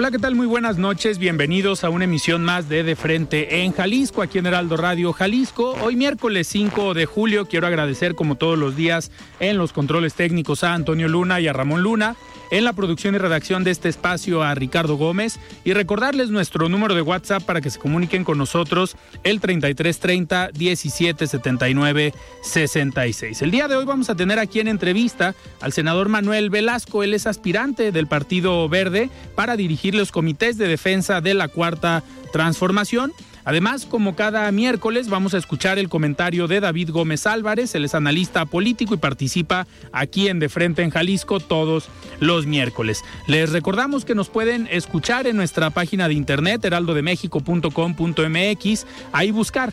Hola, 0.00 0.12
¿qué 0.12 0.20
tal? 0.20 0.36
Muy 0.36 0.46
buenas 0.46 0.78
noches. 0.78 1.18
Bienvenidos 1.18 1.82
a 1.82 1.90
una 1.90 2.04
emisión 2.04 2.44
más 2.44 2.68
de 2.68 2.84
De 2.84 2.94
Frente 2.94 3.64
en 3.64 3.72
Jalisco, 3.72 4.22
aquí 4.22 4.38
en 4.38 4.46
Heraldo 4.46 4.76
Radio 4.76 5.12
Jalisco. 5.12 5.72
Hoy 5.82 5.96
miércoles 5.96 6.46
5 6.46 6.94
de 6.94 7.04
julio 7.04 7.46
quiero 7.46 7.66
agradecer 7.66 8.14
como 8.14 8.36
todos 8.36 8.56
los 8.56 8.76
días 8.76 9.10
en 9.40 9.58
los 9.58 9.72
controles 9.72 10.14
técnicos 10.14 10.62
a 10.62 10.74
Antonio 10.74 11.08
Luna 11.08 11.40
y 11.40 11.48
a 11.48 11.52
Ramón 11.52 11.82
Luna 11.82 12.14
en 12.50 12.64
la 12.64 12.72
producción 12.72 13.14
y 13.14 13.18
redacción 13.18 13.64
de 13.64 13.70
este 13.70 13.88
espacio 13.88 14.42
a 14.42 14.54
Ricardo 14.54 14.96
Gómez 14.96 15.38
y 15.64 15.72
recordarles 15.72 16.30
nuestro 16.30 16.68
número 16.68 16.94
de 16.94 17.02
WhatsApp 17.02 17.42
para 17.42 17.60
que 17.60 17.70
se 17.70 17.78
comuniquen 17.78 18.24
con 18.24 18.38
nosotros 18.38 18.96
el 19.24 19.40
3330 19.40 20.50
1779 20.58 22.14
66. 22.42 23.42
El 23.42 23.50
día 23.50 23.68
de 23.68 23.76
hoy 23.76 23.84
vamos 23.84 24.10
a 24.10 24.14
tener 24.14 24.38
aquí 24.38 24.60
en 24.60 24.68
entrevista 24.68 25.34
al 25.60 25.72
senador 25.72 26.08
Manuel 26.08 26.50
Velasco, 26.50 27.02
él 27.02 27.14
es 27.14 27.26
aspirante 27.26 27.92
del 27.92 28.06
Partido 28.06 28.68
Verde 28.68 29.10
para 29.34 29.56
dirigir 29.56 29.94
los 29.94 30.12
comités 30.12 30.58
de 30.58 30.68
defensa 30.68 31.20
de 31.20 31.34
la 31.34 31.48
Cuarta 31.48 32.02
Transformación. 32.32 33.12
Además, 33.48 33.84
como 33.86 34.14
cada 34.14 34.52
miércoles, 34.52 35.08
vamos 35.08 35.32
a 35.32 35.38
escuchar 35.38 35.78
el 35.78 35.88
comentario 35.88 36.48
de 36.48 36.60
David 36.60 36.90
Gómez 36.90 37.26
Álvarez, 37.26 37.74
él 37.74 37.86
es 37.86 37.94
analista 37.94 38.44
político 38.44 38.92
y 38.92 38.98
participa 38.98 39.66
aquí 39.90 40.28
en 40.28 40.38
De 40.38 40.50
Frente 40.50 40.82
en 40.82 40.90
Jalisco 40.90 41.40
todos 41.40 41.88
los 42.20 42.44
miércoles. 42.44 43.02
Les 43.26 43.50
recordamos 43.50 44.04
que 44.04 44.14
nos 44.14 44.28
pueden 44.28 44.68
escuchar 44.70 45.26
en 45.26 45.38
nuestra 45.38 45.70
página 45.70 46.08
de 46.08 46.14
internet 46.14 46.62
heraldodemexico.com.mx, 46.62 48.86
ahí 49.12 49.30
buscar 49.30 49.72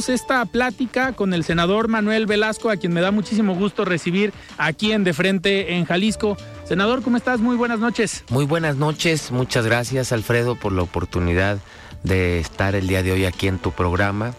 esta 0.09 0.45
plática 0.45 1.13
con 1.13 1.33
el 1.33 1.43
senador 1.43 1.87
Manuel 1.87 2.25
Velasco, 2.25 2.69
a 2.69 2.77
quien 2.77 2.93
me 2.93 3.01
da 3.01 3.11
muchísimo 3.11 3.55
gusto 3.55 3.85
recibir 3.85 4.33
aquí 4.57 4.91
en 4.91 5.03
De 5.03 5.13
Frente 5.13 5.75
en 5.75 5.85
Jalisco. 5.85 6.37
Senador, 6.63 7.01
¿cómo 7.03 7.17
estás? 7.17 7.39
Muy 7.39 7.55
buenas 7.55 7.79
noches. 7.79 8.23
Muy 8.29 8.45
buenas 8.45 8.77
noches, 8.77 9.31
muchas 9.31 9.65
gracias 9.65 10.11
Alfredo 10.11 10.55
por 10.55 10.71
la 10.71 10.81
oportunidad 10.81 11.57
de 12.03 12.39
estar 12.39 12.75
el 12.75 12.87
día 12.87 13.03
de 13.03 13.11
hoy 13.11 13.25
aquí 13.25 13.47
en 13.47 13.59
tu 13.59 13.71
programa. 13.71 14.33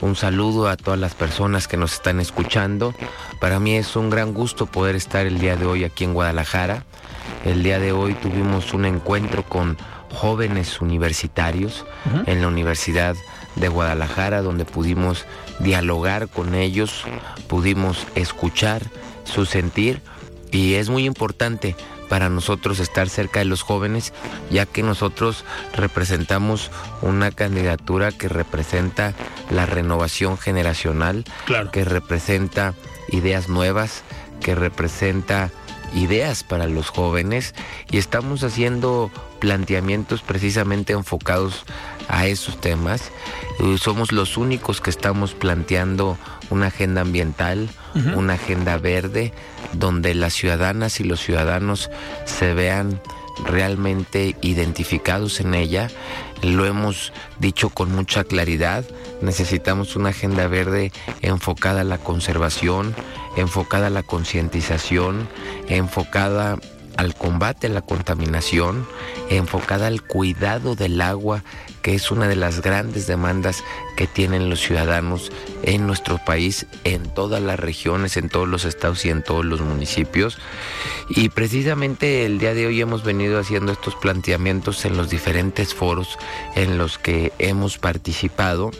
Un 0.00 0.16
saludo 0.16 0.68
a 0.68 0.76
todas 0.76 0.98
las 0.98 1.14
personas 1.14 1.68
que 1.68 1.76
nos 1.76 1.92
están 1.92 2.20
escuchando. 2.20 2.94
Para 3.40 3.60
mí 3.60 3.76
es 3.76 3.96
un 3.96 4.10
gran 4.10 4.32
gusto 4.32 4.66
poder 4.66 4.96
estar 4.96 5.26
el 5.26 5.38
día 5.38 5.56
de 5.56 5.66
hoy 5.66 5.84
aquí 5.84 6.04
en 6.04 6.14
Guadalajara. 6.14 6.84
El 7.44 7.62
día 7.62 7.78
de 7.78 7.92
hoy 7.92 8.14
tuvimos 8.14 8.72
un 8.72 8.86
encuentro 8.86 9.42
con 9.42 9.76
jóvenes 10.12 10.80
universitarios 10.80 11.84
en 12.26 12.40
la 12.40 12.48
Universidad 12.48 13.16
de 13.56 13.68
Guadalajara 13.68 14.42
donde 14.42 14.64
pudimos 14.64 15.24
dialogar 15.58 16.28
con 16.28 16.54
ellos, 16.54 17.04
pudimos 17.48 18.06
escuchar 18.14 18.82
su 19.24 19.46
sentir. 19.46 20.00
Y 20.52 20.74
es 20.74 20.88
muy 20.88 21.04
importante 21.04 21.76
para 22.10 22.28
nosotros 22.28 22.80
estar 22.80 23.08
cerca 23.08 23.38
de 23.38 23.44
los 23.44 23.62
jóvenes, 23.62 24.12
ya 24.50 24.66
que 24.66 24.82
nosotros 24.82 25.44
representamos 25.76 26.72
una 27.02 27.30
candidatura 27.30 28.10
que 28.10 28.28
representa 28.28 29.14
la 29.48 29.64
renovación 29.64 30.36
generacional, 30.36 31.24
que 31.70 31.84
representa 31.84 32.74
ideas 33.10 33.48
nuevas, 33.48 34.02
que 34.40 34.56
representa 34.56 35.50
ideas 35.94 36.42
para 36.42 36.66
los 36.66 36.88
jóvenes. 36.88 37.54
Y 37.92 37.98
estamos 37.98 38.42
haciendo 38.42 39.12
planteamientos 39.38 40.22
precisamente 40.22 40.92
enfocados 40.94 41.64
a 42.10 42.26
esos 42.26 42.60
temas. 42.60 43.10
Somos 43.78 44.12
los 44.12 44.36
únicos 44.36 44.80
que 44.80 44.90
estamos 44.90 45.34
planteando 45.34 46.18
una 46.50 46.66
agenda 46.66 47.00
ambiental, 47.02 47.68
una 48.14 48.34
agenda 48.34 48.76
verde, 48.78 49.32
donde 49.72 50.14
las 50.14 50.34
ciudadanas 50.34 51.00
y 51.00 51.04
los 51.04 51.20
ciudadanos 51.20 51.90
se 52.24 52.54
vean 52.54 53.00
realmente 53.44 54.36
identificados 54.42 55.40
en 55.40 55.54
ella. 55.54 55.88
Lo 56.42 56.66
hemos 56.66 57.12
dicho 57.38 57.70
con 57.70 57.92
mucha 57.92 58.24
claridad. 58.24 58.84
Necesitamos 59.22 59.94
una 59.94 60.10
agenda 60.10 60.48
verde 60.48 60.92
enfocada 61.22 61.82
a 61.82 61.84
la 61.84 61.98
conservación, 61.98 62.94
enfocada 63.36 63.86
a 63.86 63.90
la 63.90 64.02
concientización, 64.02 65.28
enfocada 65.68 66.58
al 66.96 67.14
combate 67.14 67.68
a 67.68 67.70
la 67.70 67.82
contaminación, 67.82 68.86
enfocada 69.30 69.86
al 69.86 70.02
cuidado 70.02 70.74
del 70.74 71.00
agua, 71.00 71.44
que 71.82 71.94
es 71.94 72.10
una 72.10 72.28
de 72.28 72.36
las 72.36 72.62
grandes 72.62 73.06
demandas 73.06 73.62
que 73.96 74.06
tienen 74.06 74.50
los 74.50 74.60
ciudadanos 74.60 75.32
en 75.62 75.86
nuestro 75.86 76.18
país, 76.24 76.66
en 76.84 77.08
todas 77.14 77.42
las 77.42 77.58
regiones, 77.58 78.16
en 78.16 78.28
todos 78.28 78.48
los 78.48 78.64
estados 78.64 79.04
y 79.04 79.10
en 79.10 79.22
todos 79.22 79.44
los 79.44 79.60
municipios. 79.60 80.38
Y 81.08 81.28
precisamente 81.28 82.26
el 82.26 82.38
día 82.38 82.54
de 82.54 82.66
hoy 82.66 82.80
hemos 82.80 83.04
venido 83.04 83.38
haciendo 83.38 83.72
estos 83.72 83.94
planteamientos 83.96 84.84
en 84.84 84.96
los 84.96 85.10
diferentes 85.10 85.74
foros 85.74 86.18
en 86.54 86.78
los 86.78 86.98
que 86.98 87.32
hemos 87.38 87.78
participado 87.78 88.70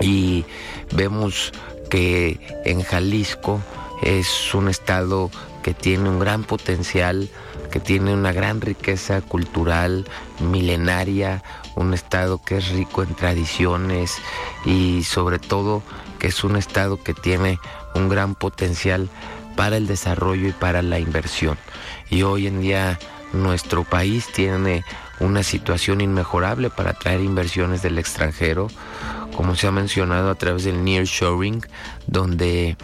y 0.00 0.44
vemos 0.92 1.52
que 1.90 2.38
en 2.64 2.82
Jalisco 2.82 3.60
es 4.02 4.54
un 4.54 4.68
estado 4.68 5.30
que 5.62 5.74
tiene 5.74 6.08
un 6.08 6.18
gran 6.18 6.44
potencial, 6.44 7.28
que 7.70 7.80
tiene 7.80 8.14
una 8.14 8.32
gran 8.32 8.60
riqueza 8.60 9.20
cultural, 9.20 10.06
milenaria, 10.40 11.42
un 11.78 11.94
estado 11.94 12.42
que 12.42 12.58
es 12.58 12.68
rico 12.70 13.02
en 13.02 13.14
tradiciones 13.14 14.16
y 14.64 15.04
sobre 15.04 15.38
todo 15.38 15.82
que 16.18 16.26
es 16.26 16.42
un 16.44 16.56
estado 16.56 17.02
que 17.02 17.14
tiene 17.14 17.58
un 17.94 18.08
gran 18.08 18.34
potencial 18.34 19.08
para 19.56 19.76
el 19.76 19.86
desarrollo 19.86 20.48
y 20.48 20.52
para 20.52 20.82
la 20.82 20.98
inversión. 20.98 21.56
Y 22.10 22.22
hoy 22.22 22.46
en 22.46 22.60
día 22.60 22.98
nuestro 23.32 23.84
país 23.84 24.26
tiene 24.32 24.84
una 25.20 25.42
situación 25.42 26.00
inmejorable 26.00 26.70
para 26.70 26.90
atraer 26.90 27.20
inversiones 27.20 27.82
del 27.82 27.98
extranjero, 27.98 28.68
como 29.36 29.54
se 29.54 29.66
ha 29.66 29.72
mencionado 29.72 30.30
a 30.30 30.34
través 30.34 30.64
del 30.64 30.84
nearshoring, 30.84 31.64
donde 32.06 32.76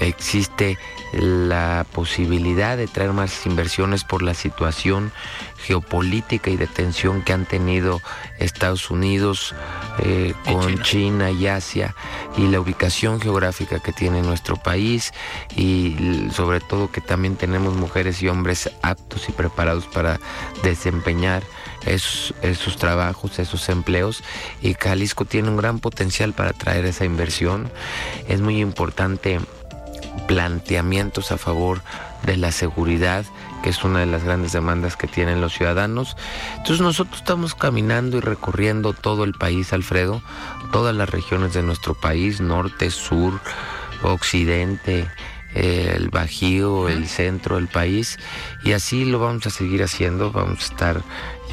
existe 0.00 0.78
la 1.12 1.86
posibilidad 1.92 2.76
de 2.76 2.86
traer 2.86 3.12
más 3.12 3.46
inversiones 3.46 4.04
por 4.04 4.22
la 4.22 4.34
situación 4.34 5.12
geopolítica 5.58 6.50
y 6.50 6.56
de 6.56 6.66
tensión 6.66 7.22
que 7.22 7.32
han 7.32 7.44
tenido 7.44 8.00
Estados 8.38 8.90
Unidos 8.90 9.54
eh, 10.00 10.34
con 10.44 10.82
China. 10.82 11.30
y 11.30 11.46
Asia 11.46 11.94
y 12.36 12.46
la 12.46 12.60
ubicación 12.60 13.20
geográfica 13.20 13.80
que 13.80 13.92
tiene 13.92 14.22
nuestro 14.22 14.56
país 14.56 15.12
y 15.56 15.96
sobre 16.32 16.60
todo 16.60 16.90
que 16.90 17.00
también 17.00 17.36
tenemos 17.36 17.74
mujeres 17.74 18.22
y 18.22 18.28
hombres 18.28 18.70
aptos 18.82 19.28
y 19.28 19.32
preparados 19.32 19.86
para 19.86 20.20
desempeñar 20.62 21.42
esos, 21.84 22.34
esos 22.42 22.76
trabajos, 22.76 23.38
esos 23.38 23.68
empleos 23.68 24.22
y 24.62 24.74
Jalisco 24.74 25.24
tiene 25.24 25.48
un 25.48 25.56
gran 25.56 25.80
potencial 25.80 26.32
para 26.32 26.52
traer 26.52 26.84
esa 26.84 27.04
inversión. 27.04 27.70
Es 28.28 28.40
muy 28.40 28.60
importante 28.60 29.40
planteamientos 30.26 31.32
a 31.32 31.38
favor 31.38 31.82
de 32.24 32.36
la 32.36 32.52
seguridad, 32.52 33.24
que 33.62 33.70
es 33.70 33.84
una 33.84 34.00
de 34.00 34.06
las 34.06 34.24
grandes 34.24 34.52
demandas 34.52 34.96
que 34.96 35.06
tienen 35.06 35.40
los 35.40 35.54
ciudadanos. 35.54 36.16
Entonces 36.56 36.80
nosotros 36.80 37.18
estamos 37.18 37.54
caminando 37.54 38.16
y 38.16 38.20
recorriendo 38.20 38.92
todo 38.92 39.24
el 39.24 39.32
país, 39.32 39.72
Alfredo, 39.72 40.22
todas 40.72 40.94
las 40.94 41.08
regiones 41.08 41.52
de 41.54 41.62
nuestro 41.62 41.94
país, 41.94 42.40
norte, 42.40 42.90
sur, 42.90 43.40
occidente, 44.02 45.08
el 45.54 46.10
Bajío, 46.10 46.88
el 46.88 47.08
centro 47.08 47.56
del 47.56 47.68
país, 47.68 48.18
y 48.64 48.72
así 48.72 49.04
lo 49.04 49.18
vamos 49.18 49.46
a 49.46 49.50
seguir 49.50 49.82
haciendo, 49.82 50.30
vamos 50.30 50.60
a 50.60 50.72
estar 50.72 51.02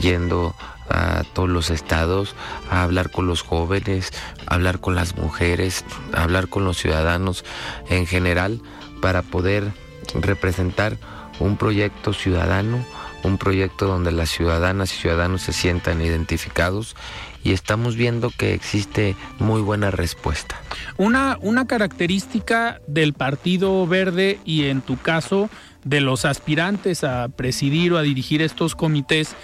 yendo 0.01 0.55
a 0.89 1.23
todos 1.33 1.49
los 1.49 1.69
estados, 1.71 2.35
a 2.69 2.83
hablar 2.83 3.09
con 3.09 3.25
los 3.25 3.41
jóvenes, 3.41 4.11
a 4.45 4.55
hablar 4.55 4.79
con 4.79 4.95
las 4.95 5.15
mujeres, 5.15 5.83
a 6.13 6.23
hablar 6.23 6.47
con 6.47 6.65
los 6.65 6.77
ciudadanos 6.77 7.43
en 7.89 8.05
general 8.05 8.61
para 9.01 9.23
poder 9.23 9.73
representar 10.13 10.97
un 11.39 11.57
proyecto 11.57 12.13
ciudadano, 12.13 12.83
un 13.23 13.37
proyecto 13.37 13.87
donde 13.87 14.11
las 14.11 14.29
ciudadanas 14.29 14.93
y 14.93 14.97
ciudadanos 14.97 15.41
se 15.41 15.53
sientan 15.53 16.01
identificados 16.01 16.95
y 17.43 17.53
estamos 17.53 17.95
viendo 17.95 18.31
que 18.31 18.53
existe 18.53 19.15
muy 19.39 19.61
buena 19.61 19.91
respuesta. 19.91 20.59
Una, 20.97 21.37
una 21.41 21.67
característica 21.67 22.81
del 22.87 23.13
Partido 23.13 23.85
Verde 23.87 24.39
y 24.45 24.65
en 24.65 24.81
tu 24.81 24.97
caso 24.97 25.49
de 25.83 26.01
los 26.01 26.25
aspirantes 26.25 27.03
a 27.03 27.29
presidir 27.29 27.93
o 27.93 27.97
a 27.97 28.01
dirigir 28.01 28.41
estos 28.41 28.75
comités 28.75 29.35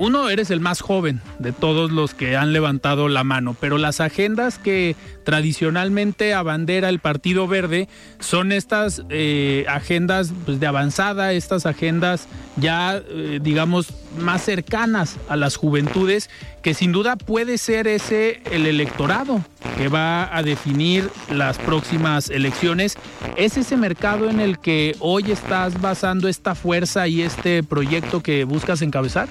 uno, 0.00 0.30
eres 0.30 0.50
el 0.50 0.60
más 0.60 0.80
joven 0.80 1.20
de 1.38 1.52
todos 1.52 1.92
los 1.92 2.14
que 2.14 2.34
han 2.34 2.54
levantado 2.54 3.10
la 3.10 3.22
mano, 3.22 3.54
pero 3.60 3.76
las 3.76 4.00
agendas 4.00 4.58
que 4.58 4.96
tradicionalmente 5.24 6.32
abandera 6.32 6.88
el 6.88 7.00
Partido 7.00 7.46
Verde 7.46 7.86
son 8.18 8.50
estas 8.50 9.02
eh, 9.10 9.66
agendas 9.68 10.32
pues, 10.46 10.58
de 10.58 10.66
avanzada, 10.66 11.34
estas 11.34 11.66
agendas 11.66 12.28
ya, 12.60 12.96
eh, 12.96 13.40
digamos, 13.42 13.88
más 14.18 14.42
cercanas 14.42 15.16
a 15.28 15.36
las 15.36 15.56
juventudes, 15.56 16.30
que 16.62 16.74
sin 16.74 16.92
duda 16.92 17.16
puede 17.16 17.58
ser 17.58 17.86
ese 17.86 18.42
el 18.50 18.66
electorado 18.66 19.44
que 19.76 19.88
va 19.88 20.34
a 20.36 20.42
definir 20.42 21.10
las 21.30 21.58
próximas 21.58 22.28
elecciones. 22.28 22.96
¿Es 23.36 23.56
ese 23.56 23.76
mercado 23.76 24.28
en 24.28 24.40
el 24.40 24.58
que 24.58 24.96
hoy 25.00 25.30
estás 25.30 25.80
basando 25.80 26.28
esta 26.28 26.54
fuerza 26.54 27.08
y 27.08 27.22
este 27.22 27.62
proyecto 27.62 28.22
que 28.22 28.44
buscas 28.44 28.82
encabezar? 28.82 29.28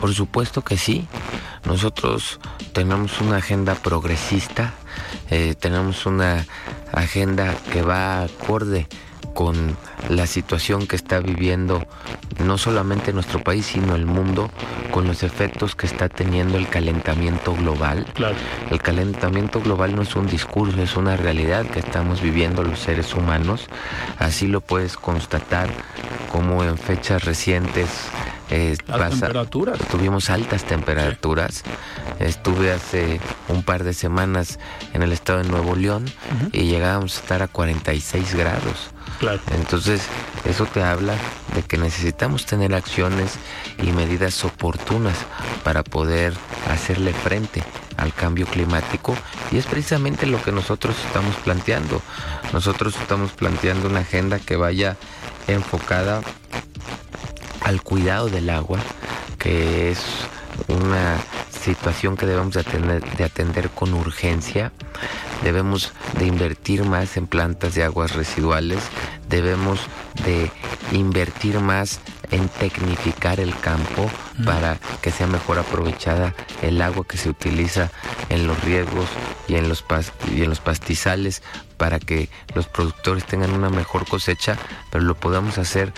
Por 0.00 0.12
supuesto 0.14 0.62
que 0.62 0.76
sí. 0.76 1.06
Nosotros 1.64 2.40
tenemos 2.72 3.20
una 3.20 3.36
agenda 3.36 3.74
progresista, 3.74 4.74
eh, 5.30 5.54
tenemos 5.58 6.06
una 6.06 6.46
agenda 6.92 7.54
que 7.72 7.82
va 7.82 8.22
acorde 8.22 8.88
con 9.34 9.76
la 10.08 10.26
situación 10.26 10.86
que 10.86 10.96
está 10.96 11.20
viviendo 11.20 11.86
no 12.44 12.58
solamente 12.58 13.12
nuestro 13.12 13.42
país, 13.42 13.66
sino 13.66 13.94
el 13.94 14.06
mundo, 14.06 14.50
con 14.90 15.06
los 15.06 15.22
efectos 15.22 15.74
que 15.74 15.86
está 15.86 16.08
teniendo 16.08 16.56
el 16.58 16.68
calentamiento 16.68 17.54
global. 17.54 18.06
Claro. 18.14 18.36
El 18.70 18.80
calentamiento 18.80 19.60
global 19.60 19.94
no 19.94 20.02
es 20.02 20.14
un 20.16 20.26
discurso, 20.26 20.80
es 20.82 20.96
una 20.96 21.16
realidad 21.16 21.66
que 21.66 21.80
estamos 21.80 22.20
viviendo 22.20 22.62
los 22.62 22.78
seres 22.78 23.14
humanos. 23.14 23.66
Así 24.18 24.46
lo 24.46 24.60
puedes 24.60 24.96
constatar 24.96 25.70
como 26.30 26.64
en 26.64 26.78
fechas 26.78 27.24
recientes 27.24 27.88
eh, 28.50 28.76
temperaturas. 28.86 29.78
Tuvimos 29.90 30.30
altas 30.30 30.64
temperaturas. 30.64 31.64
Estuve 32.18 32.72
hace 32.72 33.20
un 33.48 33.62
par 33.62 33.84
de 33.84 33.92
semanas 33.92 34.58
en 34.94 35.02
el 35.02 35.12
estado 35.12 35.42
de 35.42 35.48
Nuevo 35.48 35.76
León 35.76 36.06
y 36.52 36.64
llegábamos 36.64 37.16
a 37.16 37.20
estar 37.20 37.42
a 37.42 37.48
46 37.48 38.34
grados. 38.34 38.90
Entonces, 39.52 40.02
eso 40.44 40.66
te 40.66 40.82
habla 40.82 41.14
de 41.54 41.62
que 41.62 41.76
necesitamos 41.76 42.46
tener 42.46 42.74
acciones 42.74 43.34
y 43.82 43.90
medidas 43.92 44.44
oportunas 44.44 45.16
para 45.64 45.82
poder 45.82 46.34
hacerle 46.70 47.12
frente 47.12 47.62
al 47.96 48.14
cambio 48.14 48.46
climático 48.46 49.16
y 49.50 49.58
es 49.58 49.66
precisamente 49.66 50.26
lo 50.26 50.40
que 50.40 50.52
nosotros 50.52 50.94
estamos 51.04 51.34
planteando. 51.36 52.00
Nosotros 52.52 52.96
estamos 52.96 53.32
planteando 53.32 53.88
una 53.88 54.00
agenda 54.00 54.38
que 54.38 54.56
vaya 54.56 54.96
enfocada 55.48 56.22
al 57.62 57.82
cuidado 57.82 58.28
del 58.28 58.50
agua, 58.50 58.78
que 59.38 59.90
es 59.90 59.98
una 60.66 61.18
situación 61.50 62.16
que 62.16 62.26
debemos 62.26 62.54
de 62.54 62.60
atender, 62.60 63.16
de 63.16 63.24
atender 63.24 63.70
con 63.70 63.94
urgencia. 63.94 64.72
Debemos 65.42 65.92
de 66.18 66.26
invertir 66.26 66.84
más 66.84 67.16
en 67.16 67.26
plantas 67.26 67.74
de 67.74 67.84
aguas 67.84 68.14
residuales, 68.14 68.80
debemos 69.28 69.80
de 70.24 70.50
invertir 70.92 71.60
más 71.60 72.00
en 72.30 72.48
tecnificar 72.48 73.40
el 73.40 73.56
campo 73.58 74.10
para 74.44 74.78
que 75.00 75.10
sea 75.10 75.26
mejor 75.26 75.58
aprovechada 75.58 76.34
el 76.62 76.80
agua 76.82 77.06
que 77.06 77.16
se 77.16 77.30
utiliza 77.30 77.90
en 78.28 78.46
los 78.46 78.62
riegos 78.64 79.06
y 79.46 79.54
en 79.54 79.68
los, 79.68 79.84
y 80.34 80.42
en 80.42 80.50
los 80.50 80.60
pastizales 80.60 81.42
para 81.76 81.98
que 81.98 82.28
los 82.54 82.66
productores 82.66 83.24
tengan 83.24 83.52
una 83.52 83.70
mejor 83.70 84.06
cosecha, 84.06 84.58
pero 84.90 85.04
lo 85.04 85.14
podamos 85.14 85.58
hacer 85.58 85.92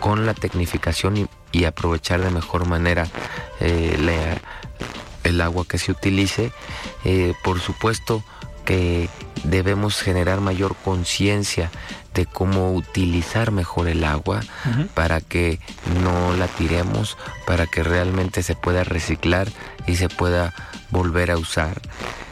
con 0.00 0.26
la 0.26 0.34
tecnificación 0.34 1.16
y, 1.16 1.26
aprovechar 1.64 2.20
de 2.22 2.30
mejor 2.30 2.66
manera 2.66 3.06
eh, 3.60 4.38
el 5.24 5.40
agua 5.40 5.64
que 5.66 5.78
se 5.78 5.92
utilice. 5.92 6.52
Eh, 7.04 7.34
por 7.44 7.60
supuesto 7.60 8.22
que 8.64 9.08
debemos 9.44 10.00
generar 10.00 10.40
mayor 10.40 10.76
conciencia 10.84 11.70
de 12.14 12.26
cómo 12.26 12.74
utilizar 12.74 13.50
mejor 13.50 13.88
el 13.88 14.04
agua 14.04 14.40
para 14.94 15.20
que 15.20 15.60
no 16.02 16.36
la 16.36 16.48
tiremos, 16.48 17.16
para 17.46 17.66
que 17.66 17.82
realmente 17.82 18.42
se 18.42 18.56
pueda 18.56 18.84
reciclar 18.84 19.48
y 19.86 19.96
se 19.96 20.08
pueda 20.08 20.52
volver 20.90 21.30
a 21.30 21.38
usar. 21.38 21.80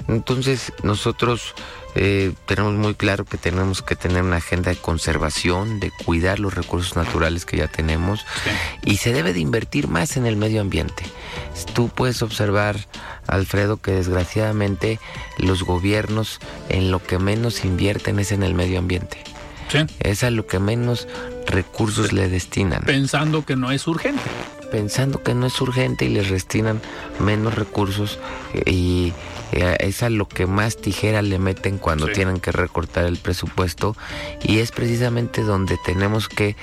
Entonces 0.09 0.73
nosotros 0.83 1.55
eh, 1.98 2.34
tenemos 2.44 2.75
muy 2.75 2.94
claro 2.94 3.25
que 3.25 3.38
tenemos 3.38 3.81
que 3.81 3.96
tener 3.96 4.22
una 4.22 4.37
agenda 4.37 4.70
de 4.70 4.76
conservación, 4.76 5.81
de 5.81 5.90
cuidar 5.90 6.38
los 6.38 6.54
recursos 6.54 6.94
naturales 6.94 7.46
que 7.46 7.56
ya 7.56 7.69
tenemos 7.69 8.26
y 8.84 8.98
se 8.98 9.14
debe 9.14 9.32
de 9.32 9.40
invertir 9.40 9.88
más 9.88 10.19
en 10.19 10.26
el 10.26 10.37
medio 10.37 10.60
ambiente. 10.60 11.04
Tú 11.74 11.88
puedes 11.88 12.20
observar, 12.20 12.76
Alfredo, 13.26 13.79
que 13.79 13.93
desgraciadamente 13.93 15.00
los 15.38 15.62
gobiernos 15.62 16.38
en 16.69 16.91
lo 16.91 17.03
que 17.03 17.19
menos 17.19 17.65
invierten 17.65 18.19
es 18.19 18.31
en 18.31 18.43
el 18.43 18.55
medio 18.55 18.79
ambiente. 18.79 19.35
Es 20.01 20.23
a 20.23 20.31
lo 20.31 20.46
que 20.46 20.58
menos 20.58 21.08
recursos 21.46 22.13
le 22.13 22.29
destinan. 22.29 22.82
Pensando 22.82 23.44
que 23.44 23.56
no 23.56 23.70
es 23.70 23.87
urgente. 23.87 24.23
Pensando 24.70 25.23
que 25.23 25.35
no 25.35 25.46
es 25.46 25.61
urgente 25.61 26.06
y 26.06 26.08
les 26.08 26.31
destinan 26.31 26.81
menos 27.20 27.55
recursos 27.55 28.19
y 28.67 29.13
eh, 29.53 29.77
es 29.81 30.03
a 30.03 30.11
lo 30.11 30.27
que 30.27 30.46
más 30.46 30.77
tijera 30.77 31.23
le 31.23 31.39
meten 31.39 31.79
cuando 31.79 32.08
tienen 32.08 32.41
que 32.41 32.51
recortar 32.51 33.05
el 33.05 33.17
presupuesto 33.17 33.96
y 34.43 34.58
es 34.58 34.73
precisamente 34.73 35.43
donde 35.43 35.79
tenemos 35.85 36.29
que 36.29 36.56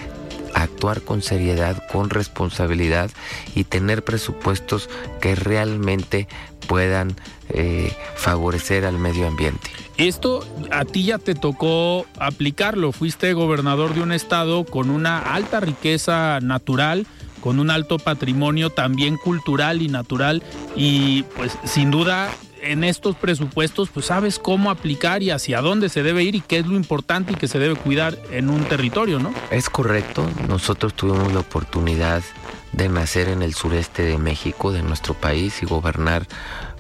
actuar 0.54 1.02
con 1.02 1.22
seriedad, 1.22 1.84
con 1.92 2.10
responsabilidad 2.10 3.12
y 3.56 3.64
tener 3.64 4.04
presupuestos 4.04 4.90
que 5.22 5.36
realmente 5.36 6.28
puedan 6.68 7.16
eh, 7.50 7.92
favorecer 8.16 8.86
al 8.86 8.98
medio 8.98 9.28
ambiente. 9.28 9.70
Esto 9.98 10.46
a 10.72 10.86
ti 10.86 11.06
ya 11.06 11.20
te 11.20 11.36
tocó 11.36 12.06
aplicarlo, 12.18 12.92
fuiste 12.92 13.34
gobernador 13.34 13.94
de 13.94 14.02
un 14.02 14.12
estado 14.12 14.66
con 14.66 14.90
una 14.90 15.20
alta 15.20 15.60
riqueza 15.60 16.40
natural, 16.42 17.06
con 17.42 17.60
un 17.60 17.70
alto 17.70 18.00
patrimonio 18.00 18.70
también 18.70 19.18
cultural 19.18 19.82
y 19.82 19.90
natural 19.90 20.42
y 20.76 21.24
pues 21.36 21.58
sin 21.66 21.92
duda 21.92 22.32
en 22.64 22.84
estos 22.84 23.16
presupuestos, 23.16 23.90
pues 23.90 24.08
sabes 24.08 24.40
cómo 24.40 24.72
aplicar 24.72 25.22
y 25.22 25.32
hacia 25.32 25.62
dónde 25.62 25.90
se 25.90 26.04
debe 26.04 26.24
ir 26.24 26.36
y 26.36 26.42
qué 26.42 26.60
es 26.60 26.66
lo 26.66 26.76
importante 26.76 27.34
y 27.34 27.36
que 27.36 27.48
se 27.48 27.60
debe 27.60 27.76
cuidar 27.76 28.18
en 28.32 28.50
un 28.50 28.64
territorio, 28.64 29.20
¿no? 29.20 29.34
Es 29.52 29.70
correcto. 29.70 30.26
Nosotros 30.48 30.94
tuvimos 30.94 31.34
la 31.34 31.42
oportunidad 31.42 32.24
de 32.72 32.90
nacer 32.90 33.28
en 33.30 33.44
el 33.44 33.54
sureste 33.54 34.04
de 34.04 34.18
México, 34.18 34.72
de 34.72 34.82
nuestro 34.82 35.14
país, 35.14 35.62
y 35.62 35.66
gobernar 35.66 36.26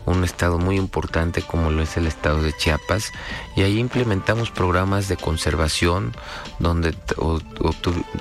un 0.06 0.24
estado 0.24 0.58
muy 0.58 0.78
importante 0.78 1.42
como 1.42 1.72
lo 1.72 1.82
es 1.82 1.96
el 1.98 2.08
estado 2.08 2.42
de 2.42 2.54
Chiapas 2.54 3.12
y 3.56 3.62
ahí 3.62 3.80
implementamos 3.80 4.52
programas 4.52 5.08
de 5.08 5.16
conservación 5.16 6.14
donde 6.60 6.94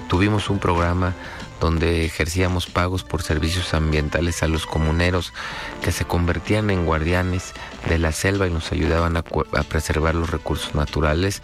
tuvimos 0.08 0.48
un 0.48 0.60
programa 0.60 1.14
donde 1.62 2.04
ejercíamos 2.04 2.66
pagos 2.66 3.04
por 3.04 3.22
servicios 3.22 3.72
ambientales 3.72 4.42
a 4.42 4.48
los 4.48 4.66
comuneros 4.66 5.32
que 5.80 5.92
se 5.92 6.04
convertían 6.04 6.70
en 6.70 6.84
guardianes 6.84 7.52
de 7.88 8.00
la 8.00 8.10
selva 8.10 8.48
y 8.48 8.50
nos 8.50 8.72
ayudaban 8.72 9.16
a, 9.16 9.22
preservar 9.22 10.16
los 10.16 10.30
recursos 10.30 10.74
naturales, 10.74 11.40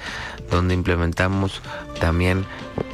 donde 0.50 0.74
implementamos 0.74 1.62
también 2.00 2.46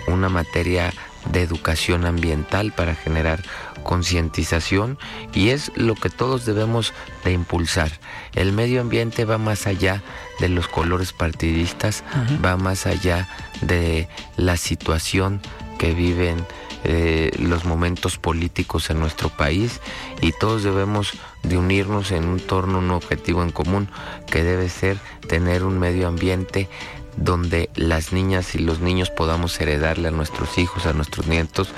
una 0.06 0.28
materia 0.28 0.92
de 1.32 1.40
educación 1.40 2.04
ambiental 2.04 2.72
para 2.72 2.94
generar 2.94 3.42
concientización 3.84 4.98
y 5.32 5.48
es 5.48 5.72
lo 5.76 5.94
que 5.94 6.10
todos 6.10 6.44
debemos 6.44 6.92
de 7.24 7.32
impulsar. 7.32 7.90
El 8.34 8.52
medio 8.52 8.82
ambiente 8.82 9.24
va 9.24 9.38
más 9.38 9.66
allá 9.66 10.02
de 10.40 10.50
los 10.50 10.68
colores 10.68 11.14
partidistas, 11.14 12.04
va 12.44 12.58
más 12.58 12.84
allá 12.84 13.30
de 13.62 14.08
la 14.36 14.58
situación 14.58 15.40
que 15.78 15.94
viven 15.94 16.44
eh, 16.84 17.30
los 17.38 17.64
momentos 17.64 18.18
políticos 18.18 18.90
en 18.90 19.00
nuestro 19.00 19.30
país 19.30 19.80
y 20.20 20.32
todos 20.32 20.62
debemos 20.62 21.12
de 21.42 21.56
unirnos 21.56 22.10
en 22.12 22.24
un 22.24 22.40
torno, 22.40 22.78
un 22.78 22.90
objetivo 22.90 23.42
en 23.42 23.50
común 23.50 23.88
que 24.30 24.44
debe 24.44 24.68
ser 24.68 24.98
tener 25.26 25.64
un 25.64 25.78
medio 25.78 26.08
ambiente 26.08 26.68
donde 27.16 27.70
las 27.74 28.12
niñas 28.12 28.54
y 28.54 28.58
los 28.58 28.80
niños 28.80 29.10
podamos 29.10 29.58
heredarle 29.60 30.08
a 30.08 30.10
nuestros 30.10 30.58
hijos, 30.58 30.86
a 30.86 30.92
nuestros 30.92 31.26
nietos, 31.26 31.70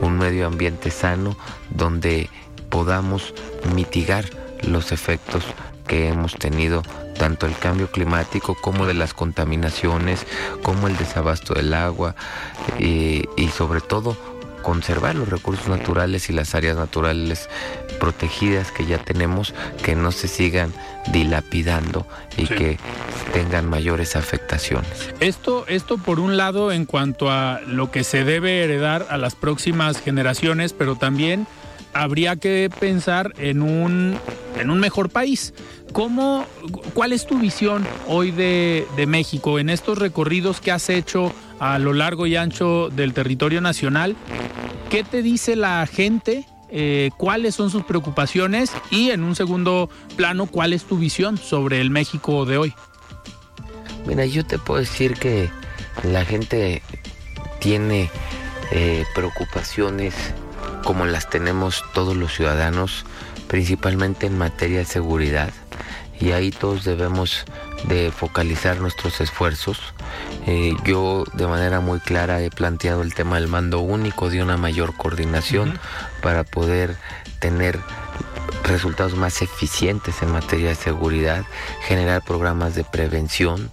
un 0.00 0.16
medio 0.16 0.46
ambiente 0.46 0.90
sano 0.90 1.36
donde 1.70 2.30
podamos 2.70 3.34
mitigar 3.74 4.24
los 4.62 4.92
efectos 4.92 5.44
que 5.86 6.08
hemos 6.08 6.34
tenido 6.34 6.82
tanto 7.18 7.46
el 7.46 7.56
cambio 7.56 7.90
climático 7.90 8.54
como 8.54 8.86
de 8.86 8.94
las 8.94 9.14
contaminaciones, 9.14 10.26
como 10.62 10.88
el 10.88 10.96
desabasto 10.96 11.54
del 11.54 11.74
agua 11.74 12.14
eh, 12.78 13.24
y 13.36 13.48
sobre 13.48 13.80
todo 13.80 14.35
conservar 14.66 15.14
los 15.14 15.28
recursos 15.28 15.68
naturales 15.68 16.28
y 16.28 16.32
las 16.32 16.56
áreas 16.56 16.76
naturales 16.76 17.48
protegidas 18.00 18.72
que 18.72 18.84
ya 18.84 18.98
tenemos, 18.98 19.54
que 19.84 19.94
no 19.94 20.10
se 20.10 20.26
sigan 20.26 20.72
dilapidando 21.12 22.04
y 22.36 22.48
que 22.48 22.76
tengan 23.32 23.70
mayores 23.70 24.16
afectaciones. 24.16 25.14
Esto, 25.20 25.66
esto 25.68 25.98
por 25.98 26.18
un 26.18 26.36
lado 26.36 26.72
en 26.72 26.84
cuanto 26.84 27.30
a 27.30 27.60
lo 27.64 27.92
que 27.92 28.02
se 28.02 28.24
debe 28.24 28.64
heredar 28.64 29.06
a 29.08 29.18
las 29.18 29.36
próximas 29.36 30.00
generaciones, 30.00 30.72
pero 30.72 30.96
también 30.96 31.46
habría 32.02 32.36
que 32.36 32.70
pensar 32.78 33.32
en 33.38 33.62
un, 33.62 34.16
en 34.58 34.70
un 34.70 34.80
mejor 34.80 35.08
país. 35.08 35.54
¿Cómo, 35.92 36.44
¿Cuál 36.92 37.12
es 37.12 37.26
tu 37.26 37.38
visión 37.38 37.86
hoy 38.06 38.30
de, 38.30 38.86
México 39.06 39.58
en 39.58 39.70
estos 39.70 39.98
recorridos 39.98 40.60
que 40.60 40.72
has 40.72 40.90
hecho 40.90 41.32
a 41.58 41.78
lo 41.78 41.94
largo 41.94 42.26
y 42.26 42.36
ancho 42.36 42.90
del 42.90 43.14
territorio 43.14 43.60
nacional? 43.60 44.14
¿Qué 44.90 45.04
te 45.04 45.22
dice 45.22 45.56
la 45.56 45.86
gente? 45.86 46.46
Eh, 46.68 47.10
cuáles 47.16 47.54
son 47.54 47.70
sus 47.70 47.84
preocupaciones 47.84 48.72
y 48.90 49.10
en 49.10 49.22
un 49.22 49.36
segundo 49.36 49.88
plano, 50.16 50.46
cuál 50.46 50.72
es 50.72 50.84
tu 50.84 50.98
visión 50.98 51.38
sobre 51.38 51.80
el 51.80 51.90
México 51.90 52.44
de 52.44 52.58
hoy. 52.58 52.74
Mira, 54.04 54.26
yo 54.26 54.44
te 54.44 54.58
puedo 54.58 54.80
decir 54.80 55.14
que 55.14 55.48
la 56.02 56.24
gente 56.24 56.82
tiene 57.60 58.10
eh, 58.72 59.04
preocupaciones 59.14 60.14
como 60.84 61.06
las 61.06 61.28
tenemos 61.28 61.84
todos 61.94 62.16
los 62.16 62.34
ciudadanos, 62.34 63.04
principalmente 63.48 64.26
en 64.26 64.38
materia 64.38 64.78
de 64.78 64.84
seguridad, 64.84 65.50
y 66.18 66.32
ahí 66.32 66.50
todos 66.50 66.84
debemos 66.84 67.44
de 67.84 68.10
focalizar 68.10 68.80
nuestros 68.80 69.20
esfuerzos. 69.20 69.78
Eh, 70.46 70.74
yo 70.84 71.24
de 71.34 71.46
manera 71.46 71.80
muy 71.80 72.00
clara 72.00 72.40
he 72.40 72.50
planteado 72.50 73.02
el 73.02 73.14
tema 73.14 73.36
del 73.36 73.48
mando 73.48 73.80
único, 73.80 74.30
de 74.30 74.42
una 74.42 74.56
mayor 74.56 74.96
coordinación 74.96 75.78
para 76.22 76.44
poder 76.44 76.96
tener 77.38 77.78
resultados 78.64 79.14
más 79.14 79.42
eficientes 79.42 80.22
en 80.22 80.32
materia 80.32 80.70
de 80.70 80.74
seguridad, 80.74 81.44
generar 81.82 82.22
programas 82.22 82.74
de 82.74 82.84
prevención. 82.84 83.70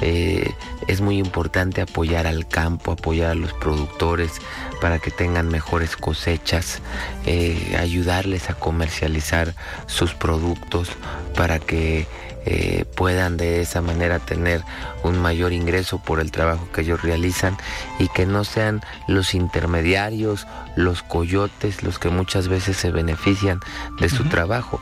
Eh, 0.00 0.52
es 0.86 1.00
muy 1.00 1.18
importante 1.18 1.80
apoyar 1.80 2.26
al 2.26 2.46
campo, 2.46 2.92
apoyar 2.92 3.30
a 3.30 3.34
los 3.34 3.52
productores 3.54 4.32
para 4.80 4.98
que 4.98 5.10
tengan 5.10 5.48
mejores 5.48 5.96
cosechas, 5.96 6.80
eh, 7.26 7.76
ayudarles 7.78 8.50
a 8.50 8.54
comercializar 8.54 9.54
sus 9.86 10.14
productos 10.14 10.90
para 11.34 11.58
que 11.58 12.06
eh, 12.46 12.84
puedan 12.96 13.36
de 13.36 13.62
esa 13.62 13.80
manera 13.80 14.18
tener 14.18 14.62
un 15.02 15.18
mayor 15.18 15.52
ingreso 15.52 15.98
por 15.98 16.20
el 16.20 16.30
trabajo 16.30 16.68
que 16.72 16.82
ellos 16.82 17.02
realizan 17.02 17.56
y 17.98 18.08
que 18.08 18.26
no 18.26 18.44
sean 18.44 18.82
los 19.08 19.34
intermediarios, 19.34 20.46
los 20.76 21.02
coyotes, 21.02 21.82
los 21.82 21.98
que 21.98 22.10
muchas 22.10 22.48
veces 22.48 22.76
se 22.76 22.90
benefician 22.90 23.60
de 23.98 24.08
su 24.08 24.24
trabajo. 24.24 24.80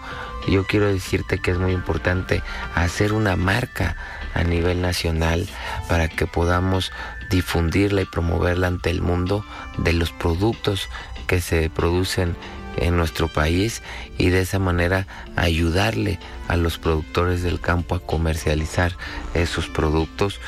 Yo 0.48 0.66
quiero 0.66 0.92
decirte 0.92 1.38
que 1.38 1.52
es 1.52 1.58
muy 1.58 1.72
importante 1.72 2.42
hacer 2.74 3.12
una 3.12 3.36
marca 3.36 3.96
a 4.34 4.42
nivel 4.42 4.80
nacional 4.80 5.46
para 5.88 6.08
que 6.08 6.26
podamos 6.26 6.90
difundirla 7.30 8.02
y 8.02 8.06
promoverla 8.06 8.66
ante 8.66 8.90
el 8.90 9.02
mundo 9.02 9.44
de 9.78 9.92
los 9.92 10.10
productos 10.10 10.88
que 11.26 11.40
se 11.40 11.70
producen 11.70 12.36
en 12.76 12.96
nuestro 12.96 13.28
país 13.28 13.82
y 14.18 14.30
de 14.30 14.40
esa 14.40 14.58
manera 14.58 15.06
ayudarle 15.36 16.18
a 16.48 16.56
los 16.56 16.78
productores 16.78 17.42
del 17.42 17.60
campo 17.60 17.94
a 17.94 18.00
comercializar 18.00 18.92
esos 19.34 19.68
productos. 19.68 20.40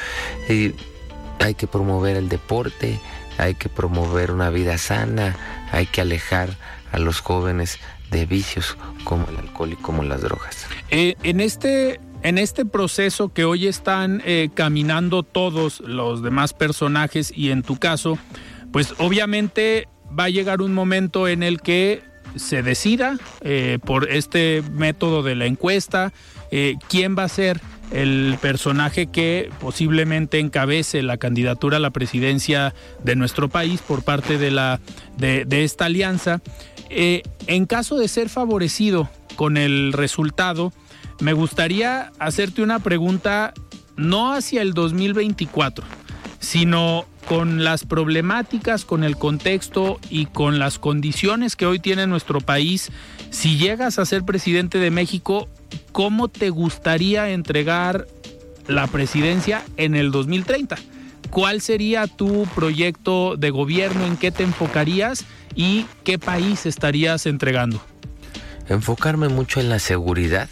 Y 0.49 0.75
hay 1.41 1.55
que 1.55 1.67
promover 1.67 2.17
el 2.17 2.29
deporte, 2.29 3.01
hay 3.39 3.55
que 3.55 3.69
promover 3.69 4.31
una 4.31 4.51
vida 4.51 4.79
sana, 4.79 5.37
hay 5.73 5.87
que 5.87 6.01
alejar 6.01 6.57
a 6.93 6.99
los 6.99 7.21
jóvenes 7.21 7.79
de 8.11 8.27
vicios 8.27 8.77
como 9.05 9.27
el 9.29 9.37
alcohol 9.37 9.73
y 9.73 9.77
como 9.77 10.03
las 10.03 10.23
drogas. 10.23 10.67
Eh, 10.91 11.17
en 11.23 11.41
este 11.41 12.01
en 12.23 12.39
este 12.39 12.65
proceso 12.65 13.35
que 13.35 13.45
hoy 13.45 13.67
están 13.67 14.23
eh, 14.25 14.49
caminando 14.55 15.23
todos 15.23 15.81
los 15.81 16.23
demás 16.23 16.55
personajes 16.55 17.31
y 17.37 17.51
en 17.51 17.63
tu 17.63 17.77
caso, 17.77 18.19
pues 18.73 18.95
obviamente 18.97 19.89
va 20.19 20.25
a 20.25 20.29
llegar 20.31 20.63
un 20.63 20.73
momento 20.73 21.29
en 21.29 21.43
el 21.43 21.61
que 21.61 22.03
se 22.37 22.63
decida 22.63 23.17
eh, 23.43 23.79
por 23.85 24.11
este 24.11 24.63
método 24.73 25.23
de 25.23 25.35
la 25.35 25.47
encuesta 25.47 26.13
eh, 26.51 26.77
quién 26.89 27.17
va 27.17 27.25
a 27.25 27.29
ser 27.29 27.61
el 27.91 28.39
personaje 28.41 29.07
que 29.07 29.51
posiblemente 29.61 30.39
encabece 30.39 31.03
la 31.03 31.17
candidatura 31.17 31.77
a 31.77 31.81
la 31.81 31.91
presidencia 31.91 32.75
de 33.03 33.17
nuestro 33.17 33.49
país 33.49 33.81
por 33.81 34.03
parte 34.03 34.39
de, 34.39 34.51
la, 34.51 34.81
de, 35.17 35.65
esta 35.65 35.87
alianza. 35.87 36.41
Eh, 36.91 37.23
en 37.47 37.67
caso 37.67 37.97
de 37.97 38.09
ser 38.09 38.29
favorecido 38.29 39.09
con 39.37 39.57
el 39.57 39.93
resultado, 39.93 40.73
me 41.21 41.33
gustaría 41.33 42.13
hacerte 42.19 42.63
una 42.63 42.79
pregunta 42.79 43.53
no 43.97 44.33
hacia 44.33 44.63
el 44.63 44.75
2024, 44.75 45.85
sino 46.45 47.07
con 47.27 47.65
las 47.65 47.85
problemáticas, 47.85 48.85
con 48.85 49.03
el 49.03 49.17
contexto 49.17 49.99
y 50.11 50.27
con 50.27 50.59
las 50.59 50.79
condiciones 50.79 51.57
que 51.57 51.67
hoy 51.67 51.79
tiene 51.79 52.07
nuestro 52.07 52.41
país, 52.41 52.91
si 53.31 53.57
llegas 53.57 53.99
a 53.99 54.05
ser 54.05 54.25
presidente 54.25 54.79
de 54.79 54.91
México, 54.91 55.49
¿cómo 55.93 56.29
te 56.29 56.51
gustaría 56.51 57.31
entregar 57.31 58.07
la 58.69 58.87
presidencia 58.87 59.65
en 59.77 59.95
el 59.95 60.11
2030? 60.11 60.77
¿Cuál 61.31 61.61
sería 61.61 62.07
tu 62.07 62.47
proyecto 62.55 63.37
de 63.37 63.51
gobierno? 63.51 64.05
¿En 64.05 64.17
qué 64.17 64.31
te 64.31 64.43
enfocarías? 64.43 65.25
¿Y 65.55 65.87
qué 66.05 66.19
país 66.19 66.67
estarías 66.67 67.27
entregando? 67.27 67.83
Enfocarme 68.69 69.29
mucho 69.29 69.61
en 69.61 69.69
la 69.69 69.79
seguridad, 69.79 70.49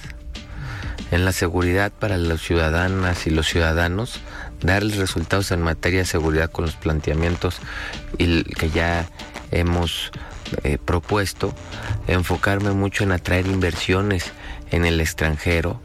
en 1.10 1.24
la 1.24 1.32
seguridad 1.32 1.92
para 1.92 2.16
las 2.16 2.40
ciudadanas 2.40 3.26
y 3.26 3.30
los 3.30 3.46
ciudadanos, 3.46 4.20
darles 4.62 4.96
resultados 4.96 5.50
en 5.50 5.62
materia 5.62 6.00
de 6.00 6.06
seguridad 6.06 6.50
con 6.50 6.64
los 6.64 6.74
planteamientos 6.74 7.56
que 8.18 8.70
ya 8.70 9.08
hemos 9.50 10.12
eh, 10.64 10.78
propuesto, 10.78 11.54
enfocarme 12.06 12.72
mucho 12.72 13.04
en 13.04 13.12
atraer 13.12 13.46
inversiones 13.46 14.32
en 14.70 14.84
el 14.84 15.00
extranjero 15.00 15.80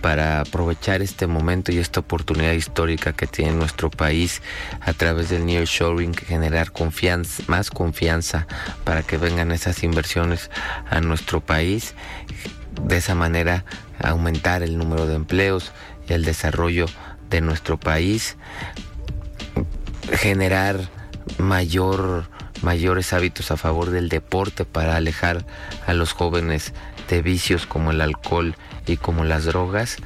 para 0.00 0.40
aprovechar 0.40 1.02
este 1.02 1.26
momento 1.26 1.72
y 1.72 1.78
esta 1.78 2.00
oportunidad 2.00 2.52
histórica 2.52 3.12
que 3.12 3.26
tiene 3.26 3.52
nuestro 3.52 3.90
país 3.90 4.42
a 4.80 4.92
través 4.92 5.28
del 5.28 5.46
nearshoring, 5.46 6.14
generar 6.14 6.72
confianza, 6.72 7.42
más 7.46 7.70
confianza 7.70 8.46
para 8.84 9.02
que 9.02 9.18
vengan 9.18 9.52
esas 9.52 9.82
inversiones 9.82 10.50
a 10.88 11.00
nuestro 11.00 11.40
país. 11.40 11.94
De 12.82 12.96
esa 12.96 13.14
manera 13.14 13.64
aumentar 14.02 14.62
el 14.62 14.78
número 14.78 15.06
de 15.06 15.16
empleos 15.16 15.72
y 16.08 16.14
el 16.14 16.24
desarrollo 16.24 16.86
de 17.30 17.40
nuestro 17.40 17.78
país, 17.78 18.36
generar 20.12 20.90
mayor 21.38 22.28
mayores 22.62 23.12
hábitos 23.12 23.50
a 23.50 23.56
favor 23.56 23.90
del 23.90 24.08
deporte 24.08 24.64
para 24.64 24.96
alejar 24.96 25.46
a 25.86 25.94
los 25.94 26.12
jóvenes 26.12 26.72
de 27.08 27.22
vicios 27.22 27.66
como 27.66 27.90
el 27.90 28.00
alcohol 28.00 28.54
y 28.86 28.96
como 28.96 29.24
las 29.24 29.44
drogas, 29.44 29.96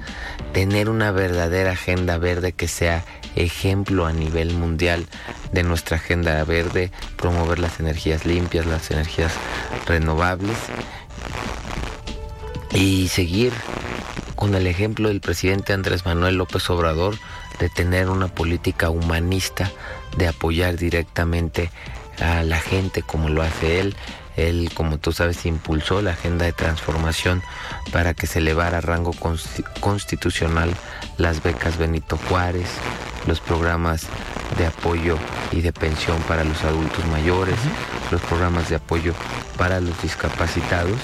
tener 0.53 0.89
una 0.89 1.11
verdadera 1.11 1.73
agenda 1.73 2.19
verde 2.19 2.53
que 2.53 2.69
sea 2.69 3.05
ejemplo 3.37 4.07
a 4.07 4.13
nivel 4.13 4.55
mundial 4.55 5.07
de 5.53 5.65
nuestra 5.65 5.97
agenda 5.97 6.43
verde, 6.45 6.91
promover 7.17 7.59
las 7.59 7.81
energías 7.81 8.25
limpias, 8.25 8.67
las 8.67 8.91
energías 8.91 9.33
renovables 9.87 10.57
y 12.73 13.09
seguir 13.09 13.53
con 14.35 14.55
el 14.55 14.67
ejemplo 14.67 15.09
del 15.09 15.21
presidente 15.21 15.73
Andrés 15.73 16.05
Manuel 16.05 16.37
López 16.37 16.69
Obrador 16.71 17.17
de 17.59 17.69
tener 17.69 18.09
una 18.09 18.29
política 18.29 18.91
humanista, 18.91 19.71
de 20.17 20.29
apoyar 20.29 20.77
directamente 20.77 21.71
a 22.21 22.43
la 22.43 22.59
gente 22.59 23.03
como 23.03 23.29
lo 23.29 23.43
hace 23.43 23.81
él. 23.81 23.97
Él, 24.37 24.71
como 24.75 24.99
tú 24.99 25.13
sabes, 25.13 25.47
impulsó 25.47 26.03
la 26.03 26.13
agenda 26.13 26.45
de 26.45 26.53
transformación 26.53 27.43
para 27.93 28.15
que 28.15 28.27
se 28.27 28.41
elevara 28.41 28.79
a 28.79 28.81
rango 28.81 29.13
constitucional 29.81 30.75
las 31.19 31.41
becas 31.41 31.79
Benito 31.79 32.19
Juárez, 32.29 32.67
los 33.29 33.41
programas 33.41 34.09
de 34.59 34.67
apoyo 34.67 35.19
y 35.53 35.61
de 35.61 35.73
pensión 35.73 36.21
para 36.23 36.43
los 36.43 36.65
adultos 36.65 37.07
mayores, 37.07 37.57
los 38.11 38.21
programas 38.23 38.69
de 38.69 38.77
apoyo 38.77 39.15
para 39.57 39.79
los 39.81 40.01
discapacitados 40.03 40.99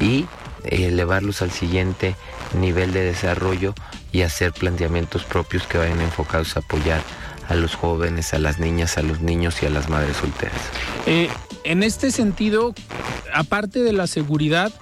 y 0.00 0.26
elevarlos 0.64 1.42
al 1.42 1.50
siguiente 1.50 2.16
nivel 2.54 2.92
de 2.92 3.04
desarrollo 3.04 3.74
y 4.12 4.22
hacer 4.22 4.52
planteamientos 4.52 5.24
propios 5.24 5.66
que 5.66 5.78
vayan 5.78 6.00
enfocados 6.00 6.56
a 6.56 6.60
apoyar 6.60 7.02
a 7.48 7.54
los 7.54 7.74
jóvenes, 7.74 8.34
a 8.34 8.38
las 8.38 8.58
niñas, 8.58 8.98
a 8.98 9.02
los 9.02 9.20
niños 9.20 9.62
y 9.62 9.66
a 9.66 9.70
las 9.70 9.88
madres 9.88 10.16
solteras. 10.16 10.60
Eh, 11.06 11.28
en 11.64 11.82
este 11.82 12.10
sentido, 12.10 12.74
aparte 13.34 13.82
de 13.82 13.92
la 13.92 14.06
seguridad, 14.06 14.72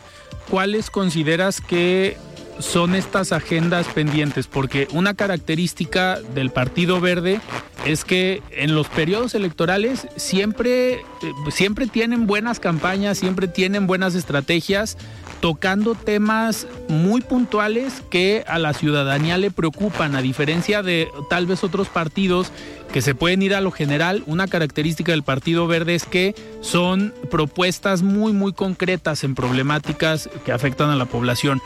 ¿cuáles 0.49 0.91
consideras 0.91 1.61
que 1.61 2.17
son 2.59 2.95
estas 2.95 3.33
agendas 3.33 3.87
pendientes? 3.89 4.47
Porque 4.47 4.87
una 4.93 5.15
característica 5.15 6.21
del 6.35 6.51
Partido 6.51 7.01
Verde 7.01 7.41
es 7.87 8.05
que 8.05 8.43
en 8.51 8.75
los 8.75 8.89
periodos 8.89 9.35
electorales 9.35 10.07
siempre, 10.17 10.95
eh, 10.95 11.03
siempre 11.51 11.87
tienen 11.87 12.27
buenas 12.27 12.61
campañas, 12.61 13.19
siempre 13.19 13.49
tienen 13.49 13.87
buenas 13.87 14.15
estrategias 14.15 14.97
tocando 15.41 15.95
temas 15.95 16.67
muy 16.89 17.23
puntuales 17.23 18.03
que 18.11 18.45
a 18.47 18.59
la 18.59 18.75
ciudadanía 18.75 19.39
le 19.39 19.51
preocupan, 19.51 20.15
a 20.15 20.23
diferencia 20.23 20.83
de 20.83 21.09
tal 21.29 21.47
vez 21.47 21.65
otros 21.65 21.89
partidos 21.89 22.53
que 22.93 23.03
se 23.03 23.15
pueden 23.15 23.41
ir 23.43 23.55
a 23.55 23.61
lo 23.61 23.71
general. 23.71 24.23
Una 24.27 24.49
característica 24.49 25.13
del 25.13 25.23
Partido 25.23 25.67
Verde 25.67 25.95
es 25.95 26.05
que 26.05 26.35
son 26.61 27.15
propuestas 27.31 28.03
muy, 28.03 28.33
muy 28.33 28.53
concretas 28.53 29.25
en 29.25 29.35
problemáticas 29.35 30.29
que 30.45 30.53
afectan 30.53 30.91
a 30.91 30.97
la 30.97 31.07
población. 31.07 31.61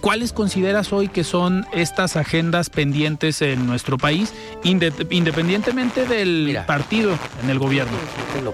¿Cuáles 0.00 0.32
consideras 0.32 0.92
hoy 0.92 1.08
que 1.08 1.24
son 1.24 1.66
estas 1.72 2.16
agendas 2.16 2.68
pendientes 2.68 3.40
en 3.40 3.66
nuestro 3.66 3.96
país, 3.96 4.34
independientemente 4.64 6.06
del 6.06 6.58
partido 6.66 7.16
en 7.42 7.50
el 7.50 7.58
gobierno? 7.58 7.96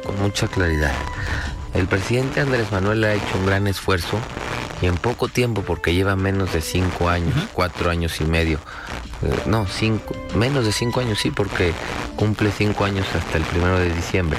Con 0.05 0.21
mucha 0.21 0.47
claridad. 0.47 0.93
El 1.75 1.87
presidente 1.87 2.41
Andrés 2.41 2.73
Manuel 2.73 3.05
ha 3.05 3.15
hecho 3.15 3.39
un 3.39 3.47
gran 3.47 3.67
esfuerzo 3.67 4.19
y 4.83 4.87
en 4.87 4.97
poco 4.97 5.29
tiempo, 5.29 5.63
porque 5.63 5.95
lleva 5.95 6.17
menos 6.17 6.53
de 6.53 6.61
cinco 6.61 7.09
años, 7.09 7.35
cuatro 7.53 7.91
años 7.91 8.21
y 8.21 8.25
medio, 8.25 8.59
eh, 9.23 9.35
no, 9.47 9.67
cinco, 9.67 10.15
menos 10.35 10.65
de 10.65 10.73
cinco 10.73 11.01
años 11.01 11.19
sí, 11.19 11.31
porque 11.31 11.73
cumple 12.17 12.51
cinco 12.51 12.85
años 12.85 13.07
hasta 13.15 13.39
el 13.39 13.45
primero 13.45 13.79
de 13.79 13.93
diciembre, 13.95 14.39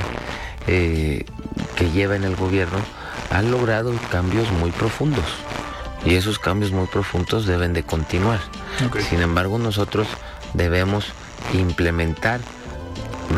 eh, 0.67 1.25
que 1.75 1.91
lleva 1.91 2.15
en 2.15 2.23
el 2.23 2.35
gobierno, 2.35 2.79
ha 3.29 3.41
logrado 3.41 3.93
cambios 4.11 4.51
muy 4.51 4.71
profundos. 4.71 5.25
Y 6.03 6.15
esos 6.15 6.39
cambios 6.39 6.71
muy 6.71 6.88
profundos 6.88 7.45
deben 7.45 7.73
de 7.73 7.83
continuar. 7.83 8.39
Sin 9.07 9.21
embargo, 9.21 9.59
nosotros 9.59 10.07
debemos 10.55 11.05
implementar 11.53 12.39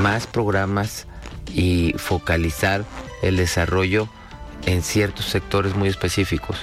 más 0.02 0.28
programas 0.28 1.08
y 1.54 1.94
focalizar 1.98 2.86
el 3.24 3.38
desarrollo 3.38 4.08
en 4.66 4.84
ciertos 4.84 5.26
sectores 5.26 5.76
muy 5.76 5.90
específicos. 5.90 6.58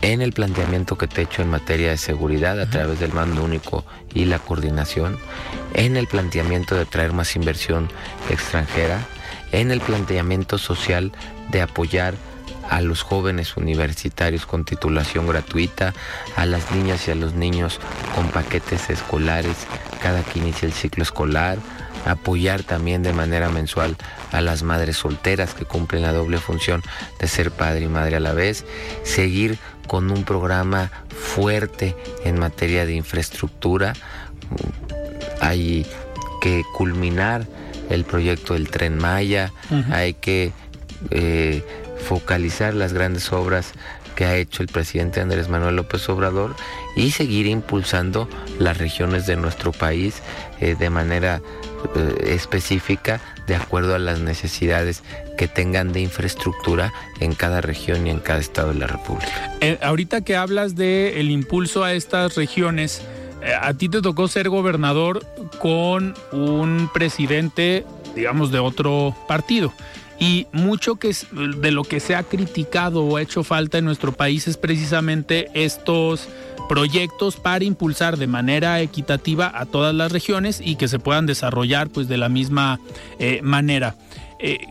En 0.00 0.20
el 0.20 0.32
planteamiento 0.32 0.98
que 0.98 1.06
te 1.06 1.20
he 1.20 1.24
hecho 1.24 1.42
en 1.42 1.50
materia 1.50 1.90
de 1.90 1.96
seguridad 1.96 2.60
a 2.60 2.68
través 2.68 2.98
del 2.98 3.12
mando 3.12 3.44
único 3.44 3.84
y 4.12 4.24
la 4.24 4.40
coordinación, 4.40 5.16
en 5.74 5.96
el 5.96 6.08
planteamiento 6.08 6.74
de 6.74 6.86
traer 6.86 7.12
más 7.12 7.36
inversión 7.36 7.88
extranjera, 8.28 9.06
en 9.52 9.70
el 9.70 9.80
planteamiento 9.80 10.58
social 10.58 11.12
de 11.50 11.62
apoyar 11.62 12.14
a 12.68 12.80
los 12.80 13.02
jóvenes 13.02 13.56
universitarios 13.56 14.46
con 14.46 14.64
titulación 14.64 15.26
gratuita, 15.26 15.94
a 16.36 16.46
las 16.46 16.70
niñas 16.72 17.06
y 17.06 17.10
a 17.10 17.14
los 17.14 17.34
niños 17.34 17.78
con 18.14 18.28
paquetes 18.28 18.90
escolares 18.90 19.56
cada 20.02 20.22
que 20.22 20.38
inicia 20.38 20.66
el 20.66 20.72
ciclo 20.72 21.02
escolar, 21.02 21.58
apoyar 22.04 22.62
también 22.62 23.02
de 23.02 23.12
manera 23.12 23.50
mensual 23.50 23.96
a 24.32 24.40
las 24.40 24.62
madres 24.62 24.96
solteras 24.96 25.54
que 25.54 25.64
cumplen 25.64 26.02
la 26.02 26.12
doble 26.12 26.38
función 26.38 26.82
de 27.18 27.28
ser 27.28 27.50
padre 27.50 27.82
y 27.82 27.88
madre 27.88 28.16
a 28.16 28.20
la 28.20 28.32
vez, 28.32 28.64
seguir 29.02 29.58
con 29.86 30.10
un 30.10 30.24
programa 30.24 30.90
fuerte 31.08 31.96
en 32.24 32.38
materia 32.38 32.86
de 32.86 32.94
infraestructura, 32.94 33.94
hay 35.40 35.86
que 36.40 36.62
culminar 36.74 37.46
el 37.90 38.04
proyecto 38.04 38.54
del 38.54 38.70
tren 38.70 38.96
Maya, 38.96 39.52
hay 39.90 40.14
que 40.14 40.52
eh, 41.10 41.64
focalizar 42.08 42.74
las 42.74 42.92
grandes 42.92 43.32
obras 43.32 43.72
que 44.14 44.24
ha 44.24 44.36
hecho 44.36 44.62
el 44.62 44.68
presidente 44.68 45.20
Andrés 45.20 45.48
Manuel 45.48 45.76
López 45.76 46.08
Obrador 46.08 46.54
y 46.96 47.12
seguir 47.12 47.46
impulsando 47.46 48.28
las 48.58 48.78
regiones 48.78 49.26
de 49.26 49.36
nuestro 49.36 49.72
país 49.72 50.22
eh, 50.60 50.76
de 50.78 50.90
manera 50.90 51.40
específica 52.24 53.20
de 53.46 53.54
acuerdo 53.56 53.94
a 53.94 53.98
las 53.98 54.20
necesidades 54.20 55.02
que 55.36 55.48
tengan 55.48 55.92
de 55.92 56.00
infraestructura 56.00 56.92
en 57.20 57.34
cada 57.34 57.60
región 57.60 58.06
y 58.06 58.10
en 58.10 58.20
cada 58.20 58.40
estado 58.40 58.72
de 58.72 58.78
la 58.78 58.86
República. 58.86 59.56
Eh, 59.60 59.78
ahorita 59.82 60.20
que 60.20 60.36
hablas 60.36 60.76
de 60.76 61.20
el 61.20 61.30
impulso 61.30 61.84
a 61.84 61.92
estas 61.92 62.34
regiones, 62.36 63.02
eh, 63.42 63.52
a 63.60 63.74
ti 63.74 63.88
te 63.88 64.00
tocó 64.00 64.28
ser 64.28 64.48
gobernador 64.48 65.26
con 65.58 66.14
un 66.32 66.90
presidente, 66.92 67.84
digamos, 68.14 68.52
de 68.52 68.58
otro 68.58 69.16
partido. 69.26 69.72
Y 70.18 70.46
mucho 70.52 70.96
que 70.96 71.16
de 71.32 71.72
lo 71.72 71.82
que 71.82 71.98
se 71.98 72.14
ha 72.14 72.22
criticado 72.22 73.02
o 73.02 73.16
ha 73.16 73.22
hecho 73.22 73.42
falta 73.42 73.78
en 73.78 73.84
nuestro 73.84 74.12
país 74.12 74.46
es 74.46 74.56
precisamente 74.56 75.50
estos 75.54 76.28
proyectos 76.68 77.36
para 77.36 77.64
impulsar 77.64 78.16
de 78.16 78.26
manera 78.26 78.80
equitativa 78.80 79.50
a 79.54 79.66
todas 79.66 79.94
las 79.94 80.12
regiones 80.12 80.60
y 80.64 80.76
que 80.76 80.88
se 80.88 80.98
puedan 80.98 81.26
desarrollar 81.26 81.90
pues 81.90 82.08
de 82.08 82.16
la 82.16 82.28
misma 82.28 82.80
eh, 83.18 83.40
manera. 83.42 83.94
Eh, 84.38 84.66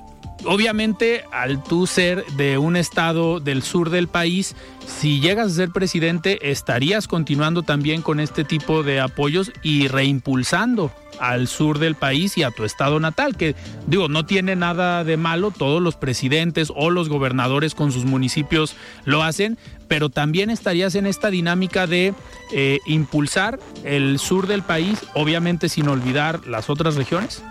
obviamente 0.45 1.23
al 1.32 1.63
tú 1.63 1.88
ser 1.88 2.25
de 2.38 2.58
un 2.58 2.75
estado 2.75 3.39
del 3.39 3.63
sur 3.63 3.89
del 3.89 4.08
país, 4.08 4.56
si 4.86 5.19
llegas 5.19 5.47
a 5.47 5.56
ser 5.56 5.71
presidente, 5.71 6.51
estarías 6.51 7.08
continuando 7.08 7.63
también 7.63 8.01
con 8.01 8.19
este 8.19 8.43
tipo 8.43 8.84
de 8.84 8.99
apoyos 8.99 9.51
y 9.63 9.88
reimpulsando 9.88 10.91
al 11.19 11.47
sur 11.47 11.77
del 11.77 11.95
país 11.95 12.38
y 12.38 12.43
a 12.43 12.49
tu 12.49 12.63
estado 12.65 12.99
natal, 12.99 13.38
que 13.38 13.56
digo, 13.86 14.10
no 14.10 14.25
tiene 14.25 14.56
nada 14.56 15.04
de 15.04 15.17
malo, 15.17 15.51
todos 15.51 15.82
los 15.82 15.95
presidentes 15.95 16.71
o 16.75 16.89
los 16.89 17.10
gobernadores 17.10 17.75
con 17.75 17.91
sus 17.91 18.06
municipios 18.06 18.75
lo 19.06 19.21
hacen, 19.21 19.58
pero 19.88 20.10
también 20.10 20.49
estarías 20.49 20.95
en 20.95 21.06
esta 21.06 21.30
dinámica 21.30 21.86
de 21.86 22.15
eh, 22.54 22.80
impulsar 22.88 23.60
el 23.84 24.17
sur 24.17 24.47
del 24.47 24.63
país, 24.63 24.99
obviamente 25.13 25.69
sin 25.69 25.88
olvidar 25.89 26.47
las 26.47 26.69
otras 26.71 26.95
regiones. 26.95 27.43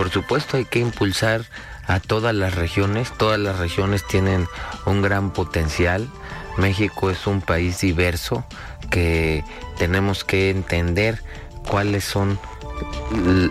Por 0.00 0.08
supuesto 0.08 0.56
hay 0.56 0.64
que 0.64 0.78
impulsar 0.78 1.42
a 1.86 2.00
todas 2.00 2.34
las 2.34 2.54
regiones, 2.54 3.12
todas 3.18 3.38
las 3.38 3.58
regiones 3.58 4.02
tienen 4.06 4.48
un 4.86 5.02
gran 5.02 5.30
potencial. 5.30 6.08
México 6.56 7.10
es 7.10 7.26
un 7.26 7.42
país 7.42 7.80
diverso 7.82 8.46
que 8.90 9.44
tenemos 9.76 10.24
que 10.24 10.48
entender 10.48 11.22
cuáles 11.68 12.04
son 12.04 12.38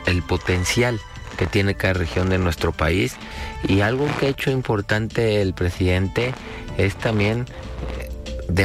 el 0.08 0.24
potencial 0.24 1.00
que 1.38 1.46
tiene 1.46 1.76
cada 1.76 1.94
región 1.94 2.32
de 2.32 2.40
nuestro 2.40 2.72
país. 2.72 3.16
Y 3.68 3.82
algo 3.82 4.08
que 4.20 4.26
ha 4.26 4.30
hecho 4.30 4.50
importante 4.50 5.44
el 5.44 5.54
presidente 5.54 6.34
es 6.80 6.96
también 6.96 7.46
de, 8.48 8.64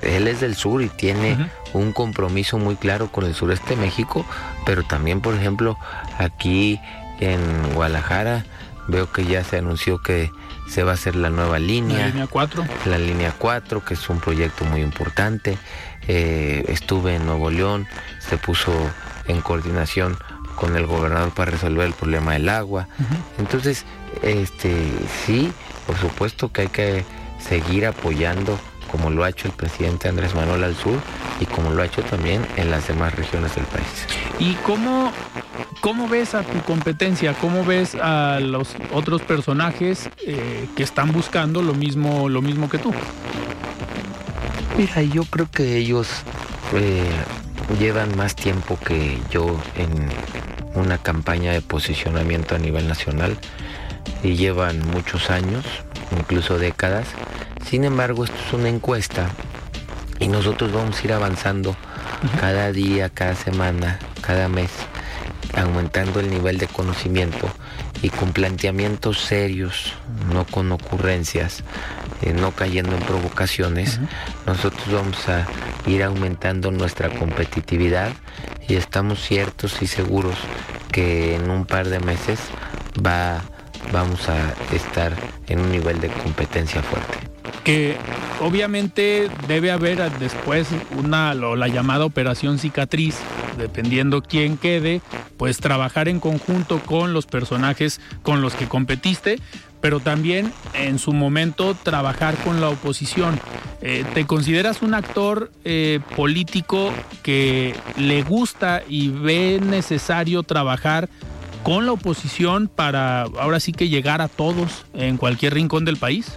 él 0.00 0.26
es 0.26 0.40
del 0.40 0.54
sur 0.54 0.80
y 0.80 0.88
tiene 0.88 1.50
un 1.74 1.92
compromiso 1.92 2.56
muy 2.56 2.76
claro 2.76 3.12
con 3.12 3.26
el 3.26 3.34
sureste 3.34 3.76
de 3.76 3.82
México, 3.82 4.24
pero 4.64 4.84
también, 4.84 5.20
por 5.20 5.34
ejemplo, 5.34 5.76
aquí 6.16 6.80
en 7.20 7.40
Guadalajara 7.74 8.44
veo 8.88 9.10
que 9.10 9.24
ya 9.24 9.42
se 9.44 9.58
anunció 9.58 9.98
que 9.98 10.30
se 10.68 10.82
va 10.82 10.92
a 10.92 10.94
hacer 10.94 11.16
la 11.16 11.30
nueva 11.30 11.58
línea. 11.58 11.98
La 11.98 12.06
línea 12.08 12.26
4. 12.26 12.66
La 12.86 12.98
línea 12.98 13.32
4, 13.36 13.84
que 13.84 13.94
es 13.94 14.08
un 14.08 14.20
proyecto 14.20 14.64
muy 14.64 14.80
importante. 14.80 15.58
Eh, 16.08 16.64
estuve 16.68 17.16
en 17.16 17.26
Nuevo 17.26 17.50
León, 17.50 17.86
se 18.20 18.36
puso 18.36 18.72
en 19.26 19.40
coordinación 19.40 20.16
con 20.54 20.76
el 20.76 20.86
gobernador 20.86 21.32
para 21.32 21.50
resolver 21.50 21.86
el 21.86 21.92
problema 21.92 22.32
del 22.32 22.48
agua. 22.48 22.88
Entonces, 23.38 23.84
este, 24.22 24.74
sí, 25.24 25.52
por 25.86 25.96
supuesto 25.96 26.50
que 26.50 26.62
hay 26.62 26.68
que 26.68 27.04
seguir 27.38 27.86
apoyando 27.86 28.58
como 28.90 29.10
lo 29.10 29.24
ha 29.24 29.28
hecho 29.28 29.48
el 29.48 29.54
presidente 29.54 30.08
Andrés 30.08 30.34
Manuel 30.34 30.64
al 30.64 30.76
sur 30.76 30.98
y 31.40 31.46
como 31.46 31.70
lo 31.70 31.82
ha 31.82 31.86
hecho 31.86 32.02
también 32.02 32.46
en 32.56 32.70
las 32.70 32.88
demás 32.88 33.14
regiones 33.14 33.54
del 33.54 33.64
país. 33.64 34.06
¿Y 34.38 34.54
cómo, 34.64 35.12
cómo 35.80 36.08
ves 36.08 36.34
a 36.34 36.42
tu 36.42 36.60
competencia? 36.62 37.34
¿Cómo 37.34 37.64
ves 37.64 37.94
a 37.94 38.40
los 38.40 38.74
otros 38.92 39.22
personajes 39.22 40.08
eh, 40.26 40.68
que 40.76 40.82
están 40.82 41.12
buscando 41.12 41.62
lo 41.62 41.74
mismo, 41.74 42.28
lo 42.28 42.42
mismo 42.42 42.68
que 42.68 42.78
tú? 42.78 42.92
Mira, 44.76 45.02
yo 45.02 45.24
creo 45.24 45.50
que 45.50 45.76
ellos 45.76 46.08
eh, 46.74 47.08
llevan 47.78 48.16
más 48.16 48.36
tiempo 48.36 48.78
que 48.84 49.18
yo 49.30 49.58
en 49.76 50.10
una 50.74 50.98
campaña 50.98 51.52
de 51.52 51.62
posicionamiento 51.62 52.54
a 52.54 52.58
nivel 52.58 52.86
nacional 52.86 53.36
y 54.22 54.36
llevan 54.36 54.86
muchos 54.90 55.30
años, 55.30 55.64
incluso 56.18 56.58
décadas. 56.58 57.06
Sin 57.68 57.82
embargo, 57.82 58.24
esto 58.24 58.36
es 58.46 58.52
una 58.52 58.68
encuesta 58.68 59.28
y 60.20 60.28
nosotros 60.28 60.72
vamos 60.72 61.00
a 61.00 61.04
ir 61.04 61.12
avanzando 61.12 61.76
cada 62.40 62.70
día, 62.70 63.08
cada 63.08 63.34
semana, 63.34 63.98
cada 64.20 64.48
mes, 64.48 64.70
aumentando 65.52 66.20
el 66.20 66.30
nivel 66.30 66.58
de 66.58 66.68
conocimiento 66.68 67.48
y 68.02 68.10
con 68.10 68.32
planteamientos 68.32 69.18
serios, 69.18 69.94
no 70.32 70.46
con 70.46 70.70
ocurrencias, 70.70 71.64
eh, 72.22 72.32
no 72.32 72.52
cayendo 72.52 72.94
en 72.96 73.02
provocaciones, 73.02 73.98
nosotros 74.46 74.86
vamos 74.92 75.28
a 75.28 75.44
ir 75.88 76.04
aumentando 76.04 76.70
nuestra 76.70 77.10
competitividad 77.10 78.12
y 78.68 78.76
estamos 78.76 79.20
ciertos 79.20 79.82
y 79.82 79.88
seguros 79.88 80.36
que 80.92 81.34
en 81.34 81.50
un 81.50 81.66
par 81.66 81.88
de 81.88 81.98
meses 81.98 82.38
va, 83.04 83.42
vamos 83.92 84.28
a 84.28 84.54
estar 84.72 85.12
en 85.48 85.58
un 85.58 85.72
nivel 85.72 86.00
de 86.00 86.10
competencia 86.10 86.80
fuerte 86.80 87.25
que 87.64 87.96
obviamente 88.40 89.28
debe 89.48 89.70
haber 89.70 90.10
después 90.18 90.68
una 90.96 91.34
la 91.34 91.68
llamada 91.68 92.04
operación 92.04 92.58
cicatriz, 92.58 93.16
dependiendo 93.58 94.22
quién 94.22 94.56
quede, 94.56 95.00
pues 95.36 95.58
trabajar 95.58 96.08
en 96.08 96.20
conjunto 96.20 96.80
con 96.80 97.12
los 97.12 97.26
personajes 97.26 98.00
con 98.22 98.40
los 98.40 98.54
que 98.54 98.66
competiste, 98.66 99.40
pero 99.80 100.00
también 100.00 100.52
en 100.74 100.98
su 100.98 101.12
momento 101.12 101.76
trabajar 101.82 102.36
con 102.36 102.60
la 102.60 102.68
oposición. 102.68 103.38
Eh, 103.82 104.04
¿Te 104.14 104.26
consideras 104.26 104.82
un 104.82 104.94
actor 104.94 105.50
eh, 105.64 106.00
político 106.16 106.92
que 107.22 107.74
le 107.96 108.22
gusta 108.22 108.82
y 108.88 109.08
ve 109.08 109.60
necesario 109.62 110.42
trabajar 110.42 111.08
con 111.62 111.84
la 111.84 111.92
oposición 111.92 112.68
para 112.68 113.22
ahora 113.22 113.60
sí 113.60 113.72
que 113.72 113.88
llegar 113.88 114.22
a 114.22 114.28
todos 114.28 114.86
en 114.94 115.16
cualquier 115.16 115.54
rincón 115.54 115.84
del 115.84 115.96
país? 115.96 116.32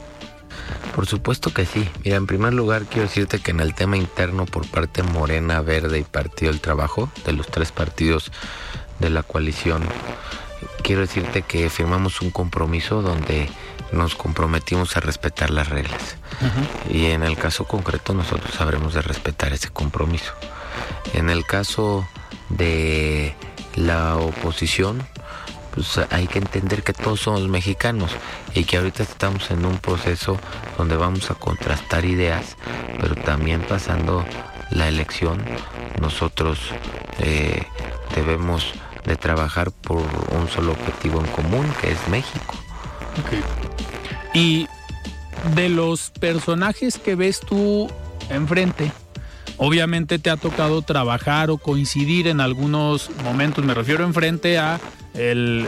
Por 0.96 1.06
supuesto 1.06 1.54
que 1.54 1.66
sí. 1.66 1.90
Mira, 2.04 2.18
en 2.18 2.28
primer 2.28 2.54
lugar 2.54 2.84
quiero 2.84 3.08
decirte 3.08 3.40
que 3.40 3.52
en 3.52 3.60
el 3.60 3.74
tema 3.74 3.98
interno 3.98 4.46
por 4.46 4.68
parte 4.68 5.04
Morena, 5.04 5.62
Verde 5.62 6.00
y 6.00 6.04
Partido 6.04 6.52
del 6.52 6.62
Trabajo, 6.62 7.10
de 7.26 7.34
los 7.34 7.48
tres 7.48 7.72
partidos 7.72 8.32
de 9.00 9.10
la 9.10 9.24
coalición, 9.24 9.84
quiero 10.84 11.02
decirte 11.02 11.42
que 11.42 11.70
firmamos 11.70 12.22
un 12.22 12.32
compromiso 12.32 13.02
donde 13.02 13.50
nos 13.92 14.16
comprometimos 14.16 14.96
a 14.98 15.00
respetar 15.00 15.50
las 15.50 15.70
reglas. 15.70 16.18
Y 16.90 17.06
en 17.08 17.24
el 17.24 17.38
caso 17.38 17.66
concreto 17.66 18.14
nosotros 18.14 18.54
sabremos 18.54 18.94
de 18.94 19.02
respetar 19.02 19.54
ese 19.54 19.70
compromiso. 19.70 20.34
En 21.14 21.30
el 21.30 21.46
caso 21.46 22.08
de 22.50 23.36
la 23.76 24.18
oposición, 24.18 25.06
pues 25.80 26.06
hay 26.12 26.28
que 26.28 26.40
entender 26.40 26.84
que 26.84 26.92
todos 26.92 27.22
somos 27.22 27.48
mexicanos 27.48 28.12
y 28.54 28.66
que 28.66 28.76
ahorita 28.76 29.02
estamos 29.02 29.50
en 29.50 29.66
un 29.66 29.78
proceso 29.78 30.38
donde 30.78 30.98
vamos 30.98 31.32
a 31.32 31.36
contrastar 31.36 32.04
ideas, 32.04 32.58
pero 33.00 33.16
también 33.16 33.62
pasando 33.62 34.26
la 34.72 34.90
elección, 34.90 35.42
nosotros 36.02 36.60
eh, 37.20 37.64
debemos 38.14 38.74
de 39.06 39.16
trabajar 39.16 39.72
por 39.72 40.04
un 40.38 40.50
solo 40.50 40.74
objetivo 40.74 41.22
en 41.22 41.32
común, 41.32 41.66
que 41.80 41.92
es 41.92 42.08
México. 42.10 42.56
Y 44.34 44.68
de 45.56 45.70
los 45.70 46.10
personajes 46.10 46.98
que 46.98 47.16
ves 47.16 47.40
tú 47.40 47.90
enfrente, 48.30 48.92
obviamente 49.56 50.20
te 50.20 50.30
ha 50.30 50.36
tocado 50.36 50.82
trabajar 50.82 51.50
o 51.50 51.58
coincidir 51.58 52.28
en 52.28 52.42
algunos 52.42 53.10
momentos, 53.24 53.64
me 53.64 53.74
refiero 53.74 54.04
enfrente 54.04 54.58
a 54.58 54.78
el, 55.14 55.66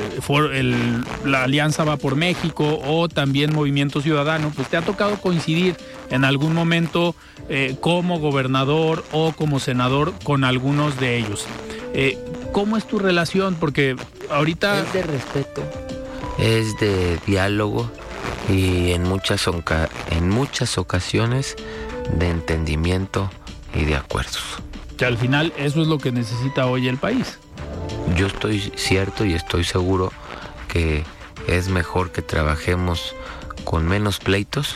la 1.26 1.44
Alianza 1.44 1.84
Va 1.84 1.98
por 1.98 2.16
México 2.16 2.80
o 2.86 3.10
también 3.10 3.54
Movimiento 3.54 4.02
Ciudadano, 4.02 4.52
pues 4.56 4.68
te 4.70 4.78
ha 4.78 4.82
tocado 4.82 5.20
coincidir 5.20 5.76
en 6.10 6.26
algún 6.26 6.54
momento 6.54 7.16
eh, 7.50 7.76
como 7.80 8.20
gobernador 8.20 9.04
o 9.12 9.34
como 9.34 9.60
senador 9.60 10.14
con 10.24 10.44
algunos 10.44 11.00
de 11.00 11.18
ellos. 11.18 11.46
Eh, 11.94 12.18
¿Cómo 12.52 12.78
es 12.78 12.86
tu 12.86 13.00
relación? 13.00 13.56
Porque 13.56 13.96
ahorita... 14.30 14.80
Es 14.80 14.94
de 14.94 15.04
respeto, 15.04 15.64
es 16.40 16.78
de 16.80 17.18
diálogo 17.26 17.90
y 18.50 18.92
en 18.92 19.04
muchas, 19.04 19.46
en 20.10 20.30
muchas 20.30 20.78
ocasiones 20.78 21.56
de 22.18 22.30
entendimiento 22.30 23.30
y 23.74 23.86
de 23.86 23.96
acuerdos. 23.96 24.44
Que 24.98 25.06
al 25.06 25.18
final 25.18 25.52
eso 25.58 25.82
es 25.82 25.88
lo 25.88 25.98
que 25.98 26.12
necesita 26.12 26.68
hoy 26.68 26.88
el 26.88 26.98
país 26.98 27.40
yo 28.16 28.28
estoy 28.28 28.72
cierto 28.76 29.26
y 29.26 29.34
estoy 29.34 29.64
seguro 29.64 30.12
que 30.68 31.04
es 31.48 31.70
mejor 31.70 32.12
que 32.12 32.22
trabajemos 32.22 33.16
con 33.64 33.88
menos 33.88 34.20
pleitos 34.20 34.76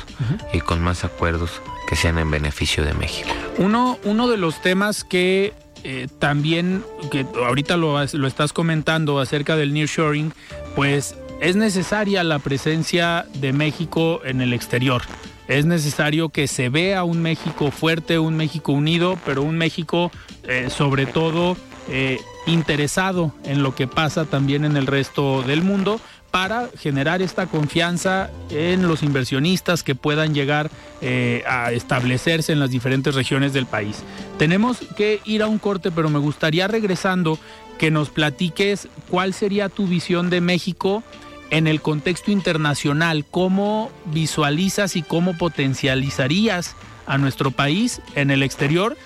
y 0.53 0.59
con 0.59 0.81
más 0.81 1.03
acuerdos 1.03 1.61
que 1.87 1.95
sean 1.95 2.17
en 2.17 2.29
beneficio 2.29 2.83
de 2.83 2.93
México. 2.93 3.29
Uno, 3.57 3.97
uno 4.03 4.27
de 4.27 4.37
los 4.37 4.61
temas 4.61 5.03
que 5.03 5.53
eh, 5.83 6.07
también, 6.19 6.83
que 7.11 7.25
ahorita 7.35 7.77
lo, 7.77 8.03
lo 8.13 8.27
estás 8.27 8.53
comentando 8.53 9.19
acerca 9.19 9.55
del 9.55 9.73
nearshoring, 9.73 10.33
pues 10.75 11.15
es 11.41 11.55
necesaria 11.55 12.23
la 12.23 12.39
presencia 12.39 13.25
de 13.35 13.53
México 13.53 14.21
en 14.23 14.41
el 14.41 14.53
exterior. 14.53 15.03
Es 15.47 15.65
necesario 15.65 16.29
que 16.29 16.47
se 16.47 16.69
vea 16.69 17.03
un 17.03 17.21
México 17.21 17.69
fuerte, 17.69 18.17
un 18.17 18.35
México 18.35 18.71
unido, 18.71 19.19
pero 19.25 19.43
un 19.43 19.57
México 19.57 20.11
eh, 20.47 20.69
sobre 20.69 21.05
todo 21.05 21.55
eh, 21.89 22.19
interesado 22.45 23.33
en 23.43 23.63
lo 23.63 23.75
que 23.75 23.87
pasa 23.87 24.25
también 24.25 24.65
en 24.65 24.77
el 24.77 24.87
resto 24.87 25.41
del 25.43 25.61
mundo 25.61 25.99
para 26.31 26.67
generar 26.77 27.21
esta 27.21 27.47
confianza 27.47 28.29
en 28.49 28.89
los 28.89 29.03
inversionistas 29.03 29.83
que 29.83 29.95
puedan 29.95 30.33
llegar 30.33 30.69
eh, 30.99 31.43
a 31.47 31.71
establecerse 31.71 32.51
en 32.51 32.59
las 32.59 32.71
diferentes 32.71 33.15
regiones 33.15 33.53
del 33.53 33.65
país. 33.65 34.03
Tenemos 34.37 34.79
que 34.97 35.21
ir 35.23 35.43
a 35.43 35.47
un 35.47 35.59
corte, 35.59 35.91
pero 35.91 36.09
me 36.09 36.19
gustaría 36.19 36.67
regresando 36.67 37.39
que 37.77 37.89
nos 37.89 38.09
platiques 38.09 38.89
cuál 39.09 39.33
sería 39.33 39.69
tu 39.69 39.87
visión 39.87 40.29
de 40.29 40.41
México 40.41 41.03
en 41.51 41.67
el 41.67 41.81
contexto 41.81 42.31
internacional, 42.31 43.23
cómo 43.31 43.89
visualizas 44.05 44.97
y 44.97 45.03
cómo 45.03 45.37
potencializarías 45.37 46.75
a 47.07 47.17
nuestro 47.17 47.51
país 47.51 48.01
en 48.15 48.29
el 48.29 48.43
exterior 48.43 48.97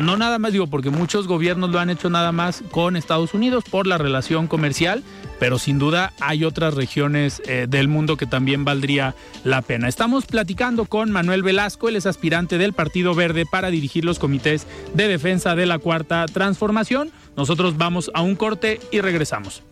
no 0.00 0.16
nada 0.16 0.38
más 0.38 0.52
digo 0.52 0.66
porque 0.66 0.90
muchos 0.90 1.26
gobiernos 1.26 1.70
lo 1.70 1.80
han 1.80 1.90
hecho 1.90 2.10
nada 2.10 2.32
más 2.32 2.62
con 2.70 2.96
Estados 2.96 3.34
Unidos 3.34 3.64
por 3.68 3.86
la 3.86 3.98
relación 3.98 4.46
comercial, 4.46 5.02
pero 5.40 5.58
sin 5.58 5.78
duda 5.78 6.12
hay 6.20 6.44
otras 6.44 6.74
regiones 6.74 7.42
eh, 7.46 7.66
del 7.68 7.88
mundo 7.88 8.16
que 8.16 8.26
también 8.26 8.64
valdría 8.64 9.14
la 9.44 9.62
pena. 9.62 9.88
Estamos 9.88 10.26
platicando 10.26 10.84
con 10.84 11.10
Manuel 11.10 11.42
Velasco, 11.42 11.88
él 11.88 11.96
es 11.96 12.06
aspirante 12.06 12.58
del 12.58 12.72
Partido 12.72 13.14
Verde 13.14 13.44
para 13.46 13.70
dirigir 13.70 14.04
los 14.04 14.18
comités 14.18 14.66
de 14.94 15.08
defensa 15.08 15.54
de 15.56 15.66
la 15.66 15.78
Cuarta 15.78 16.26
Transformación. 16.26 17.10
Nosotros 17.36 17.76
vamos 17.76 18.10
a 18.14 18.22
un 18.22 18.36
corte 18.36 18.80
y 18.92 19.00
regresamos. 19.00 19.62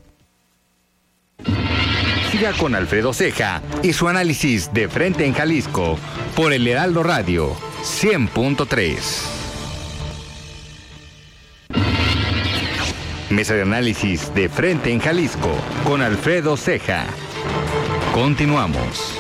Siga 2.31 2.53
con 2.55 2.75
Alfredo 2.75 3.13
Ceja 3.13 3.63
y 3.83 3.93
su 3.93 4.09
análisis 4.09 4.73
de 4.73 4.89
frente 4.89 5.25
en 5.25 5.33
Jalisco 5.33 5.99
por 6.35 6.53
el 6.53 6.67
Heraldo 6.67 7.03
Radio 7.03 7.55
100.3. 7.83 9.46
Mesa 13.31 13.55
de 13.55 13.63
análisis 13.63 14.33
de 14.37 14.49
frente 14.49 14.93
en 14.93 15.01
Jalisco 15.01 15.51
con 15.85 16.01
Alfredo 16.01 16.57
Ceja. 16.57 17.07
Continuamos. 18.15 19.19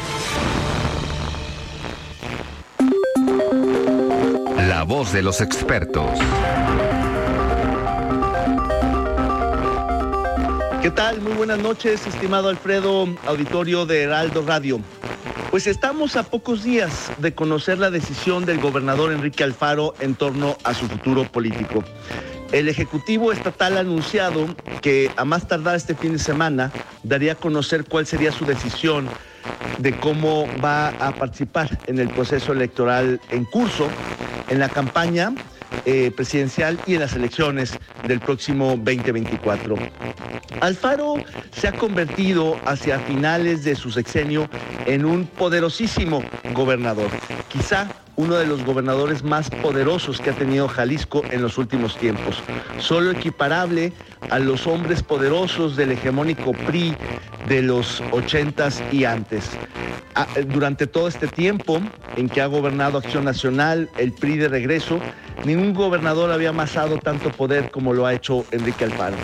La 4.69 4.85
voz 4.85 5.12
de 5.12 5.23
los 5.23 5.40
expertos. 5.40 6.09
¿Qué 10.83 10.90
tal? 10.92 11.21
Muy 11.21 11.33
buenas 11.33 11.59
noches, 11.59 12.07
estimado 12.07 12.49
Alfredo, 12.49 13.09
auditorio 13.27 13.87
de 13.87 14.05
Heraldo 14.05 14.42
Radio. 14.47 14.79
Pues 15.51 15.66
estamos 15.66 16.14
a 16.14 16.23
pocos 16.23 16.62
días 16.62 17.11
de 17.19 17.35
conocer 17.35 17.79
la 17.79 17.90
decisión 17.90 18.45
del 18.45 18.61
gobernador 18.61 19.12
Enrique 19.12 19.42
Alfaro 19.42 19.95
en 19.99 20.14
torno 20.14 20.57
a 20.62 20.75
su 20.75 20.87
futuro 20.87 21.25
político. 21.25 21.83
El 22.53 22.69
Ejecutivo 22.69 23.33
Estatal 23.33 23.77
ha 23.77 23.81
anunciado 23.81 24.47
que 24.81 25.11
a 25.17 25.25
más 25.25 25.49
tardar 25.49 25.77
este 25.77 25.95
fin 25.95 26.13
de 26.13 26.19
semana 26.19 26.73
daría 27.03 27.33
a 27.33 27.35
conocer 27.35 27.85
cuál 27.85 28.07
sería 28.07 28.33
su 28.33 28.45
decisión 28.45 29.09
de 29.79 29.99
cómo 29.99 30.47
va 30.65 30.89
a 30.89 31.13
participar 31.13 31.79
en 31.87 31.99
el 31.99 32.09
proceso 32.09 32.53
electoral 32.53 33.21
en 33.31 33.45
curso, 33.45 33.89
en 34.49 34.59
la 34.59 34.69
campaña 34.69 35.35
eh, 35.85 36.11
presidencial 36.17 36.79
y 36.87 36.95
en 36.95 37.01
las 37.01 37.15
elecciones 37.15 37.79
del 38.07 38.21
próximo 38.21 38.77
2024. 38.77 39.77
Alfaro 40.61 41.17
se 41.53 41.69
ha 41.69 41.73
convertido 41.73 42.57
hacia 42.65 42.99
finales 43.01 43.65
de 43.65 43.77
su 43.77 43.91
sexenio 43.91 44.49
en 44.87 45.05
un 45.05 45.27
poderosísimo 45.27 46.23
gobernador, 46.55 47.11
quizá 47.49 47.89
uno 48.16 48.37
de 48.37 48.46
los 48.46 48.64
gobernadores 48.64 49.22
más 49.22 49.50
poderosos 49.50 50.20
que 50.20 50.31
ha 50.31 50.35
tenido 50.35 50.68
Jalisco 50.68 51.24
en 51.31 51.42
los 51.42 51.59
últimos 51.59 51.96
tiempos, 51.98 52.42
solo 52.79 53.11
equiparable 53.11 53.92
a 54.31 54.38
los 54.38 54.66
hombres 54.66 55.02
poderosos 55.02 55.76
del 55.76 55.92
hegemónico 55.92 56.55
PRI 56.55 56.96
de 57.44 57.62
los 57.62 58.02
ochentas 58.11 58.83
y 58.90 59.05
antes. 59.05 59.61
Ah, 60.14 60.29
durante 60.46 60.87
todo 60.87 61.09
este 61.09 61.29
tiempo 61.29 61.83
en 62.16 62.31
que 62.31 62.40
ha 62.40 62.46
gobernado 62.46 62.98
Acción 62.98 63.24
Nacional, 63.24 63.90
el 63.98 64.12
PRI 64.12 64.37
de 64.38 64.48
regreso, 64.48 65.05
ningún 65.42 65.74
gobernador 65.74 66.31
había 66.33 66.48
amasado 66.48 66.98
tanto 66.98 67.31
poder 67.31 67.70
como 67.70 67.92
lo 67.92 68.07
ha 68.07 68.14
hecho 68.14 68.46
Enrique 68.50 68.85
Alfaro. 68.85 69.20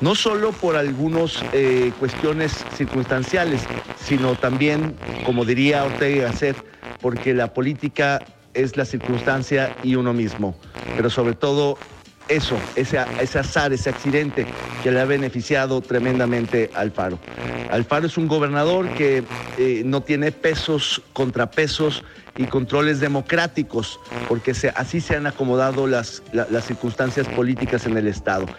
No 0.00 0.14
solo 0.14 0.52
por 0.52 0.76
algunas 0.76 1.46
eh, 1.52 1.94
cuestiones 1.98 2.66
circunstanciales, 2.68 3.70
sino 3.94 4.36
también, 4.36 5.00
como 5.22 5.46
diría 5.46 5.86
Ortega 5.86 6.24
Gasset, 6.24 6.75
porque 7.00 7.34
la 7.34 7.52
política 7.52 8.24
es 8.54 8.76
la 8.76 8.84
circunstancia 8.84 9.78
y 9.82 9.94
uno 9.94 10.12
mismo. 10.12 10.56
Pero 10.94 11.10
sobre 11.10 11.34
todo 11.34 11.78
eso, 12.28 12.62
ese, 12.74 12.98
ese 13.18 13.38
azar, 13.38 13.72
ese 13.72 13.90
accidente 13.90 14.48
que 14.80 14.90
le 14.90 15.00
ha 15.00 15.04
beneficiado 15.04 15.80
tremendamente 15.80 16.70
al 16.74 16.86
Alfaro. 16.88 17.20
Alfaro 17.68 18.06
es 18.06 18.16
un 18.16 18.28
gobernador 18.28 18.92
que 18.92 19.24
eh, 19.56 19.82
no 19.84 20.02
tiene 20.02 20.32
pesos, 20.32 21.02
contrapesos 21.12 22.04
y 22.36 22.46
controles 22.46 23.00
democráticos, 23.00 23.98
porque 24.28 24.52
así 24.74 25.00
se 25.00 25.16
han 25.16 25.26
acomodado 25.26 25.86
las, 25.86 26.22
las 26.32 26.64
circunstancias 26.64 27.28
políticas 27.28 27.86
en 27.86 27.96
el 27.96 28.06
Estado. 28.06 28.50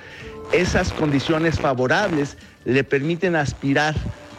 Esas 0.52 0.93
condiciones 0.93 1.60
favorables 1.60 2.38
le 2.65 2.84
permiten 2.84 3.36
aspirar 3.36 3.95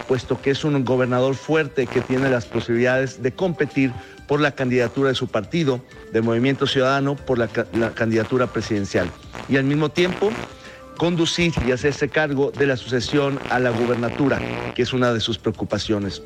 puesto 0.06 0.40
que 0.40 0.50
es 0.50 0.64
un 0.64 0.84
gobernador 0.84 1.34
fuerte 1.34 1.86
que 1.86 2.00
tiene 2.00 2.30
las 2.30 2.46
posibilidades 2.46 3.22
de 3.22 3.32
competir 3.32 3.92
por 4.26 4.40
la 4.40 4.52
candidatura 4.52 5.08
de 5.08 5.14
su 5.14 5.26
partido, 5.26 5.80
de 6.12 6.20
Movimiento 6.20 6.66
Ciudadano, 6.66 7.16
por 7.16 7.38
la, 7.38 7.48
candidatura 7.48 8.46
presidencial. 8.46 9.10
Y 9.48 9.56
al 9.56 9.64
mismo 9.64 9.88
tiempo 9.88 10.30
conducir 10.98 11.52
y 11.66 11.72
hacerse 11.72 12.08
cargo 12.08 12.50
de 12.50 12.66
la 12.66 12.76
sucesión 12.76 13.38
a 13.50 13.58
la 13.58 13.70
gubernatura, 13.70 14.40
que 14.74 14.82
es 14.82 14.92
una 14.92 15.12
de 15.12 15.20
sus 15.20 15.38
preocupaciones. 15.38 16.22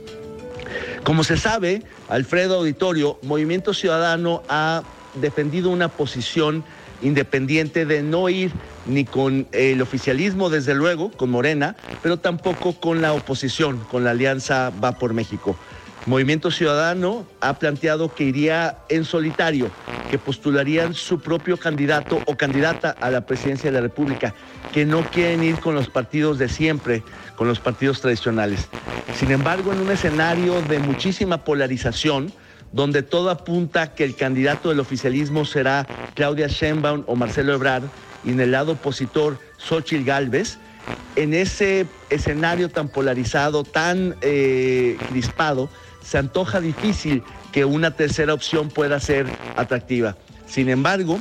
Como 1.05 1.25
se 1.25 1.37
sabe, 1.37 1.83
Alfredo 2.09 2.57
Auditorio, 2.57 3.19
Movimiento 3.23 3.75
Ciudadano 3.75 4.43
ha 4.49 4.83
defendido 5.15 5.69
una 5.71 5.89
posición 5.89 6.65
independiente 7.03 7.85
de 7.85 8.03
no 8.03 8.29
ir 8.29 8.53
ni 8.87 9.05
con 9.05 9.47
el 9.53 9.83
oficialismo, 9.83 10.49
desde 10.51 10.75
luego, 10.75 11.11
con 11.11 11.31
Morena, 11.31 11.77
pero 12.01 12.17
tampoco 12.19 12.81
con 12.81 13.01
la 13.01 13.13
oposición, 13.13 13.85
con 13.91 14.05
la 14.05 14.11
alianza 14.11 14.71
Va 14.71 14.99
por 14.99 15.13
México. 15.13 15.59
Movimiento 16.05 16.51
Ciudadano 16.51 17.27
ha 17.41 17.59
planteado 17.59 18.15
que 18.15 18.25
iría 18.25 18.79
en 18.89 19.05
solitario, 19.05 19.73
que 20.09 20.19
postularían 20.19 20.95
su 20.95 21.21
propio 21.21 21.57
candidato 21.57 22.23
o 22.27 22.37
candidata 22.37 22.91
a 23.01 23.11
la 23.11 23.27
presidencia 23.27 23.71
de 23.71 23.77
la 23.77 23.83
República, 23.83 24.35
que 24.73 24.85
no 24.85 25.11
quieren 25.11 25.43
ir 25.43 25.61
con 25.61 25.75
los 25.75 25.89
partidos 25.89 26.39
de 26.39 26.49
siempre, 26.49 27.03
con 27.37 27.47
los 27.47 27.61
partidos 27.61 28.01
tradicionales. 28.01 28.69
Sin 29.13 29.31
embargo, 29.31 29.73
en 29.73 29.81
un 29.81 29.91
escenario 29.91 30.63
de 30.63 30.81
muchísima 30.81 31.45
polarización, 31.45 32.33
donde 32.73 33.03
todo 33.03 33.31
apunta 33.31 33.95
que 33.95 34.05
el 34.05 34.17
candidato 34.17 34.71
del 34.71 34.81
oficialismo 34.81 35.45
será 35.45 35.87
Claudia 36.15 36.49
Sheinbaum 36.49 37.05
o 37.07 37.17
Marcelo 37.17 37.55
Ebrard, 37.55 37.85
y 38.25 38.31
en 38.31 38.41
el 38.41 38.53
lado 38.53 38.73
opositor 38.73 39.39
Xochitl 39.59 40.05
Galvez, 40.05 40.59
en 41.17 41.35
ese 41.35 41.87
escenario 42.11 42.69
tan 42.69 42.89
polarizado, 42.89 43.65
tan 43.65 44.17
eh, 44.23 44.97
crispado, 45.09 45.69
se 46.03 46.19
antoja 46.19 46.61
difícil 46.61 47.23
que 47.53 47.65
una 47.65 47.93
tercera 47.93 48.35
opción 48.35 48.69
pueda 48.69 48.99
ser 48.99 49.27
atractiva. 49.57 50.17
Sin 50.47 50.69
embargo, 50.69 51.21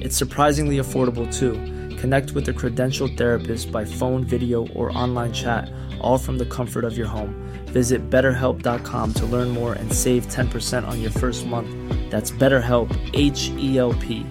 It's 0.00 0.16
surprisingly 0.16 0.78
affordable 0.78 1.26
too. 1.32 1.54
Connect 1.96 2.32
with 2.32 2.48
a 2.48 2.52
credentialed 2.52 3.16
therapist 3.16 3.72
by 3.72 3.84
phone, 3.84 4.24
video, 4.24 4.66
or 4.74 4.96
online 4.96 5.32
chat, 5.32 5.70
all 6.00 6.18
from 6.18 6.38
the 6.38 6.46
comfort 6.46 6.84
of 6.84 6.96
your 6.96 7.06
home. 7.06 7.34
Visit 7.66 8.10
betterhelp.com 8.10 9.12
to 9.14 9.26
learn 9.26 9.50
more 9.50 9.72
and 9.74 9.92
save 9.92 10.26
10% 10.28 10.86
on 10.86 11.00
your 11.00 11.10
first 11.10 11.46
month. 11.46 11.68
That's 12.10 12.30
BetterHelp, 12.30 12.90
H 13.14 13.50
E 13.58 13.78
L 13.78 13.94
P. 13.94 14.24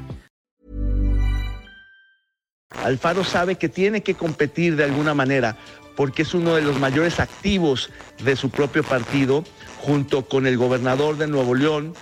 Alfaro 2.83 3.23
sabe 3.23 3.55
que 3.55 3.67
tiene 3.67 4.01
que 4.01 4.13
competir 4.13 4.75
de 4.75 4.83
alguna 4.83 5.15
manera 5.15 5.57
porque 5.95 6.23
es 6.23 6.33
uno 6.33 6.55
de 6.55 6.61
los 6.61 6.79
mayores 6.79 7.19
activos 7.19 7.89
de 8.23 8.35
su 8.35 8.49
propio 8.49 8.83
partido, 8.83 9.43
junto 9.79 10.25
con 10.25 10.45
el 10.45 10.57
gobernador 10.57 11.17
de 11.17 11.27
Nuevo 11.27 11.55
León, 11.55 11.93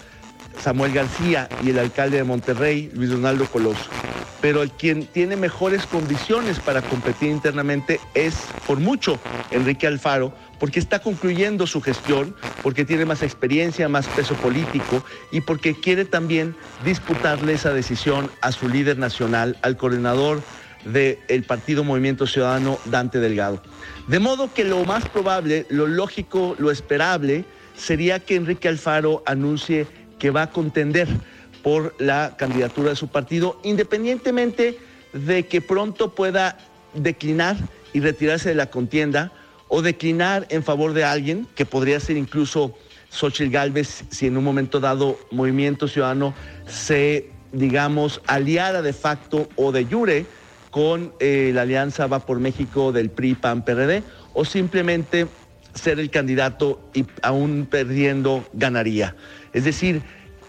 Samuel 0.64 0.94
García 0.94 1.50
y 1.62 1.72
el 1.72 1.80
alcalde 1.80 2.18
de 2.18 2.24
Monterrey, 2.24 2.90
Luis 2.94 3.10
Donaldo 3.10 3.46
Coloso. 3.46 3.90
Pero 4.40 4.62
el 4.62 4.72
quien 4.72 5.06
tiene 5.06 5.36
mejores 5.36 5.86
condiciones 5.86 6.60
para 6.60 6.82
competir 6.82 7.30
internamente 7.30 8.00
es, 8.14 8.36
por 8.66 8.80
mucho, 8.80 9.20
Enrique 9.52 9.88
Alfaro, 9.88 10.34
porque 10.60 10.80
está 10.80 11.00
concluyendo 11.00 11.68
su 11.68 11.82
gestión, 11.82 12.34
porque 12.62 12.86
tiene 12.86 13.06
más 13.06 13.24
experiencia, 13.24 13.90
más 13.90 14.08
peso 14.08 14.36
político 14.36 15.04
y 15.32 15.42
porque 15.42 15.76
quiere 15.76 16.06
también 16.06 16.56
disputarle 16.86 17.54
esa 17.54 17.74
decisión 17.74 18.32
a 18.42 18.54
su 18.54 18.70
líder 18.70 18.98
nacional, 18.98 19.58
al 19.62 19.76
coordinador 19.76 20.42
del 20.86 21.44
Partido 21.44 21.84
Movimiento 21.84 22.26
Ciudadano, 22.26 22.80
Dante 22.86 23.20
Delgado. 23.20 23.62
De 24.08 24.20
modo 24.20 24.54
que 24.54 24.64
lo 24.64 24.86
más 24.86 25.08
probable, 25.10 25.66
lo 25.70 25.88
lógico, 25.88 26.56
lo 26.58 26.72
esperable, 26.72 27.44
sería 27.76 28.20
que 28.20 28.36
Enrique 28.36 28.68
Alfaro 28.68 29.24
anuncie 29.26 29.88
que 30.24 30.32
va 30.32 30.44
a 30.44 30.52
contender 30.52 31.10
por 31.64 31.94
la 32.00 32.36
candidatura 32.38 32.92
de 32.92 32.96
su 32.96 33.10
partido, 33.10 33.60
independientemente 33.62 34.80
de 35.12 35.48
que 35.48 35.60
pronto 35.60 36.16
pueda 36.16 36.58
declinar 36.94 37.58
y 37.92 38.00
retirarse 38.00 38.48
de 38.48 38.56
la 38.56 38.68
contienda 38.68 39.34
o 39.68 39.82
declinar 39.82 40.48
en 40.48 40.64
favor 40.64 40.94
de 40.94 41.04
alguien, 41.04 41.46
que 41.56 41.66
podría 41.66 42.00
ser 42.00 42.16
incluso 42.16 42.74
Xochitl 43.10 43.52
Galvez, 43.52 44.06
si 44.12 44.28
en 44.28 44.38
un 44.38 44.46
momento 44.46 44.80
dado 44.80 45.20
Movimiento 45.30 45.90
Ciudadano 45.90 46.34
se, 46.68 47.30
digamos, 47.52 48.22
aliara 48.26 48.82
de 48.82 48.94
facto 48.94 49.50
o 49.58 49.74
de 49.74 49.84
jure 49.84 50.26
con 50.72 51.12
eh, 51.20 51.52
la 51.54 51.64
alianza 51.64 52.08
Va 52.08 52.26
por 52.26 52.40
México 52.40 52.94
del 52.94 53.10
PRI, 53.10 53.36
PAN, 53.36 53.66
PRD, 53.66 54.04
o 54.34 54.46
simplemente 54.46 55.28
ser 55.74 56.00
el 56.00 56.10
candidato 56.10 56.80
y 56.94 57.06
aún 57.22 57.68
perdiendo 57.70 58.48
ganaría. 58.54 59.16
Es 59.54 59.64
decir, 59.64 60.02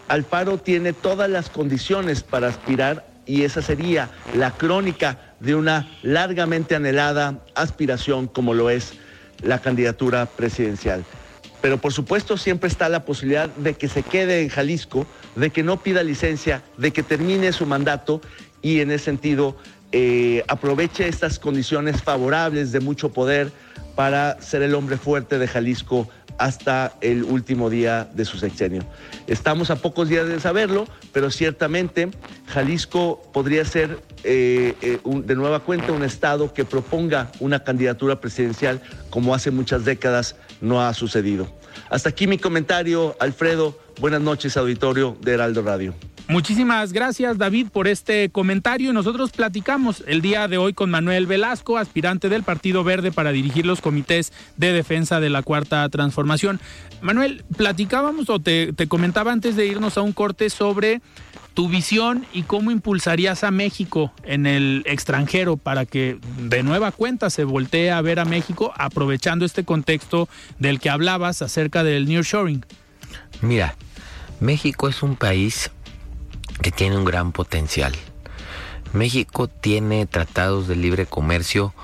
Alfaro 0.08 0.58
tiene 0.58 0.92
todas 0.92 1.30
las 1.30 1.48
condiciones 1.48 2.22
para 2.22 2.48
aspirar 2.48 3.06
y 3.26 3.42
esa 3.42 3.62
sería 3.62 4.10
la 4.36 4.50
crónica 4.50 5.34
de 5.40 5.54
una 5.54 5.88
largamente 6.02 6.74
anhelada 6.74 7.40
aspiración 7.54 8.26
como 8.26 8.54
lo 8.54 8.70
es 8.70 8.94
la 9.42 9.60
candidatura 9.60 10.26
presidencial. 10.26 11.04
Pero 11.60 11.78
por 11.78 11.92
supuesto 11.92 12.36
siempre 12.36 12.68
está 12.68 12.90
la 12.90 13.04
posibilidad 13.06 13.48
de 13.48 13.74
que 13.74 13.88
se 13.88 14.02
quede 14.02 14.42
en 14.42 14.50
Jalisco, 14.50 15.06
de 15.34 15.48
que 15.50 15.62
no 15.62 15.82
pida 15.82 16.02
licencia, 16.02 16.62
de 16.76 16.92
que 16.92 17.02
termine 17.02 17.52
su 17.52 17.64
mandato 17.64 18.20
y 18.60 18.80
en 18.80 18.90
ese 18.90 19.06
sentido 19.06 19.56
eh, 19.92 20.44
aproveche 20.48 21.08
estas 21.08 21.38
condiciones 21.38 22.02
favorables 22.02 22.72
de 22.72 22.80
mucho 22.80 23.12
poder 23.12 23.50
para 23.94 24.40
ser 24.42 24.62
el 24.62 24.74
hombre 24.74 24.98
fuerte 24.98 25.38
de 25.38 25.46
Jalisco 25.46 26.08
hasta 26.38 26.96
el 27.00 27.24
último 27.24 27.70
día 27.70 28.08
de 28.14 28.24
su 28.24 28.38
sexenio. 28.38 28.82
Estamos 29.26 29.70
a 29.70 29.76
pocos 29.76 30.08
días 30.08 30.28
de 30.28 30.40
saberlo, 30.40 30.86
pero 31.12 31.30
ciertamente 31.30 32.10
Jalisco 32.46 33.22
podría 33.32 33.64
ser 33.64 34.00
eh, 34.24 34.74
eh, 34.82 34.98
de 35.04 35.34
nueva 35.34 35.60
cuenta 35.60 35.92
un 35.92 36.02
estado 36.02 36.52
que 36.52 36.64
proponga 36.64 37.30
una 37.40 37.64
candidatura 37.64 38.20
presidencial 38.20 38.80
como 39.10 39.34
hace 39.34 39.50
muchas 39.50 39.84
décadas 39.84 40.36
no 40.60 40.82
ha 40.82 40.92
sucedido. 40.94 41.48
Hasta 41.90 42.08
aquí 42.08 42.26
mi 42.26 42.38
comentario, 42.38 43.16
Alfredo. 43.20 43.78
Buenas 44.00 44.20
noches, 44.20 44.56
auditorio 44.56 45.16
de 45.20 45.32
Heraldo 45.34 45.62
Radio. 45.62 45.94
Muchísimas 46.26 46.94
gracias 46.94 47.36
David 47.36 47.68
por 47.70 47.86
este 47.86 48.30
comentario. 48.30 48.94
Nosotros 48.94 49.30
platicamos 49.30 50.02
el 50.06 50.22
día 50.22 50.48
de 50.48 50.56
hoy 50.56 50.72
con 50.72 50.90
Manuel 50.90 51.26
Velasco, 51.26 51.76
aspirante 51.76 52.30
del 52.30 52.42
Partido 52.42 52.82
Verde 52.82 53.12
para 53.12 53.30
dirigir 53.30 53.66
los 53.66 53.82
comités 53.82 54.32
de 54.56 54.72
defensa 54.72 55.20
de 55.20 55.28
la 55.28 55.42
Cuarta 55.42 55.86
Transformación. 55.90 56.60
Manuel, 57.02 57.44
platicábamos 57.58 58.30
o 58.30 58.40
te, 58.40 58.72
te 58.72 58.86
comentaba 58.88 59.32
antes 59.32 59.54
de 59.54 59.66
irnos 59.66 59.98
a 59.98 60.00
un 60.02 60.12
corte 60.12 60.48
sobre 60.48 61.02
tu 61.52 61.68
visión 61.68 62.26
y 62.32 62.44
cómo 62.44 62.70
impulsarías 62.70 63.44
a 63.44 63.50
México 63.50 64.10
en 64.24 64.46
el 64.46 64.82
extranjero 64.86 65.58
para 65.58 65.84
que 65.84 66.18
de 66.38 66.62
nueva 66.62 66.90
cuenta 66.90 67.28
se 67.28 67.44
voltee 67.44 67.90
a 67.90 68.00
ver 68.00 68.18
a 68.18 68.24
México 68.24 68.72
aprovechando 68.76 69.44
este 69.44 69.64
contexto 69.64 70.30
del 70.58 70.80
que 70.80 70.88
hablabas 70.88 71.42
acerca 71.42 71.84
del 71.84 72.08
nearshoring. 72.08 72.64
Mira, 73.42 73.76
México 74.40 74.88
es 74.88 75.02
un 75.02 75.16
país 75.16 75.70
que 76.60 76.70
tiene 76.70 76.96
un 76.96 77.04
gran 77.04 77.32
potencial. 77.32 77.94
México 78.92 79.48
tiene 79.48 80.06
tratados 80.06 80.68
de 80.68 80.76
libre 80.76 81.06
comercio 81.06 81.74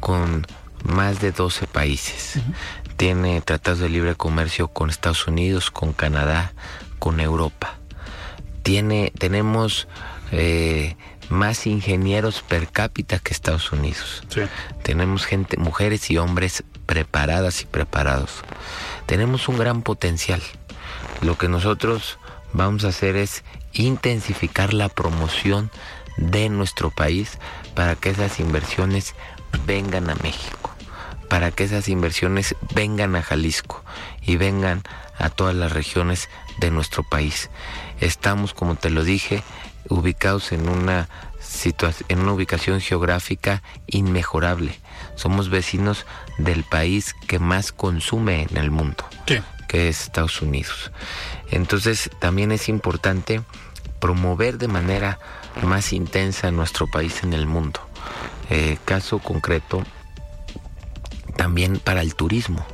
con 0.00 0.46
más 0.84 1.20
de 1.20 1.32
12 1.32 1.66
países. 1.66 2.40
Tiene 2.96 3.40
tratados 3.40 3.80
de 3.80 3.88
libre 3.88 4.14
comercio 4.14 4.68
con 4.68 4.90
Estados 4.90 5.26
Unidos, 5.26 5.70
con 5.70 5.92
Canadá, 5.92 6.52
con 6.98 7.20
Europa. 7.20 7.78
Tiene, 8.62 9.12
tenemos 9.18 9.88
eh, 10.30 10.96
más 11.28 11.66
ingenieros 11.66 12.42
per 12.42 12.68
cápita 12.68 13.18
que 13.18 13.32
Estados 13.32 13.72
Unidos. 13.72 14.22
Tenemos 14.82 15.24
gente, 15.24 15.56
mujeres 15.56 16.10
y 16.10 16.18
hombres 16.18 16.62
preparadas 16.86 17.62
y 17.62 17.64
preparados. 17.64 18.42
Tenemos 19.06 19.48
un 19.48 19.58
gran 19.58 19.82
potencial. 19.82 20.42
Lo 21.22 21.36
que 21.38 21.48
nosotros 21.48 22.18
vamos 22.52 22.84
a 22.84 22.88
hacer 22.88 23.16
es 23.16 23.44
intensificar 23.72 24.74
la 24.74 24.88
promoción 24.88 25.70
de 26.16 26.48
nuestro 26.48 26.90
país 26.90 27.38
para 27.74 27.94
que 27.94 28.10
esas 28.10 28.40
inversiones 28.40 29.14
vengan 29.66 30.10
a 30.10 30.14
México, 30.16 30.70
para 31.28 31.50
que 31.50 31.64
esas 31.64 31.88
inversiones 31.88 32.54
vengan 32.74 33.16
a 33.16 33.22
Jalisco 33.22 33.82
y 34.20 34.36
vengan 34.36 34.82
a 35.18 35.30
todas 35.30 35.54
las 35.54 35.72
regiones 35.72 36.28
de 36.58 36.70
nuestro 36.70 37.02
país. 37.02 37.50
Estamos, 38.00 38.54
como 38.54 38.74
te 38.74 38.90
lo 38.90 39.04
dije, 39.04 39.42
ubicados 39.88 40.52
en 40.52 40.68
una 40.68 41.08
en 42.08 42.20
una 42.20 42.32
ubicación 42.32 42.80
geográfica 42.80 43.62
inmejorable. 43.86 44.78
Somos 45.16 45.50
vecinos 45.50 46.06
del 46.38 46.64
país 46.64 47.14
que 47.26 47.38
más 47.38 47.72
consume 47.72 48.46
en 48.48 48.56
el 48.56 48.70
mundo, 48.70 49.04
que 49.72 49.88
es 49.88 50.02
Estados 50.02 50.42
Unidos. 50.42 50.92
Entonces 51.50 52.10
también 52.18 52.52
es 52.52 52.68
importante 52.68 53.40
promover 54.00 54.58
de 54.58 54.68
manera 54.68 55.18
más 55.62 55.94
intensa 55.94 56.50
nuestro 56.50 56.86
país 56.88 57.22
en 57.22 57.32
el 57.32 57.46
mundo. 57.46 57.80
Eh, 58.50 58.76
caso 58.84 59.18
concreto, 59.18 59.82
también 61.36 61.78
para 61.78 62.02
el 62.02 62.14
turismo. 62.14 62.66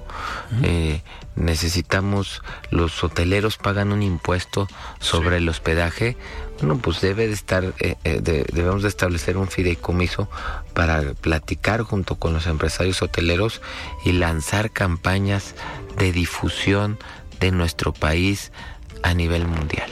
Eh, 0.64 1.02
necesitamos, 1.36 2.42
los 2.70 3.04
hoteleros 3.04 3.58
pagan 3.58 3.92
un 3.92 4.02
impuesto 4.02 4.66
sobre 4.98 5.36
el 5.36 5.48
hospedaje. 5.48 6.16
Bueno, 6.58 6.78
pues 6.78 7.00
debe 7.00 7.28
de 7.28 7.34
estar, 7.34 7.74
eh, 7.78 7.94
debemos 8.02 8.82
de 8.82 8.88
establecer 8.88 9.36
un 9.36 9.46
fideicomiso 9.46 10.28
para 10.74 11.14
platicar 11.14 11.82
junto 11.82 12.16
con 12.16 12.32
los 12.32 12.48
empresarios 12.48 13.02
hoteleros 13.02 13.60
y 14.04 14.12
lanzar 14.12 14.72
campañas 14.72 15.54
de 15.98 16.12
difusión 16.12 16.98
de 17.40 17.50
nuestro 17.50 17.92
país 17.92 18.52
a 19.02 19.14
nivel 19.14 19.46
mundial. 19.46 19.90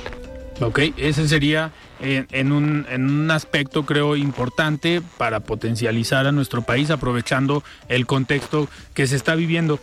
Ok, 0.61 0.81
ese 0.97 1.29
sería 1.29 1.73
en, 2.01 2.53
un, 2.53 2.87
en 2.89 3.11
un 3.11 3.31
aspecto 3.31 3.85
creo 3.85 4.17
importante 4.17 5.03
para 5.19 5.41
potencializar 5.41 6.27
a 6.27 6.33
nuestro 6.33 6.63
país 6.63 6.91
aprovechando 6.91 7.63
el 7.89 8.07
contexto 8.07 8.69
que 8.95 9.07
se 9.07 9.17
está 9.17 9.35
viviendo. 9.35 9.79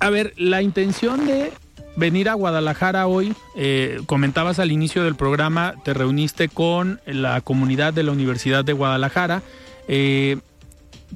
A 0.00 0.10
ver, 0.10 0.32
la 0.36 0.62
intención 0.62 1.26
de 1.26 1.52
venir 1.96 2.28
a 2.28 2.34
Guadalajara 2.34 3.06
hoy, 3.06 3.34
eh, 3.56 4.00
comentabas 4.06 4.58
al 4.58 4.70
inicio 4.70 5.04
del 5.04 5.14
programa, 5.14 5.74
te 5.84 5.94
reuniste 5.94 6.48
con 6.48 7.00
la 7.06 7.40
comunidad 7.40 7.92
de 7.92 8.02
la 8.02 8.12
Universidad 8.12 8.64
de 8.64 8.72
Guadalajara. 8.72 9.42
Eh, 9.88 10.38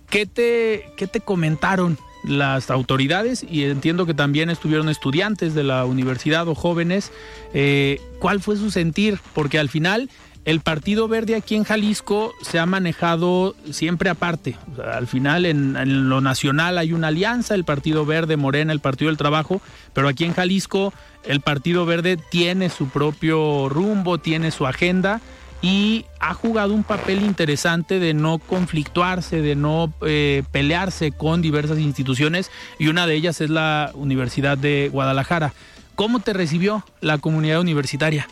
¿qué, 0.08 0.26
te, 0.26 0.92
¿Qué 0.96 1.06
te 1.06 1.20
comentaron 1.20 1.98
las 2.24 2.70
autoridades 2.70 3.44
y 3.48 3.64
entiendo 3.64 4.06
que 4.06 4.14
también 4.14 4.50
estuvieron 4.50 4.88
estudiantes 4.88 5.54
de 5.54 5.64
la 5.64 5.84
universidad 5.84 6.48
o 6.48 6.54
jóvenes. 6.54 7.12
Eh, 7.54 8.00
¿Cuál 8.18 8.40
fue 8.40 8.56
su 8.56 8.70
sentir? 8.70 9.18
Porque 9.34 9.58
al 9.58 9.68
final 9.68 10.10
el 10.44 10.60
Partido 10.60 11.06
Verde 11.06 11.34
aquí 11.34 11.54
en 11.54 11.64
Jalisco 11.64 12.32
se 12.42 12.58
ha 12.58 12.66
manejado 12.66 13.54
siempre 13.70 14.10
aparte. 14.10 14.56
al 14.92 15.06
final 15.06 15.44
en, 15.44 15.76
en, 15.76 16.08
lo 16.08 16.20
nacional 16.20 16.78
hay 16.78 16.92
una 16.92 17.08
alianza, 17.08 17.54
el 17.54 17.64
Partido 17.64 18.06
Verde, 18.06 18.36
Morena, 18.36 18.72
el 18.72 18.80
Partido 18.80 19.10
del 19.10 19.18
Trabajo, 19.18 19.60
pero 19.92 20.08
aquí 20.08 20.24
en 20.24 20.32
Jalisco 20.34 20.94
el 21.24 21.40
Partido 21.40 21.84
Verde 21.84 22.18
tiene 22.30 22.70
su 22.70 22.88
propio 22.88 23.68
rumbo, 23.68 24.18
tiene 24.18 24.50
su 24.50 24.66
agenda 24.66 25.20
y 25.62 26.06
ha 26.20 26.34
jugado 26.34 26.72
un 26.72 26.84
papel 26.84 27.22
interesante 27.22 27.98
de 27.98 28.14
no 28.14 28.38
conflictuarse, 28.38 29.42
de 29.42 29.54
no 29.54 29.92
eh, 30.02 30.42
pelearse 30.52 31.12
con 31.12 31.42
diversas 31.42 31.78
instituciones 31.78 32.50
y 32.78 32.88
una 32.88 33.06
de 33.06 33.14
ellas 33.14 33.40
es 33.40 33.50
la 33.50 33.90
Universidad 33.94 34.56
de 34.56 34.88
Guadalajara. 34.92 35.52
¿Cómo 35.94 36.20
te 36.20 36.32
recibió 36.32 36.84
la 37.00 37.18
comunidad 37.18 37.60
universitaria? 37.60 38.26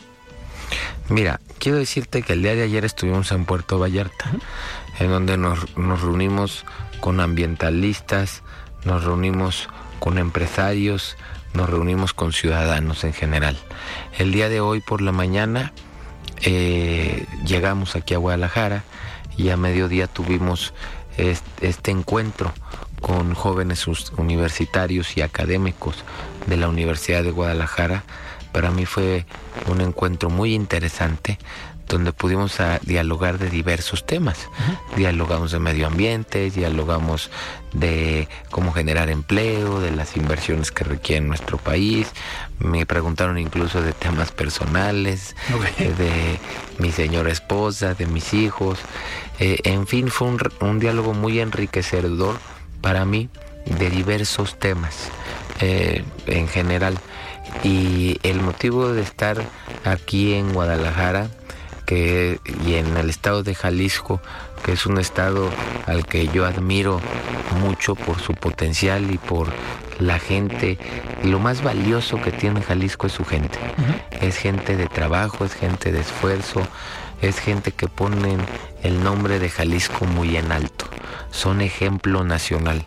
Mira, 1.07 1.39
quiero 1.59 1.77
decirte 1.77 2.21
que 2.21 2.33
el 2.33 2.41
día 2.41 2.55
de 2.55 2.63
ayer 2.63 2.85
estuvimos 2.85 3.31
en 3.31 3.45
Puerto 3.45 3.79
Vallarta, 3.79 4.31
en 4.99 5.09
donde 5.09 5.37
nos, 5.37 5.75
nos 5.77 6.01
reunimos 6.01 6.65
con 6.99 7.19
ambientalistas, 7.19 8.43
nos 8.85 9.03
reunimos 9.03 9.69
con 9.99 10.17
empresarios, 10.17 11.17
nos 11.53 11.69
reunimos 11.69 12.13
con 12.13 12.33
ciudadanos 12.33 13.03
en 13.03 13.13
general. 13.13 13.57
El 14.17 14.31
día 14.31 14.49
de 14.49 14.61
hoy 14.61 14.81
por 14.81 15.01
la 15.01 15.11
mañana 15.11 15.73
eh, 16.41 17.25
llegamos 17.45 17.95
aquí 17.95 18.13
a 18.13 18.17
Guadalajara 18.17 18.83
y 19.37 19.49
a 19.49 19.57
mediodía 19.57 20.07
tuvimos 20.07 20.73
este, 21.17 21.91
encuentro 21.91 22.53
con 23.01 23.33
jóvenes 23.33 23.87
universitarios 24.17 25.17
y 25.17 25.21
académicos 25.21 26.03
de 26.47 26.57
la 26.57 26.67
Universidad 26.67 27.23
de 27.23 27.31
Guadalajara. 27.31 28.03
Para 28.51 28.71
mí 28.71 28.85
fue 28.85 29.25
un 29.67 29.81
encuentro 29.81 30.29
muy 30.29 30.53
interesante 30.53 31.37
donde 31.89 32.13
pudimos 32.13 32.59
a, 32.59 32.79
dialogar 32.83 33.39
de 33.39 33.49
diversos 33.49 34.05
temas. 34.05 34.47
Dialogamos 34.95 35.51
de 35.51 35.59
medio 35.59 35.87
ambiente, 35.87 36.49
dialogamos 36.51 37.29
de 37.73 38.29
cómo 38.51 38.71
generar 38.71 39.09
empleo, 39.09 39.81
de 39.81 39.91
las 39.91 40.15
inversiones 40.15 40.71
que 40.71 40.83
requiere 40.83 41.25
nuestro 41.25 41.57
país. 41.57 42.07
Me 42.59 42.85
preguntaron 42.85 43.37
incluso 43.37 43.81
de 43.81 43.91
temas 43.91 44.31
personales, 44.31 45.35
de 45.77 46.39
mi 46.77 46.91
señora 46.91 47.31
esposa, 47.31 47.95
de 47.95 48.05
mis 48.05 48.33
hijos. 48.33 48.79
Eh, 49.39 49.59
en 49.63 49.87
fin, 49.87 50.09
fue 50.09 50.27
un, 50.27 50.39
un, 50.61 50.79
diálogo 50.79 51.13
muy 51.13 51.39
enriquecedor 51.39 52.37
para 52.81 53.03
mí 53.03 53.29
de 53.65 53.89
diversos 53.89 54.57
temas 54.59 55.09
eh, 55.59 56.03
en 56.27 56.47
general. 56.47 56.97
Y 57.63 58.19
el 58.21 58.41
motivo 58.41 58.93
de 58.93 59.01
estar 59.01 59.43
aquí 59.83 60.33
en 60.35 60.53
Guadalajara 60.53 61.29
que, 61.89 62.39
y 62.67 62.75
en 62.75 62.97
el 62.97 63.09
estado 63.09 63.41
de 63.41 63.55
Jalisco, 63.55 64.21
que 64.63 64.73
es 64.73 64.85
un 64.85 64.99
estado 64.99 65.49
al 65.87 66.05
que 66.05 66.27
yo 66.27 66.45
admiro 66.45 67.01
mucho 67.61 67.95
por 67.95 68.19
su 68.19 68.35
potencial 68.35 69.09
y 69.09 69.17
por 69.17 69.47
la 69.97 70.19
gente. 70.19 70.77
Lo 71.23 71.39
más 71.39 71.63
valioso 71.63 72.21
que 72.21 72.31
tiene 72.31 72.61
Jalisco 72.61 73.07
es 73.07 73.13
su 73.13 73.25
gente. 73.25 73.57
Es 74.11 74.37
gente 74.37 74.77
de 74.77 74.85
trabajo, 74.85 75.45
es 75.45 75.55
gente 75.55 75.91
de 75.91 76.01
esfuerzo, 76.01 76.61
es 77.23 77.39
gente 77.39 77.71
que 77.71 77.87
ponen 77.87 78.39
el 78.83 79.03
nombre 79.03 79.39
de 79.39 79.49
Jalisco 79.49 80.05
muy 80.05 80.37
en 80.37 80.51
alto. 80.51 80.85
Son 81.31 81.59
ejemplo 81.59 82.23
nacional. 82.23 82.85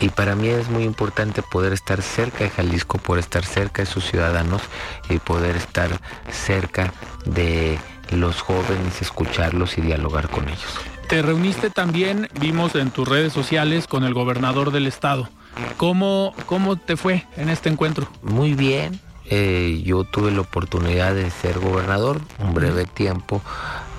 Y 0.00 0.08
para 0.08 0.34
mí 0.34 0.48
es 0.48 0.68
muy 0.70 0.84
importante 0.84 1.42
poder 1.42 1.72
estar 1.72 2.02
cerca 2.02 2.44
de 2.44 2.50
Jalisco, 2.50 2.98
poder 2.98 3.20
estar 3.20 3.44
cerca 3.44 3.82
de 3.82 3.86
sus 3.86 4.04
ciudadanos 4.04 4.62
y 5.08 5.18
poder 5.18 5.56
estar 5.56 5.90
cerca 6.30 6.92
de 7.26 7.78
los 8.10 8.40
jóvenes, 8.40 9.00
escucharlos 9.02 9.78
y 9.78 9.82
dialogar 9.82 10.28
con 10.28 10.48
ellos. 10.48 10.80
Te 11.08 11.22
reuniste 11.22 11.70
también, 11.70 12.28
vimos 12.40 12.74
en 12.76 12.90
tus 12.90 13.06
redes 13.06 13.32
sociales, 13.32 13.86
con 13.86 14.04
el 14.04 14.14
gobernador 14.14 14.70
del 14.70 14.86
estado. 14.86 15.28
¿Cómo, 15.76 16.34
cómo 16.46 16.76
te 16.76 16.96
fue 16.96 17.26
en 17.36 17.48
este 17.48 17.68
encuentro? 17.68 18.08
Muy 18.22 18.54
bien. 18.54 19.00
Eh, 19.26 19.82
yo 19.84 20.04
tuve 20.04 20.30
la 20.30 20.40
oportunidad 20.40 21.14
de 21.14 21.30
ser 21.30 21.58
gobernador 21.58 22.20
un 22.38 22.54
breve 22.54 22.84
tiempo. 22.84 23.42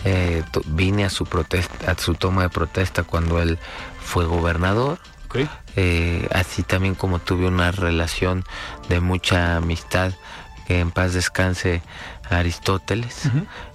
Eh, 0.04 0.44
vine 0.66 1.06
a 1.06 1.10
su 1.10 1.26
protesta, 1.26 1.92
a 1.92 1.98
su 1.98 2.16
toma 2.16 2.44
de 2.44 2.50
protesta 2.50 3.04
cuando 3.04 3.42
él 3.42 3.60
fue 4.02 4.26
gobernador. 4.26 4.98
Eh, 5.76 6.28
así 6.32 6.64
también 6.64 6.96
como 6.96 7.20
tuve 7.20 7.48
una 7.48 7.72
relación 7.72 8.44
de 8.90 9.00
mucha 9.00 9.58
amistad, 9.58 10.14
que 10.68 10.80
en 10.80 10.92
paz 10.92 11.14
descanse 11.14 11.82
Aristóteles, 12.30 13.30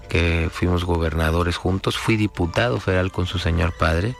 que 0.09 0.48
fuimos 0.52 0.84
gobernadores 0.84 1.57
juntos, 1.57 1.96
fui 1.96 2.16
diputado 2.16 2.80
federal 2.80 3.12
con 3.12 3.26
su 3.26 3.38
señor 3.38 3.72
padre. 3.76 4.14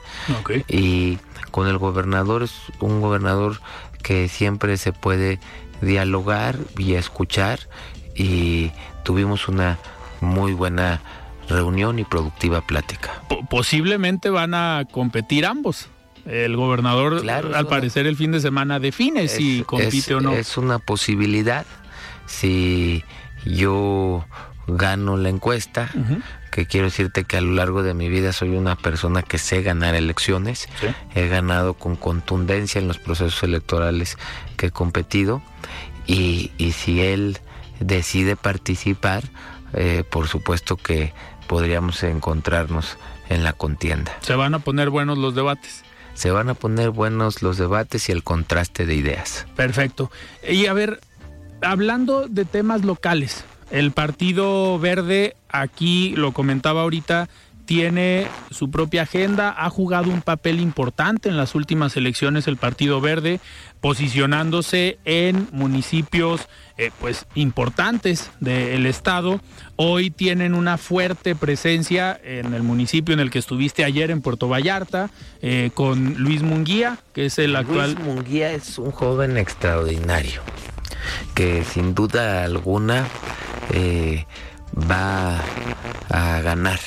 Y 0.67 1.17
con 1.51 1.67
el 1.67 1.77
gobernador 1.77 2.43
es 2.43 2.53
un 2.79 3.01
gobernador 3.01 3.61
que 4.03 4.27
siempre 4.27 4.77
se 4.77 4.93
puede 4.93 5.39
dialogar 5.81 6.57
y 6.77 6.93
escuchar. 6.93 7.59
Y 8.15 8.71
tuvimos 9.03 9.47
una 9.47 9.77
muy 10.21 10.53
buena 10.53 11.01
reunión 11.47 11.99
y 11.99 12.03
productiva 12.03 12.61
plática. 12.61 13.21
posiblemente 13.49 14.29
van 14.29 14.53
a 14.53 14.83
competir 14.91 15.45
ambos. 15.45 15.89
El 16.27 16.55
gobernador, 16.57 17.23
al 17.29 17.67
parecer, 17.67 18.05
el 18.05 18.15
fin 18.15 18.31
de 18.31 18.41
semana 18.41 18.79
define 18.79 19.27
si 19.27 19.63
compite 19.63 20.15
o 20.15 20.21
no. 20.21 20.33
Es 20.33 20.57
una 20.57 20.79
posibilidad. 20.79 21.65
Si 22.25 23.03
yo 23.45 24.25
gano 24.67 25.15
la 25.15 25.29
encuesta, 25.29 25.89
que 26.51 26.65
quiero 26.65 26.87
decirte 26.87 27.23
que 27.23 27.37
a 27.37 27.41
lo 27.41 27.53
largo 27.53 27.81
de 27.81 27.93
mi 27.93 28.09
vida 28.09 28.33
soy 28.33 28.49
una 28.49 28.75
persona 28.75 29.21
que 29.21 29.37
sé 29.37 29.61
ganar 29.61 29.95
elecciones. 29.95 30.67
He 31.15 31.27
ganado 31.27 31.75
con 31.75 31.95
contundencia 31.95 32.79
en 32.79 32.87
los 32.87 32.97
procesos 32.97 33.41
electorales 33.43 34.17
que 34.57 34.67
he 34.67 34.71
competido. 34.71 35.41
Y, 36.05 36.51
y 36.57 36.73
si 36.73 37.01
él 37.01 37.39
decide 37.79 38.35
participar, 38.35 39.23
eh, 39.73 40.03
por 40.09 40.27
supuesto 40.27 40.75
que 40.77 41.13
podríamos 41.47 42.03
encontrarnos 42.03 42.97
en 43.29 43.43
la 43.43 43.53
contienda. 43.53 44.17
Se 44.21 44.35
van 44.35 44.53
a 44.53 44.59
poner 44.59 44.89
buenos 44.89 45.17
los 45.17 45.35
debates 45.35 45.83
se 46.17 46.31
van 46.31 46.49
a 46.49 46.55
poner 46.55 46.89
buenos 46.89 47.43
los 47.43 47.57
debates 47.57 48.09
y 48.09 48.11
el 48.11 48.23
contraste 48.23 48.87
de 48.87 48.95
ideas. 48.95 49.45
Perfecto. 49.55 50.11
Y 50.49 50.65
a 50.65 50.73
ver, 50.73 50.99
hablando 51.61 52.27
de 52.27 52.43
temas 52.43 52.83
locales, 52.83 53.45
el 53.69 53.91
Partido 53.91 54.79
Verde, 54.79 55.35
aquí 55.47 56.15
lo 56.15 56.31
comentaba 56.31 56.81
ahorita, 56.81 57.29
tiene 57.65 58.27
su 58.49 58.71
propia 58.71 59.03
agenda, 59.03 59.53
ha 59.55 59.69
jugado 59.69 60.09
un 60.09 60.23
papel 60.23 60.59
importante 60.59 61.29
en 61.29 61.37
las 61.37 61.53
últimas 61.53 61.95
elecciones 61.95 62.47
el 62.47 62.57
Partido 62.57 62.99
Verde, 62.99 63.39
posicionándose 63.79 64.97
en 65.05 65.47
municipios 65.51 66.47
eh, 66.77 66.91
pues 66.99 67.25
importantes 67.35 68.29
del 68.39 68.85
estado. 68.85 69.41
Hoy 69.75 70.11
tienen 70.11 70.53
una 70.53 70.77
fuerte 70.77 71.35
presencia 71.35 72.19
en 72.23 72.53
el 72.53 72.63
municipio 72.63 73.13
en 73.13 73.19
el 73.19 73.31
que 73.31 73.39
estuviste 73.39 73.83
ayer 73.83 74.11
en 74.11 74.21
Puerto 74.21 74.47
Vallarta 74.47 75.09
eh, 75.41 75.71
con 75.73 76.15
Luis 76.15 76.43
Munguía, 76.43 76.99
que 77.13 77.25
es 77.25 77.39
el 77.39 77.55
actual. 77.55 77.93
Luis 77.93 78.05
Munguía 78.05 78.51
es 78.51 78.77
un 78.77 78.91
joven 78.91 79.37
extraordinario 79.37 80.41
que 81.33 81.63
sin 81.63 81.95
duda 81.95 82.43
alguna 82.43 83.07
eh, 83.71 84.25
va 84.89 85.39
a 86.09 86.41
ganar 86.41 86.79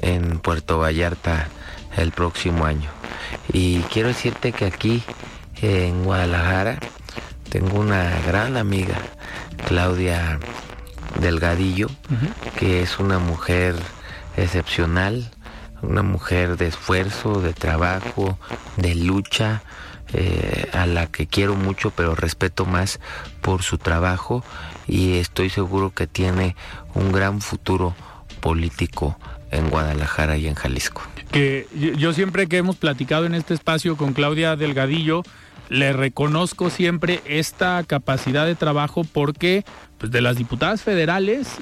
en 0.00 0.38
Puerto 0.38 0.78
Vallarta 0.78 1.48
el 1.96 2.10
próximo 2.12 2.64
año. 2.64 2.90
Y 3.52 3.80
quiero 3.92 4.08
decirte 4.08 4.52
que 4.52 4.64
aquí 4.64 5.02
en 5.62 6.04
Guadalajara 6.04 6.78
tengo 7.54 7.78
una 7.78 8.10
gran 8.26 8.56
amiga, 8.56 8.96
Claudia 9.68 10.40
Delgadillo, 11.20 11.86
que 12.58 12.82
es 12.82 12.98
una 12.98 13.20
mujer 13.20 13.76
excepcional, 14.36 15.30
una 15.80 16.02
mujer 16.02 16.56
de 16.56 16.66
esfuerzo, 16.66 17.40
de 17.40 17.52
trabajo, 17.52 18.40
de 18.76 18.96
lucha, 18.96 19.62
eh, 20.14 20.68
a 20.72 20.86
la 20.86 21.06
que 21.06 21.28
quiero 21.28 21.54
mucho, 21.54 21.92
pero 21.92 22.16
respeto 22.16 22.66
más 22.66 22.98
por 23.40 23.62
su 23.62 23.78
trabajo 23.78 24.44
y 24.88 25.18
estoy 25.18 25.48
seguro 25.48 25.94
que 25.94 26.08
tiene 26.08 26.56
un 26.92 27.12
gran 27.12 27.40
futuro 27.40 27.94
político 28.40 29.16
en 29.52 29.70
Guadalajara 29.70 30.36
y 30.36 30.48
en 30.48 30.56
Jalisco. 30.56 31.02
Que 31.30 31.68
yo 31.98 32.12
siempre 32.14 32.48
que 32.48 32.56
hemos 32.56 32.74
platicado 32.74 33.26
en 33.26 33.34
este 33.36 33.54
espacio 33.54 33.96
con 33.96 34.12
Claudia 34.12 34.56
Delgadillo, 34.56 35.22
le 35.68 35.92
reconozco 35.92 36.70
siempre 36.70 37.20
esta 37.24 37.82
capacidad 37.84 38.46
de 38.46 38.54
trabajo 38.54 39.04
porque 39.04 39.64
pues 39.98 40.12
de 40.12 40.20
las 40.20 40.36
diputadas 40.36 40.82
federales 40.82 41.58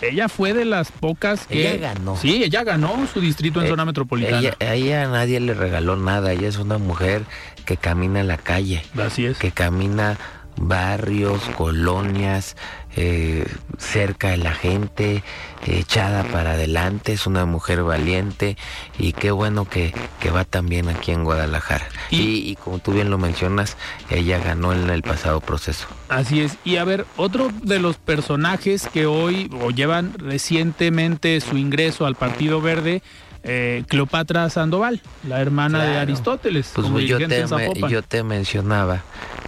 ella 0.00 0.28
fue 0.28 0.52
de 0.52 0.64
las 0.64 0.90
pocas 0.90 1.46
que 1.46 1.74
ella 1.74 1.94
ganó. 1.94 2.16
Sí, 2.16 2.42
ella 2.44 2.64
ganó 2.64 3.06
su 3.12 3.20
distrito 3.20 3.60
en 3.60 3.66
eh, 3.66 3.68
zona 3.70 3.84
metropolitana. 3.84 4.38
Ella, 4.38 4.56
a 4.60 4.74
ella 4.74 5.08
nadie 5.08 5.40
le 5.40 5.54
regaló 5.54 5.96
nada, 5.96 6.32
ella 6.32 6.48
es 6.48 6.58
una 6.58 6.78
mujer 6.78 7.24
que 7.64 7.76
camina 7.76 8.20
en 8.20 8.28
la 8.28 8.36
calle. 8.36 8.84
Así 8.98 9.24
es. 9.24 9.38
Que 9.38 9.50
camina 9.50 10.18
barrios, 10.56 11.42
colonias, 11.56 12.56
eh, 12.96 13.46
cerca 13.78 14.30
de 14.30 14.36
la 14.36 14.52
gente, 14.52 15.22
echada 15.66 16.24
para 16.24 16.52
adelante, 16.52 17.12
es 17.12 17.26
una 17.26 17.44
mujer 17.44 17.82
valiente 17.82 18.56
y 18.98 19.12
qué 19.12 19.30
bueno 19.30 19.68
que, 19.68 19.92
que 20.20 20.30
va 20.30 20.44
también 20.44 20.88
aquí 20.88 21.10
en 21.10 21.24
Guadalajara. 21.24 21.86
Y, 22.10 22.56
como 22.56 22.78
tú 22.78 22.92
bien 22.92 23.10
lo 23.10 23.18
mencionas, 23.18 23.76
ella 24.10 24.38
ganó 24.38 24.72
en 24.72 24.88
el 24.90 25.02
pasado 25.02 25.40
proceso. 25.40 25.86
Así 26.08 26.40
es. 26.40 26.56
Y 26.64 26.76
a 26.76 26.84
ver, 26.84 27.06
otro 27.16 27.50
de 27.62 27.80
los 27.80 27.96
personajes 27.96 28.88
que 28.92 29.06
hoy 29.06 29.50
o 29.60 29.70
llevan 29.70 30.14
recientemente 30.18 31.40
su 31.40 31.56
ingreso 31.56 32.06
al 32.06 32.14
Partido 32.14 32.60
Verde 32.60 33.02
eh, 33.46 33.84
Cleopatra 33.88 34.48
Sandoval, 34.48 35.02
la 35.28 35.40
hermana 35.40 35.84
de 35.84 35.98
Aristóteles. 35.98 36.72
Pues 36.74 36.88
yo, 37.06 37.18
te, 37.18 37.44
yo 37.90 38.02
te 38.02 38.22
mencionaba 38.22 39.02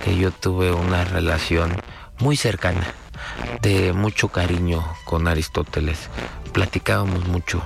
que 0.05 0.19
yo 0.19 0.31
tuve 0.33 0.71
una 0.71 1.05
relación 1.05 1.73
muy 2.19 2.37
cercana, 2.37 2.87
de 3.63 3.93
mucho 3.93 4.29
cariño 4.29 4.85
con 5.05 5.29
Aristóteles. 5.29 6.09
Platicábamos 6.53 7.27
mucho, 7.27 7.63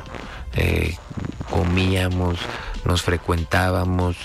eh, 0.54 0.96
comíamos, 1.50 2.38
nos 2.84 3.02
frecuentábamos, 3.02 4.16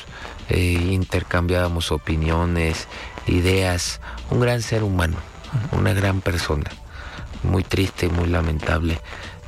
eh, 0.49 0.89
intercambiábamos 0.91 1.91
opiniones, 1.91 2.87
ideas. 3.27 4.01
Un 4.29 4.39
gran 4.39 4.61
ser 4.61 4.83
humano, 4.83 5.17
una 5.71 5.93
gran 5.93 6.21
persona. 6.21 6.69
Muy 7.43 7.63
triste 7.63 8.07
y 8.07 8.09
muy 8.09 8.27
lamentable 8.27 8.99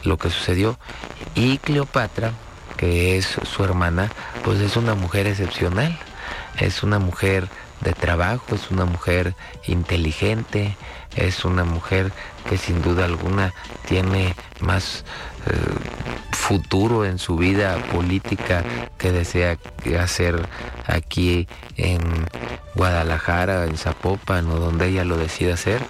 lo 0.03 0.17
que 0.17 0.29
sucedió. 0.29 0.77
Y 1.35 1.57
Cleopatra 1.57 2.33
que 2.77 3.17
es 3.17 3.25
su 3.25 3.63
hermana, 3.63 4.09
pues 4.43 4.61
es 4.61 4.77
una 4.77 4.93
mujer 4.93 5.27
excepcional, 5.27 5.97
es 6.59 6.83
una 6.83 6.99
mujer 6.99 7.49
de 7.81 7.93
trabajo, 7.93 8.55
es 8.55 8.71
una 8.71 8.85
mujer 8.85 9.35
inteligente, 9.65 10.77
es 11.17 11.45
una 11.45 11.63
mujer 11.63 12.11
que 12.49 12.57
sin 12.57 12.81
duda 12.81 13.05
alguna 13.05 13.53
tiene 13.87 14.35
más 14.59 15.03
eh, 15.45 15.51
futuro 16.31 17.05
en 17.05 17.19
su 17.19 17.35
vida 17.35 17.77
política 17.91 18.63
que 18.97 19.11
desea 19.11 19.57
hacer 19.99 20.47
aquí 20.85 21.47
en 21.75 21.99
Guadalajara, 22.75 23.65
en 23.65 23.77
Zapopan 23.77 24.49
o 24.49 24.55
donde 24.59 24.87
ella 24.87 25.03
lo 25.03 25.17
decida 25.17 25.55
hacer 25.55 25.81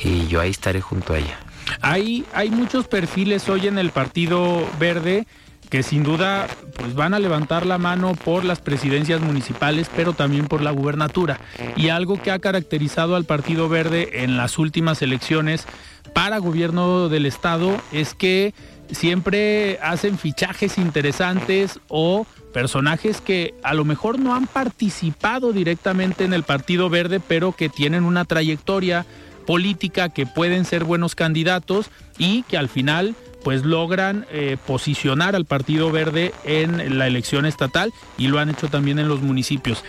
y 0.00 0.26
yo 0.28 0.40
ahí 0.40 0.50
estaré 0.50 0.80
junto 0.80 1.14
a 1.14 1.18
ella. 1.18 1.38
Hay, 1.80 2.24
hay 2.34 2.50
muchos 2.50 2.86
perfiles 2.86 3.48
hoy 3.48 3.66
en 3.66 3.78
el 3.78 3.90
Partido 3.90 4.68
Verde 4.78 5.26
que 5.74 5.82
sin 5.82 6.04
duda 6.04 6.46
pues 6.76 6.94
van 6.94 7.14
a 7.14 7.18
levantar 7.18 7.66
la 7.66 7.78
mano 7.78 8.14
por 8.14 8.44
las 8.44 8.60
presidencias 8.60 9.20
municipales, 9.20 9.90
pero 9.96 10.12
también 10.12 10.46
por 10.46 10.62
la 10.62 10.70
gubernatura. 10.70 11.40
Y 11.74 11.88
algo 11.88 12.22
que 12.22 12.30
ha 12.30 12.38
caracterizado 12.38 13.16
al 13.16 13.24
Partido 13.24 13.68
Verde 13.68 14.22
en 14.22 14.36
las 14.36 14.56
últimas 14.60 15.02
elecciones 15.02 15.66
para 16.12 16.38
gobierno 16.38 17.08
del 17.08 17.26
estado 17.26 17.76
es 17.90 18.14
que 18.14 18.54
siempre 18.92 19.80
hacen 19.82 20.16
fichajes 20.16 20.78
interesantes 20.78 21.80
o 21.88 22.24
personajes 22.52 23.20
que 23.20 23.52
a 23.64 23.74
lo 23.74 23.84
mejor 23.84 24.20
no 24.20 24.36
han 24.36 24.46
participado 24.46 25.52
directamente 25.52 26.22
en 26.22 26.34
el 26.34 26.44
Partido 26.44 26.88
Verde, 26.88 27.18
pero 27.18 27.50
que 27.50 27.68
tienen 27.68 28.04
una 28.04 28.24
trayectoria 28.24 29.06
política, 29.44 30.08
que 30.08 30.24
pueden 30.24 30.66
ser 30.66 30.84
buenos 30.84 31.16
candidatos 31.16 31.90
y 32.16 32.44
que 32.44 32.58
al 32.58 32.68
final 32.68 33.16
pues 33.44 33.64
logran 33.64 34.26
eh, 34.30 34.56
posicionar 34.66 35.36
al 35.36 35.44
Partido 35.44 35.92
Verde 35.92 36.32
en 36.44 36.98
la 36.98 37.06
elección 37.06 37.46
estatal 37.46 37.92
y 38.18 38.28
lo 38.28 38.40
han 38.40 38.48
hecho 38.50 38.68
también 38.68 38.98
en 38.98 39.06
los 39.06 39.20
municipios. 39.20 39.84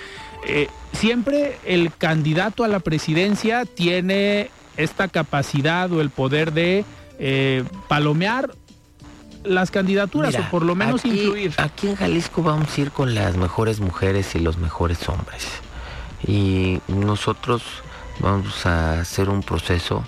eh, 0.47 0.67
siempre 0.93 1.57
el 1.65 1.91
candidato 1.95 2.63
a 2.63 2.67
la 2.67 2.79
presidencia 2.79 3.65
tiene 3.65 4.51
esta 4.77 5.07
capacidad 5.07 5.91
o 5.91 6.01
el 6.01 6.09
poder 6.09 6.51
de 6.51 6.85
eh, 7.17 7.63
palomear 7.87 8.51
las 9.43 9.71
candidaturas 9.71 10.33
Mira, 10.33 10.47
o 10.47 10.51
por 10.51 10.63
lo 10.63 10.75
menos 10.75 11.01
aquí, 11.01 11.09
influir. 11.09 11.53
Aquí 11.57 11.87
en 11.87 11.95
Jalisco 11.95 12.43
vamos 12.43 12.77
a 12.77 12.81
ir 12.81 12.91
con 12.91 13.15
las 13.15 13.37
mejores 13.37 13.79
mujeres 13.79 14.35
y 14.35 14.39
los 14.39 14.57
mejores 14.57 15.07
hombres. 15.07 15.47
Y 16.27 16.79
nosotros 16.87 17.63
vamos 18.19 18.65
a 18.65 18.99
hacer 18.99 19.29
un 19.29 19.43
proceso 19.43 20.03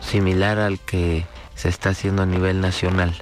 similar 0.00 0.58
al 0.58 0.78
que 0.78 1.26
se 1.56 1.68
está 1.68 1.90
haciendo 1.90 2.22
a 2.22 2.26
nivel 2.26 2.60
nacional, 2.60 3.14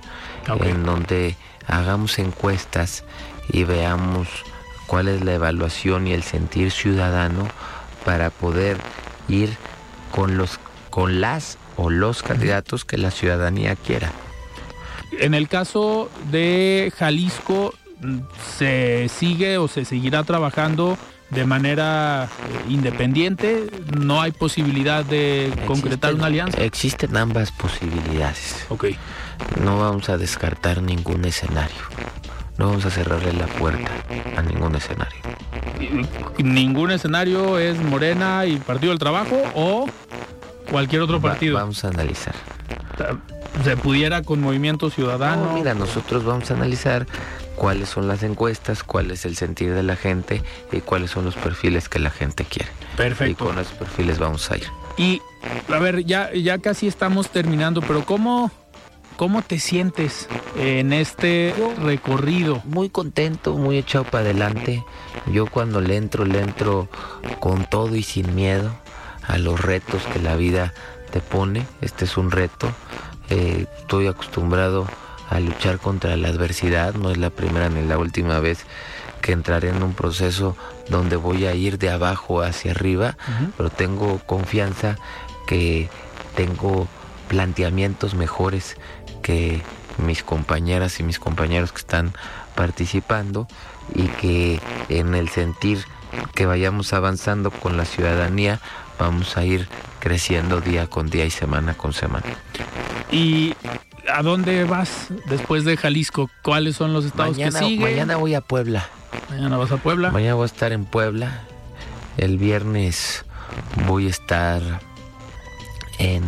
Ok. 0.49 0.65
en 0.67 0.85
donde 0.85 1.37
hagamos 1.67 2.19
encuestas 2.19 3.05
y 3.49 3.65
veamos 3.65 4.29
cuál 4.87 5.09
es 5.09 5.25
la 5.25 5.33
evaluación 5.35 6.07
y 6.07 6.13
el 6.13 6.23
sentir 6.23 6.71
ciudadano 6.71 7.49
para 8.05 8.29
poder 8.31 8.77
ir 9.29 9.57
con 10.13 10.37
los 10.37 10.61
con 10.91 11.21
las 11.21 11.59
o 11.77 11.91
los 11.91 12.23
candidatos 12.23 12.85
que 12.85 12.99
la 12.99 13.11
ciudadanía 13.11 13.75
quiera. 13.75 14.13
En 15.19 15.35
el 15.35 15.49
caso 15.49 16.09
de 16.31 16.93
Jalisco, 16.97 17.75
se 18.59 19.09
sigue 19.09 19.59
o 19.59 19.67
se 19.69 19.85
seguirá 19.85 20.23
trabajando 20.25 20.97
de 21.35 21.45
manera 21.45 22.29
independiente. 22.69 23.67
No 23.97 24.21
hay 24.23 24.33
posibilidad 24.33 25.05
de 25.05 25.53
concretar 25.67 26.15
una 26.15 26.27
alianza. 26.27 26.63
Existen 26.63 27.17
ambas 27.17 27.51
posibilidades. 27.53 28.67
Ok. 28.69 28.87
No 29.63 29.79
vamos 29.79 30.09
a 30.09 30.17
descartar 30.17 30.83
ningún 30.83 31.25
escenario. 31.25 31.77
No 32.57 32.69
vamos 32.69 32.85
a 32.87 32.91
cerrarle 32.91 33.33
la 33.33 33.47
puerta 33.47 33.91
a 34.37 34.43
ningún 34.43 34.77
escenario. 34.77 35.19
Ningún 36.39 36.91
escenario 36.93 37.59
es 37.59 37.79
Morena 37.83 38.47
y 38.47 38.57
Partido 38.57 38.91
del 38.91 38.99
Trabajo 38.99 39.37
o 39.55 39.87
cualquier 40.71 41.03
otro 41.03 41.21
Va- 41.21 41.31
partido. 41.31 41.57
vamos 41.57 41.85
a 41.85 41.89
analizar. 41.89 42.35
Se 43.65 43.77
pudiera 43.77 44.23
con 44.23 44.41
Movimiento 44.41 44.91
Ciudadano. 44.91 45.47
No, 45.47 45.53
mira, 45.55 45.75
nosotros 45.75 46.25
vamos 46.25 46.51
a 46.51 46.55
analizar 46.55 47.07
cuáles 47.65 47.89
son 47.89 48.07
las 48.09 48.23
encuestas, 48.23 48.85
cuál 48.85 49.11
es 49.11 49.25
el 49.25 49.37
sentir 49.37 49.73
de 49.73 49.83
la 49.83 49.97
gente 49.97 50.43
y 50.71 50.81
cuáles 50.81 51.13
son 51.13 51.25
los 51.25 51.35
perfiles 51.35 51.89
que 51.89 51.99
la 51.99 52.11
gente 52.11 52.45
quiere. 52.45 52.69
Y 52.93 52.97
Perfecto. 52.99 53.47
con 53.47 53.59
esos 53.59 53.73
perfiles 53.73 54.19
vamos 54.19 54.51
a 54.51 54.59
ir. 54.59 54.67
Y 54.99 55.23
a 55.73 55.79
ver, 55.79 56.05
ya, 56.05 56.31
ya 56.35 56.59
casi 56.59 56.87
estamos 56.87 57.31
terminando, 57.31 57.81
pero 57.81 58.05
¿cómo, 58.05 58.51
cómo 59.17 59.41
te 59.41 59.59
sientes 59.59 60.29
en 60.59 60.93
este 60.93 61.55
recorrido? 61.83 62.61
Muy 62.67 62.91
contento, 62.91 63.55
muy 63.55 63.79
echado 63.79 64.05
para 64.05 64.25
adelante. 64.25 64.85
Yo 65.33 65.47
cuando 65.47 65.81
le 65.81 65.97
entro, 65.97 66.27
le 66.27 66.41
entro 66.41 66.91
con 67.41 67.65
todo 67.65 67.97
y 67.97 68.03
sin 68.03 68.35
miedo 68.35 68.77
a 69.27 69.39
los 69.39 69.59
retos 69.59 70.03
que 70.13 70.19
la 70.19 70.37
vida 70.37 70.75
te 71.11 71.21
pone. 71.21 71.67
Este 71.81 72.05
es 72.05 72.19
un 72.19 72.31
reto. 72.31 72.71
Eh, 73.31 73.65
estoy 73.79 74.07
acostumbrado 74.07 74.87
a 75.29 75.41
luchar 75.41 75.79
contra 75.79 76.17
la 76.17 76.29
adversidad. 76.29 76.95
No 76.95 77.11
es 77.11 77.19
la 77.19 77.31
primera 77.31 77.69
ni 77.69 77.87
la 77.87 77.99
última 77.99 78.41
vez 78.41 78.65
que 79.21 79.33
entraré 79.33 79.71
en 79.71 79.83
un 79.83 79.95
proceso 79.95 80.57
donde 80.89 81.17
voy 81.17 81.47
a 81.47 81.55
ir 81.55 81.79
de 81.79 81.91
abajo 81.91 82.43
hacia 82.43 82.73
arriba, 82.73 83.17
pero 83.57 83.71
tengo 83.71 84.19
confianza 84.27 84.97
que 85.47 85.89
tengo 86.37 86.89
planteamientos 87.29 88.15
mejores 88.15 88.77
que 89.23 89.63
mis 89.97 90.23
compañeras 90.23 91.01
y 91.01 91.05
mis 91.05 91.19
compañeros 91.19 91.73
que 91.73 91.79
están 91.79 92.13
participando 92.55 93.49
y 93.95 94.09
que 94.09 94.61
en 94.89 95.15
el 95.15 95.29
sentir 95.31 95.85
que 96.35 96.47
vayamos 96.47 96.93
avanzando 96.93 97.51
con 97.51 97.77
la 97.77 97.85
ciudadanía 97.85 98.61
vamos 98.99 99.37
a 99.37 99.45
ir 99.45 99.69
creciendo 100.01 100.61
día 100.61 100.87
con 100.87 101.09
día 101.09 101.25
y 101.25 101.31
semana 101.31 101.75
con 101.75 101.93
semana. 101.93 102.27
¿Y 103.11 103.55
a 104.13 104.23
dónde 104.23 104.65
vas 104.65 105.09
después 105.27 105.65
de 105.65 105.77
Jalisco? 105.77 106.31
¿Cuáles 106.43 106.77
son 106.77 106.93
los 106.93 107.05
estados 107.05 107.37
Mañana, 107.37 107.59
que 107.61 107.65
siguen? 107.67 107.83
mañana 107.83 108.17
voy 108.17 108.35
a 108.35 108.41
Puebla. 108.41 108.87
Mañana 109.31 109.57
vas 109.57 109.73
a 109.73 109.77
Puebla. 109.77 110.11
Mañana 110.11 110.35
voy 110.35 110.43
a 110.45 110.47
estar 110.47 110.73
en 110.73 110.85
Puebla. 110.85 111.43
El 112.17 112.39
viernes 112.39 113.25
voy 113.87 114.07
a 114.07 114.11
estar 114.11 114.63
en, 115.99 116.23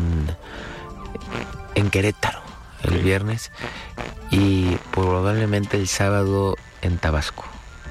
en 1.74 1.90
Querétaro. 1.90 2.40
El 2.82 2.98
viernes. 3.02 3.50
Y 4.30 4.76
probablemente 4.92 5.76
el 5.76 5.88
sábado 5.88 6.56
en 6.82 6.98
Tabasco. 6.98 7.44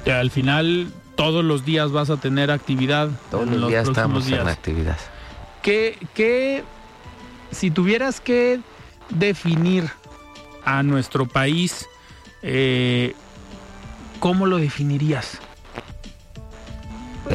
Al 0.05 0.31
final 0.31 0.91
todos 1.15 1.43
los 1.43 1.65
días 1.65 1.91
vas 1.91 2.09
a 2.09 2.17
tener 2.17 2.51
actividad. 2.51 3.09
Todos 3.31 3.47
los 3.47 3.69
días 3.69 3.87
estamos 3.87 4.27
en 4.29 4.47
actividad. 4.47 4.97
¿Qué, 5.61 5.97
qué- 6.13 6.63
si 7.51 7.71
tuvieras 7.71 8.19
que 8.19 8.59
definir 9.09 9.89
a 10.63 10.83
nuestro 10.83 11.27
país, 11.27 11.87
eh, 12.41 13.13
¿cómo 14.19 14.45
lo 14.45 14.57
definirías? 14.57 15.39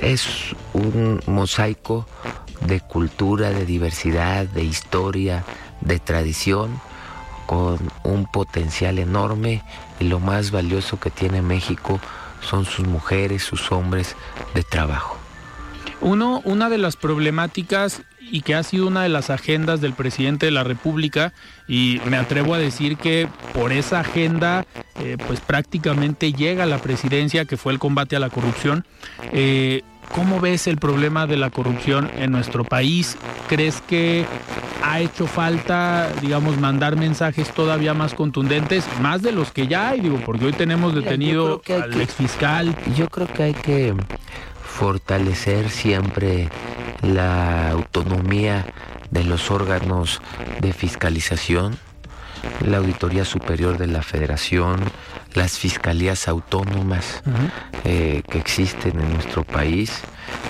Es 0.01 0.55
un 0.73 1.21
mosaico 1.27 2.07
de 2.61 2.81
cultura, 2.81 3.51
de 3.51 3.67
diversidad, 3.67 4.47
de 4.47 4.65
historia, 4.65 5.45
de 5.81 5.99
tradición, 5.99 6.81
con 7.47 7.79
un 8.05 8.27
potencial 8.27 9.01
enorme 9.01 9.63
y 9.99 10.05
lo 10.05 10.21
más 10.21 10.53
valioso 10.53 11.01
que 11.01 11.11
tiene 11.11 11.43
México 11.43 11.99
son 12.41 12.65
sus 12.65 12.87
mujeres, 12.87 13.43
sus 13.43 13.73
hombres 13.73 14.15
de 14.55 14.63
trabajo. 14.63 15.17
Uno, 16.01 16.41
una 16.45 16.69
de 16.71 16.79
las 16.79 16.97
problemáticas 16.97 18.03
y 18.31 18.43
que 18.43 18.55
ha 18.55 18.63
sido 18.63 18.87
una 18.87 19.03
de 19.03 19.09
las 19.09 19.31
agendas 19.31 19.81
del 19.81 19.93
presidente 19.93 20.47
de 20.47 20.53
la 20.53 20.65
República 20.65 21.33
y 21.69 22.01
me 22.07 22.17
atrevo 22.17 22.55
a 22.55 22.59
decir 22.59 22.97
que 22.97 23.29
por 23.53 23.73
esa 23.73 24.01
agenda 24.01 24.67
eh, 25.01 25.17
pues 25.27 25.41
prácticamente 25.41 26.33
llega 26.33 26.65
a 26.65 26.67
la 26.67 26.79
presidencia 26.79 27.45
que 27.45 27.57
fue 27.57 27.73
el 27.73 27.79
combate 27.79 28.17
a 28.17 28.21
la 28.21 28.31
corrupción. 28.31 28.85
Eh, 29.33 29.83
¿Cómo 30.15 30.41
ves 30.41 30.67
el 30.67 30.77
problema 30.77 31.29
de 31.29 31.37
la 31.37 31.51
corrupción 31.51 32.11
en 32.17 32.33
nuestro 32.33 32.65
país? 32.65 33.17
¿Crees 33.49 33.81
que 33.81 34.27
ha 34.83 34.99
hecho 34.99 35.29
falta, 35.29 36.11
digamos, 36.21 36.59
mandar 36.59 36.97
mensajes 36.97 37.53
todavía 37.55 37.95
más 37.95 38.15
contundentes, 38.15 38.85
más 39.01 39.23
de 39.23 39.31
los 39.31 39.53
que 39.53 39.69
ya 39.69 39.91
hay? 39.91 40.01
Digo, 40.01 40.21
porque 40.27 40.47
hoy 40.47 40.53
tenemos 40.53 40.95
Mira, 40.95 41.05
detenido 41.05 41.63
hay 41.65 41.75
al 41.75 42.01
exfiscal. 42.01 42.77
Yo 42.97 43.09
creo 43.09 43.29
que 43.29 43.43
hay 43.45 43.55
que 43.55 43.95
fortalecer 44.71 45.69
siempre 45.71 46.49
la 47.03 47.71
autonomía 47.71 48.67
de 49.11 49.25
los 49.25 49.51
órganos 49.51 50.21
de 50.61 50.73
fiscalización, 50.73 51.77
la 52.65 52.79
Auditoría 52.79 53.25
Superior 53.25 53.77
de 53.77 53.87
la 53.89 54.03
Federación, 54.03 54.81
las 55.35 55.59
fiscalías 55.59 56.29
autónomas 56.29 57.23
eh, 57.85 58.23
que 58.31 58.39
existen 58.39 58.99
en 59.01 59.13
nuestro 59.15 59.45
país 59.45 60.01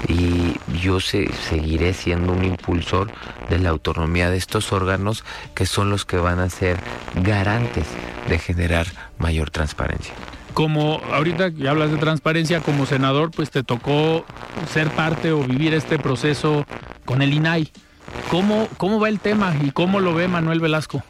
y 0.08 0.56
yo 0.80 1.00
se- 1.00 1.32
seguiré 1.48 1.92
siendo 1.94 2.32
un 2.32 2.44
impulsor 2.44 3.10
de 3.48 3.58
la 3.58 3.70
autonomía 3.70 4.30
de 4.30 4.36
estos 4.36 4.72
órganos 4.72 5.24
que 5.54 5.66
son 5.66 5.90
los 5.90 6.04
que 6.04 6.18
van 6.18 6.38
a 6.38 6.48
ser 6.50 6.78
garantes 7.14 7.86
de 8.28 8.38
generar 8.38 8.86
mayor 9.18 9.50
transparencia. 9.50 10.14
Como 10.54 11.00
ahorita 11.12 11.52
que 11.52 11.68
hablas 11.68 11.90
de 11.90 11.98
transparencia 11.98 12.60
como 12.60 12.86
senador, 12.86 13.30
pues 13.30 13.50
te 13.50 13.62
tocó 13.62 14.24
ser 14.72 14.90
parte 14.90 15.32
o 15.32 15.42
vivir 15.42 15.74
este 15.74 15.98
proceso 15.98 16.66
con 17.04 17.22
el 17.22 17.32
INAI. 17.32 17.70
¿Cómo, 18.30 18.68
cómo 18.76 19.00
va 19.00 19.08
el 19.08 19.20
tema 19.20 19.54
y 19.62 19.70
cómo 19.70 20.00
lo 20.00 20.14
ve 20.14 20.28
Manuel 20.28 20.60
Velasco? 20.60 21.02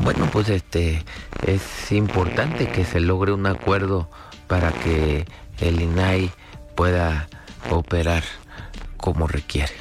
Bueno, 0.00 0.28
pues 0.32 0.48
este 0.48 1.04
es 1.46 1.92
importante 1.92 2.68
que 2.68 2.84
se 2.84 3.00
logre 3.00 3.32
un 3.32 3.46
acuerdo 3.46 4.10
para 4.46 4.72
que 4.72 5.26
el 5.60 5.80
INAI 5.80 6.30
pueda 6.74 7.28
operar 7.70 8.22
como 8.96 9.26
requiere. 9.26 9.72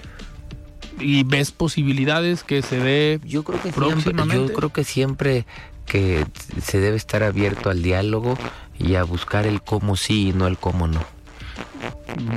¿Y 1.00 1.24
ves 1.24 1.52
posibilidades 1.52 2.44
que 2.44 2.62
se 2.62 2.80
dé 2.80 3.20
Yo 3.26 3.44
creo 3.44 3.62
que 3.62 3.72
siempre, 3.72 3.94
próximamente? 3.94 4.48
yo 4.48 4.54
creo 4.54 4.74
que 4.74 4.84
siempre 4.84 5.46
que 5.86 6.26
se 6.62 6.80
debe 6.80 6.98
estar 6.98 7.22
abierto 7.24 7.70
al 7.70 7.84
diálogo 7.84 8.38
y 8.80 8.96
a 8.96 9.04
buscar 9.04 9.46
el 9.48 9.62
cómo 9.62 9.96
sí 9.96 10.30
y 10.30 10.34
no 10.34 10.48
el 10.48 10.58
cómo 10.58 10.88
no. 10.88 11.02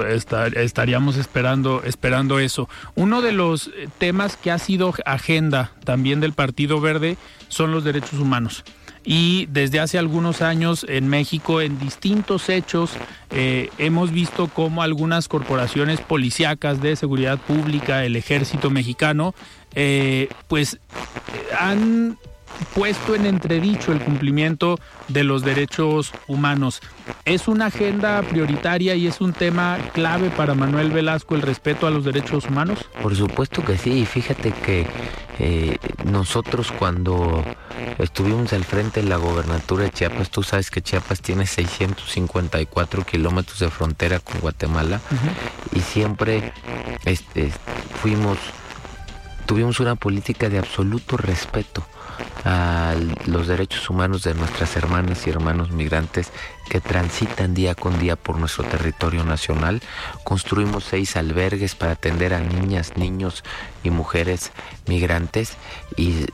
Estar- 0.09 0.57
estaríamos 0.57 1.17
esperando, 1.17 1.83
esperando 1.85 2.39
eso. 2.39 2.69
Uno 2.95 3.23
de 3.23 3.33
los 3.33 3.69
eh, 3.69 3.89
temas 3.99 4.37
que 4.37 4.51
ha 4.51 4.59
sido 4.59 4.93
agenda 5.05 5.73
también 5.85 6.21
del 6.21 6.33
Partido 6.33 6.81
Verde 6.81 7.17
son 7.49 7.71
los 7.73 7.85
derechos 7.85 8.15
humanos. 8.21 8.65
Y 9.05 9.47
desde 9.47 9.81
hace 9.81 9.97
algunos 9.99 10.43
años 10.43 10.85
en 10.89 11.09
México, 11.09 11.61
en 11.63 11.79
distintos 11.79 12.49
hechos, 12.51 12.91
eh, 13.31 13.71
hemos 13.79 14.11
visto 14.11 14.49
cómo 14.49 14.83
algunas 14.83 15.29
corporaciones 15.29 16.01
policíacas 16.01 16.83
de 16.83 16.95
seguridad 16.95 17.39
pública, 17.39 18.05
el 18.05 18.17
ejército 18.17 18.69
mexicano, 18.71 19.35
eh, 19.75 20.29
pues 20.49 20.75
eh, 20.75 20.79
han 21.59 22.19
puesto 22.75 23.15
en 23.15 23.27
entredicho 23.27 23.93
el 23.93 24.01
cumplimiento 24.01 24.79
de 25.09 25.25
los 25.25 25.43
derechos 25.43 26.13
humanos. 26.27 26.81
¿Es 27.25 27.49
una 27.49 27.67
agenda 27.67 28.23
prioritaria 28.23 28.95
y 28.95 29.07
es 29.07 29.21
un 29.21 29.33
tema 29.33 29.79
clave 29.93 30.31
para 30.31 30.55
Manuel 30.55 30.91
Velasco 30.91 31.35
el 31.35 31.43
respeto 31.43 31.87
a 31.87 31.91
los 31.91 32.05
derechos 32.05 32.47
humanos? 32.47 32.89
Por 33.03 33.17
supuesto 33.17 33.65
que 33.65 33.77
sí, 33.79 34.05
fíjate 34.07 34.53
que 34.53 34.87
eh, 35.39 35.79
nosotros 36.05 36.73
cuando 36.73 37.45
estuvimos 37.99 38.53
al 38.53 38.65
frente 38.65 39.03
de 39.03 39.09
la 39.09 39.17
gobernatura 39.17 39.85
de 39.85 39.91
Chiapas, 39.91 40.31
tú 40.31 40.43
sabes 40.43 40.71
que 40.71 40.83
Chiapas 40.83 41.21
tiene 41.21 41.47
654 41.47 43.05
kilómetros 43.05 43.59
de 43.59 43.71
frontera 43.71 44.19
con 44.21 44.41
Guatemala 44.41 45.01
y 45.73 45.81
siempre 45.81 46.53
este, 47.05 47.53
fuimos, 48.03 48.39
tuvimos 49.47 49.81
una 49.81 49.95
política 49.95 50.49
de 50.49 50.59
absoluto 50.59 51.17
respeto 51.17 51.87
a 52.45 52.95
los 53.27 53.47
derechos 53.47 53.89
humanos 53.91 54.23
de 54.23 54.35
nuestras 54.35 54.77
hermanas 54.77 55.27
y 55.27 55.31
hermanos 55.31 55.71
migrantes 55.71 56.31
que 56.69 56.81
transitan 56.81 57.55
día 57.55 57.75
con 57.75 57.99
día 57.99 58.17
por 58.17 58.39
nuestro 58.39 58.65
territorio 58.65 59.25
nacional. 59.25 59.83
Construimos 60.25 60.85
seis 60.85 61.17
albergues 61.17 61.75
para 61.75 61.93
atender 61.93 62.35
a 62.35 62.41
niñas, 62.41 62.97
niños 62.97 63.45
y 63.83 63.91
mujeres 63.91 64.53
migrantes 64.87 65.57
y 65.97 66.27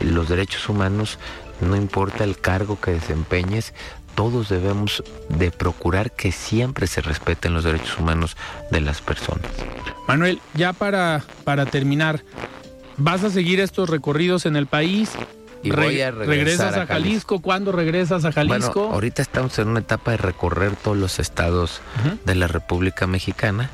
los 0.00 0.28
derechos 0.28 0.68
humanos, 0.68 1.18
no 1.60 1.76
importa 1.76 2.24
el 2.24 2.38
cargo 2.38 2.80
que 2.80 2.92
desempeñes, 2.92 3.72
todos 4.14 4.48
debemos 4.48 5.02
de 5.28 5.50
procurar 5.50 6.12
que 6.12 6.32
siempre 6.32 6.86
se 6.86 7.00
respeten 7.00 7.54
los 7.54 7.64
derechos 7.64 7.98
humanos 7.98 8.36
de 8.70 8.80
las 8.80 9.00
personas. 9.00 9.50
Manuel, 10.06 10.40
ya 10.54 10.72
para, 10.72 11.24
para 11.44 11.66
terminar, 11.66 12.22
¿vas 12.96 13.24
a 13.24 13.30
seguir 13.30 13.60
estos 13.60 13.88
recorridos 13.88 14.46
en 14.46 14.56
el 14.56 14.66
país? 14.66 15.10
Y 15.62 15.70
voy 15.70 16.00
a 16.00 16.10
regresar 16.10 16.28
¿Regresas 16.28 16.76
a 16.76 16.82
a 16.82 16.86
Jalisco? 16.86 17.40
¿Cuándo 17.40 17.72
regresas 17.72 18.24
a 18.24 18.32
Jalisco? 18.32 18.80
Bueno, 18.80 18.94
ahorita 18.94 19.22
estamos 19.22 19.58
en 19.58 19.68
una 19.68 19.80
etapa 19.80 20.10
de 20.10 20.16
recorrer 20.16 20.74
todos 20.76 20.96
los 20.96 21.18
estados 21.18 21.80
de 22.24 22.34
la 22.34 22.48
República 22.48 23.06
Mexicana. 23.06 23.70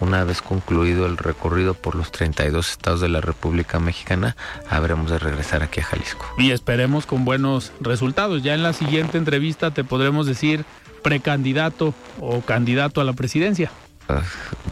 Una 0.00 0.24
vez 0.24 0.42
concluido 0.42 1.06
el 1.06 1.16
recorrido 1.16 1.74
por 1.74 1.94
los 1.94 2.10
32 2.10 2.72
estados 2.72 3.00
de 3.00 3.08
la 3.08 3.20
República 3.20 3.78
Mexicana, 3.78 4.36
habremos 4.68 5.10
de 5.10 5.18
regresar 5.18 5.62
aquí 5.62 5.80
a 5.80 5.84
Jalisco. 5.84 6.26
Y 6.38 6.50
esperemos 6.50 7.06
con 7.06 7.24
buenos 7.24 7.72
resultados. 7.80 8.42
Ya 8.42 8.54
en 8.54 8.64
la 8.64 8.72
siguiente 8.72 9.18
entrevista 9.18 9.70
te 9.72 9.84
podremos 9.84 10.26
decir 10.26 10.64
precandidato 11.02 11.94
o 12.20 12.40
candidato 12.40 13.00
a 13.00 13.04
la 13.04 13.12
presidencia. 13.12 13.70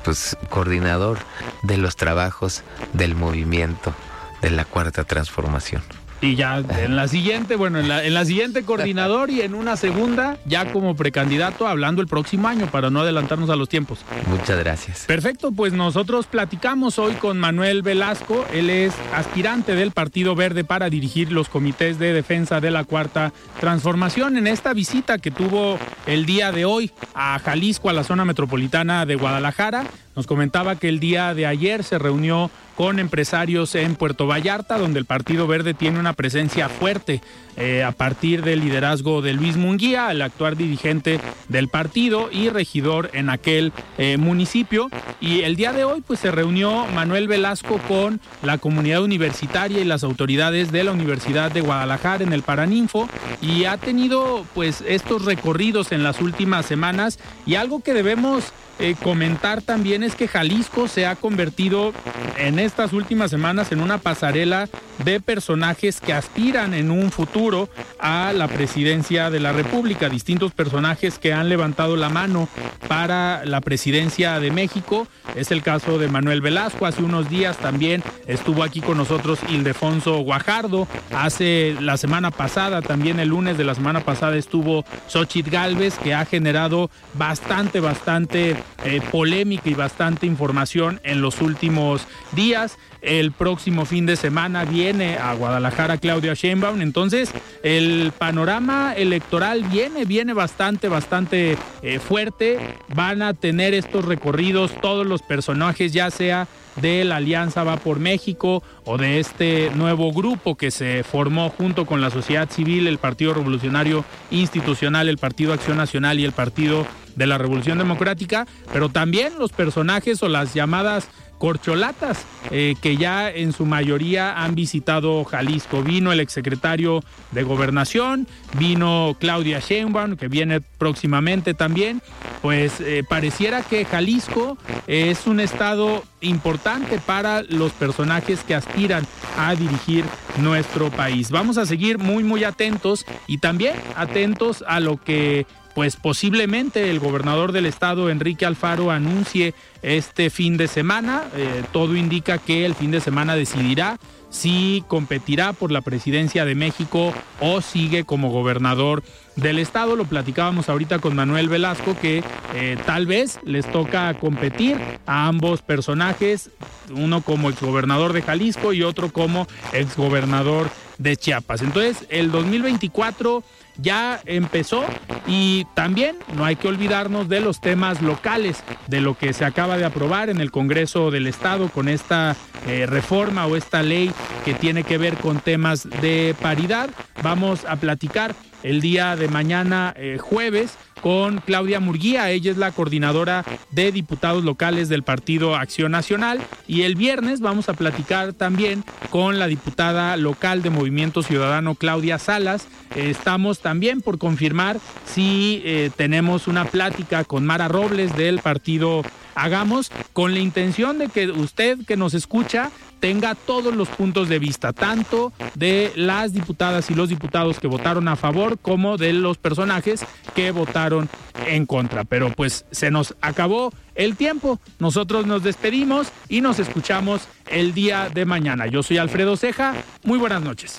Pues 0.04 0.36
coordinador 0.48 1.18
de 1.62 1.76
los 1.76 1.96
trabajos 1.96 2.62
del 2.92 3.14
movimiento 3.14 3.94
de 4.42 4.50
la 4.50 4.64
Cuarta 4.64 5.04
Transformación. 5.04 5.82
Y 6.22 6.34
ya 6.34 6.58
en 6.58 6.96
la 6.96 7.08
siguiente, 7.08 7.56
bueno, 7.56 7.78
en 7.80 7.88
la, 7.88 8.04
en 8.04 8.12
la 8.12 8.24
siguiente 8.24 8.62
coordinador 8.62 9.30
y 9.30 9.40
en 9.40 9.54
una 9.54 9.76
segunda, 9.76 10.36
ya 10.44 10.70
como 10.70 10.94
precandidato, 10.94 11.66
hablando 11.66 12.02
el 12.02 12.08
próximo 12.08 12.48
año 12.48 12.66
para 12.66 12.90
no 12.90 13.00
adelantarnos 13.00 13.48
a 13.48 13.56
los 13.56 13.68
tiempos. 13.68 14.00
Muchas 14.26 14.58
gracias. 14.58 15.04
Perfecto, 15.06 15.50
pues 15.52 15.72
nosotros 15.72 16.26
platicamos 16.26 16.98
hoy 16.98 17.14
con 17.14 17.38
Manuel 17.38 17.82
Velasco. 17.82 18.44
Él 18.52 18.68
es 18.68 18.92
aspirante 19.14 19.74
del 19.74 19.92
Partido 19.92 20.34
Verde 20.34 20.62
para 20.62 20.90
dirigir 20.90 21.32
los 21.32 21.48
comités 21.48 21.98
de 21.98 22.12
defensa 22.12 22.60
de 22.60 22.70
la 22.70 22.84
Cuarta 22.84 23.32
Transformación. 23.58 24.36
En 24.36 24.46
esta 24.46 24.74
visita 24.74 25.18
que 25.18 25.30
tuvo 25.30 25.78
el 26.06 26.26
día 26.26 26.52
de 26.52 26.66
hoy 26.66 26.90
a 27.14 27.38
Jalisco, 27.38 27.88
a 27.88 27.92
la 27.94 28.04
zona 28.04 28.24
metropolitana 28.24 29.06
de 29.06 29.16
Guadalajara, 29.16 29.84
nos 30.16 30.26
comentaba 30.26 30.76
que 30.76 30.88
el 30.88 31.00
día 31.00 31.34
de 31.34 31.46
ayer 31.46 31.84
se 31.84 31.98
reunió 31.98 32.50
con 32.76 32.98
empresarios 32.98 33.74
en 33.74 33.94
Puerto 33.94 34.26
Vallarta, 34.26 34.78
donde 34.78 34.98
el 34.98 35.04
Partido 35.04 35.46
Verde 35.46 35.74
tiene 35.74 35.98
una 35.98 36.14
presencia 36.14 36.70
fuerte 36.70 37.20
eh, 37.58 37.84
a 37.84 37.92
partir 37.92 38.42
del 38.42 38.60
liderazgo 38.60 39.20
de 39.20 39.34
Luis 39.34 39.58
Munguía, 39.58 40.10
el 40.10 40.22
actual 40.22 40.56
dirigente 40.56 41.20
del 41.48 41.68
partido 41.68 42.30
y 42.32 42.48
regidor 42.48 43.10
en 43.12 43.28
aquel 43.28 43.74
eh, 43.98 44.16
municipio. 44.16 44.88
Y 45.20 45.40
el 45.42 45.56
día 45.56 45.74
de 45.74 45.84
hoy 45.84 46.00
pues 46.00 46.20
se 46.20 46.30
reunió 46.30 46.86
Manuel 46.86 47.28
Velasco 47.28 47.78
con 47.86 48.18
la 48.42 48.56
comunidad 48.56 49.02
universitaria 49.02 49.80
y 49.80 49.84
las 49.84 50.02
autoridades 50.02 50.72
de 50.72 50.82
la 50.82 50.92
Universidad 50.92 51.52
de 51.52 51.60
Guadalajara 51.60 52.24
en 52.24 52.32
el 52.32 52.42
Paraninfo 52.42 53.10
y 53.42 53.64
ha 53.64 53.76
tenido 53.76 54.46
pues 54.54 54.82
estos 54.88 55.26
recorridos 55.26 55.92
en 55.92 56.02
las 56.02 56.22
últimas 56.22 56.64
semanas 56.64 57.18
y 57.44 57.56
algo 57.56 57.82
que 57.82 57.92
debemos 57.92 58.54
eh, 58.82 58.96
comentar 59.02 59.60
también 59.60 59.99
es 60.02 60.14
que 60.14 60.28
Jalisco 60.28 60.88
se 60.88 61.06
ha 61.06 61.16
convertido 61.16 61.92
en 62.38 62.58
estas 62.58 62.92
últimas 62.92 63.30
semanas 63.30 63.72
en 63.72 63.80
una 63.80 63.98
pasarela 63.98 64.68
de 65.04 65.20
personajes 65.20 66.00
que 66.00 66.12
aspiran 66.12 66.74
en 66.74 66.90
un 66.90 67.10
futuro 67.10 67.68
a 67.98 68.32
la 68.32 68.48
presidencia 68.48 69.30
de 69.30 69.40
la 69.40 69.52
República. 69.52 70.08
Distintos 70.08 70.52
personajes 70.52 71.18
que 71.18 71.32
han 71.32 71.48
levantado 71.48 71.96
la 71.96 72.08
mano 72.08 72.48
para 72.88 73.44
la 73.44 73.60
presidencia 73.60 74.40
de 74.40 74.50
México. 74.50 75.06
Es 75.36 75.50
el 75.50 75.62
caso 75.62 75.98
de 75.98 76.08
Manuel 76.08 76.40
Velasco. 76.40 76.86
Hace 76.86 77.02
unos 77.02 77.28
días 77.30 77.56
también 77.58 78.02
estuvo 78.26 78.62
aquí 78.62 78.80
con 78.80 78.98
nosotros 78.98 79.38
Ildefonso 79.48 80.18
Guajardo. 80.18 80.86
Hace 81.14 81.76
la 81.80 81.96
semana 81.96 82.30
pasada, 82.30 82.82
también 82.82 83.20
el 83.20 83.28
lunes 83.28 83.56
de 83.56 83.64
la 83.64 83.74
semana 83.74 84.00
pasada, 84.00 84.36
estuvo 84.36 84.84
Xochitl 85.08 85.50
Galvez, 85.50 85.98
que 85.98 86.14
ha 86.14 86.24
generado 86.24 86.90
bastante, 87.14 87.80
bastante 87.80 88.56
eh, 88.84 89.00
polémica 89.10 89.68
y 89.68 89.74
bastante 89.90 90.24
información 90.24 91.00
en 91.02 91.20
los 91.20 91.40
últimos 91.40 92.06
días. 92.30 92.78
El 93.02 93.32
próximo 93.32 93.84
fin 93.84 94.06
de 94.06 94.14
semana 94.14 94.64
viene 94.64 95.16
a 95.16 95.34
Guadalajara 95.34 95.98
Claudia 95.98 96.34
Sheinbaum. 96.34 96.80
Entonces, 96.80 97.32
el 97.64 98.12
panorama 98.16 98.94
electoral 98.94 99.64
viene, 99.64 100.04
viene 100.04 100.32
bastante, 100.32 100.88
bastante 100.88 101.58
eh, 101.82 101.98
fuerte. 101.98 102.76
Van 102.94 103.20
a 103.20 103.34
tener 103.34 103.74
estos 103.74 104.04
recorridos 104.04 104.70
todos 104.80 105.04
los 105.04 105.22
personajes, 105.22 105.92
ya 105.92 106.08
sea 106.12 106.46
de 106.76 107.04
la 107.04 107.16
Alianza 107.16 107.64
Va 107.64 107.76
por 107.76 107.98
México 107.98 108.62
o 108.84 108.96
de 108.96 109.18
este 109.18 109.70
nuevo 109.74 110.12
grupo 110.12 110.56
que 110.56 110.70
se 110.70 111.02
formó 111.02 111.50
junto 111.50 111.84
con 111.84 112.00
la 112.00 112.10
sociedad 112.10 112.48
civil, 112.48 112.86
el 112.86 112.98
Partido 112.98 113.34
Revolucionario 113.34 114.04
Institucional, 114.30 115.08
el 115.08 115.18
Partido 115.18 115.52
Acción 115.52 115.78
Nacional 115.78 116.20
y 116.20 116.24
el 116.24 116.32
Partido 116.32 116.86
de 117.16 117.26
la 117.26 117.38
Revolución 117.38 117.78
Democrática, 117.78 118.46
pero 118.72 118.88
también 118.88 119.38
los 119.38 119.52
personajes 119.52 120.22
o 120.22 120.28
las 120.28 120.54
llamadas 120.54 121.08
corcholatas 121.40 122.26
eh, 122.50 122.74
que 122.82 122.98
ya 122.98 123.30
en 123.30 123.54
su 123.54 123.64
mayoría 123.64 124.44
han 124.44 124.54
visitado 124.54 125.24
Jalisco. 125.24 125.82
Vino 125.82 126.12
el 126.12 126.20
exsecretario 126.20 127.02
de 127.32 127.42
Gobernación, 127.42 128.28
vino 128.58 129.16
Claudia 129.18 129.58
Sheinbaum, 129.58 130.16
que 130.16 130.28
viene 130.28 130.60
próximamente 130.60 131.54
también. 131.54 132.02
Pues 132.42 132.80
eh, 132.80 133.02
pareciera 133.08 133.62
que 133.62 133.86
Jalisco 133.86 134.58
es 134.86 135.26
un 135.26 135.40
estado 135.40 136.04
importante 136.20 136.98
para 136.98 137.42
los 137.42 137.72
personajes 137.72 138.44
que 138.44 138.54
aspiran 138.54 139.06
a 139.38 139.54
dirigir 139.54 140.04
nuestro 140.36 140.90
país. 140.90 141.30
Vamos 141.30 141.56
a 141.56 141.64
seguir 141.64 141.96
muy 141.98 142.22
muy 142.22 142.44
atentos 142.44 143.06
y 143.26 143.38
también 143.38 143.76
atentos 143.96 144.62
a 144.68 144.78
lo 144.78 144.98
que 144.98 145.46
pues 145.80 145.96
posiblemente 145.96 146.90
el 146.90 147.00
gobernador 147.00 147.52
del 147.52 147.64
estado, 147.64 148.10
Enrique 148.10 148.44
Alfaro, 148.44 148.90
anuncie 148.90 149.54
este 149.80 150.28
fin 150.28 150.58
de 150.58 150.68
semana. 150.68 151.24
Eh, 151.34 151.62
todo 151.72 151.96
indica 151.96 152.36
que 152.36 152.66
el 152.66 152.74
fin 152.74 152.90
de 152.90 153.00
semana 153.00 153.34
decidirá 153.34 153.98
si 154.28 154.84
competirá 154.88 155.54
por 155.54 155.72
la 155.72 155.80
presidencia 155.80 156.44
de 156.44 156.54
México 156.54 157.14
o 157.40 157.62
sigue 157.62 158.04
como 158.04 158.30
gobernador 158.30 159.02
del 159.36 159.58
estado. 159.58 159.96
Lo 159.96 160.04
platicábamos 160.04 160.68
ahorita 160.68 160.98
con 160.98 161.16
Manuel 161.16 161.48
Velasco 161.48 161.96
que 161.98 162.22
eh, 162.54 162.76
tal 162.84 163.06
vez 163.06 163.40
les 163.42 163.64
toca 163.72 164.12
competir 164.12 164.76
a 165.06 165.28
ambos 165.28 165.62
personajes, 165.62 166.50
uno 166.94 167.22
como 167.22 167.48
exgobernador 167.48 168.12
de 168.12 168.20
Jalisco 168.20 168.74
y 168.74 168.82
otro 168.82 169.10
como 169.10 169.48
exgobernador 169.72 170.68
de 170.98 171.16
Chiapas. 171.16 171.62
Entonces, 171.62 172.04
el 172.10 172.30
2024 172.30 173.42
ya 173.80 174.20
empezó 174.26 174.84
y 175.26 175.66
también 175.74 176.16
no 176.34 176.44
hay 176.44 176.56
que 176.56 176.68
olvidarnos 176.68 177.28
de 177.28 177.40
los 177.40 177.60
temas 177.60 178.02
locales, 178.02 178.62
de 178.86 179.00
lo 179.00 179.16
que 179.16 179.32
se 179.32 179.44
acaba 179.44 179.76
de 179.76 179.84
aprobar 179.84 180.30
en 180.30 180.40
el 180.40 180.50
Congreso 180.50 181.10
del 181.10 181.26
Estado 181.26 181.68
con 181.68 181.88
esta 181.88 182.36
eh, 182.66 182.86
reforma 182.86 183.46
o 183.46 183.56
esta 183.56 183.82
ley 183.82 184.10
que 184.44 184.54
tiene 184.54 184.84
que 184.84 184.98
ver 184.98 185.16
con 185.16 185.40
temas 185.40 185.88
de 186.00 186.34
paridad. 186.40 186.90
Vamos 187.22 187.64
a 187.64 187.76
platicar 187.76 188.34
el 188.62 188.80
día 188.80 189.16
de 189.16 189.28
mañana 189.28 189.94
eh, 189.96 190.18
jueves 190.20 190.76
con 191.00 191.38
Claudia 191.38 191.80
Murguía, 191.80 192.30
ella 192.30 192.50
es 192.50 192.58
la 192.58 192.72
coordinadora 192.72 193.44
de 193.70 193.90
diputados 193.90 194.44
locales 194.44 194.88
del 194.88 195.02
Partido 195.02 195.56
Acción 195.56 195.92
Nacional 195.92 196.40
y 196.68 196.82
el 196.82 196.94
viernes 196.94 197.40
vamos 197.40 197.68
a 197.68 197.74
platicar 197.74 198.34
también 198.34 198.84
con 199.08 199.38
la 199.38 199.46
diputada 199.46 200.16
local 200.16 200.62
de 200.62 200.70
Movimiento 200.70 201.22
Ciudadano 201.22 201.74
Claudia 201.74 202.18
Salas. 202.18 202.68
Eh, 202.94 203.10
estamos 203.10 203.60
también 203.60 204.02
por 204.02 204.18
confirmar 204.18 204.78
si 205.06 205.62
eh, 205.64 205.90
tenemos 205.96 206.48
una 206.48 206.66
plática 206.66 207.24
con 207.24 207.46
Mara 207.46 207.68
Robles 207.68 208.14
del 208.16 208.40
Partido 208.40 209.02
Hagamos 209.34 209.90
con 210.12 210.34
la 210.34 210.40
intención 210.40 210.98
de 210.98 211.08
que 211.08 211.30
usted 211.30 211.78
que 211.86 211.96
nos 211.96 212.14
escucha 212.14 212.70
tenga 213.00 213.34
todos 213.34 213.74
los 213.74 213.88
puntos 213.88 214.28
de 214.28 214.38
vista, 214.38 214.72
tanto 214.72 215.32
de 215.54 215.92
las 215.96 216.32
diputadas 216.32 216.90
y 216.90 216.94
los 216.94 217.08
diputados 217.08 217.58
que 217.58 217.66
votaron 217.66 218.06
a 218.08 218.16
favor 218.16 218.58
como 218.58 218.98
de 218.98 219.12
los 219.12 219.38
personajes 219.38 220.04
que 220.34 220.50
votaron 220.50 221.08
en 221.46 221.66
contra. 221.66 222.04
Pero 222.04 222.30
pues 222.30 222.66
se 222.70 222.90
nos 222.90 223.16
acabó 223.20 223.72
el 223.94 224.16
tiempo. 224.16 224.60
Nosotros 224.78 225.26
nos 225.26 225.42
despedimos 225.42 226.12
y 226.28 226.42
nos 226.42 226.58
escuchamos 226.58 227.22
el 227.48 227.74
día 227.74 228.08
de 228.12 228.24
mañana. 228.24 228.66
Yo 228.66 228.82
soy 228.82 228.98
Alfredo 228.98 229.36
Ceja. 229.36 229.74
Muy 230.04 230.18
buenas 230.18 230.42
noches. 230.42 230.78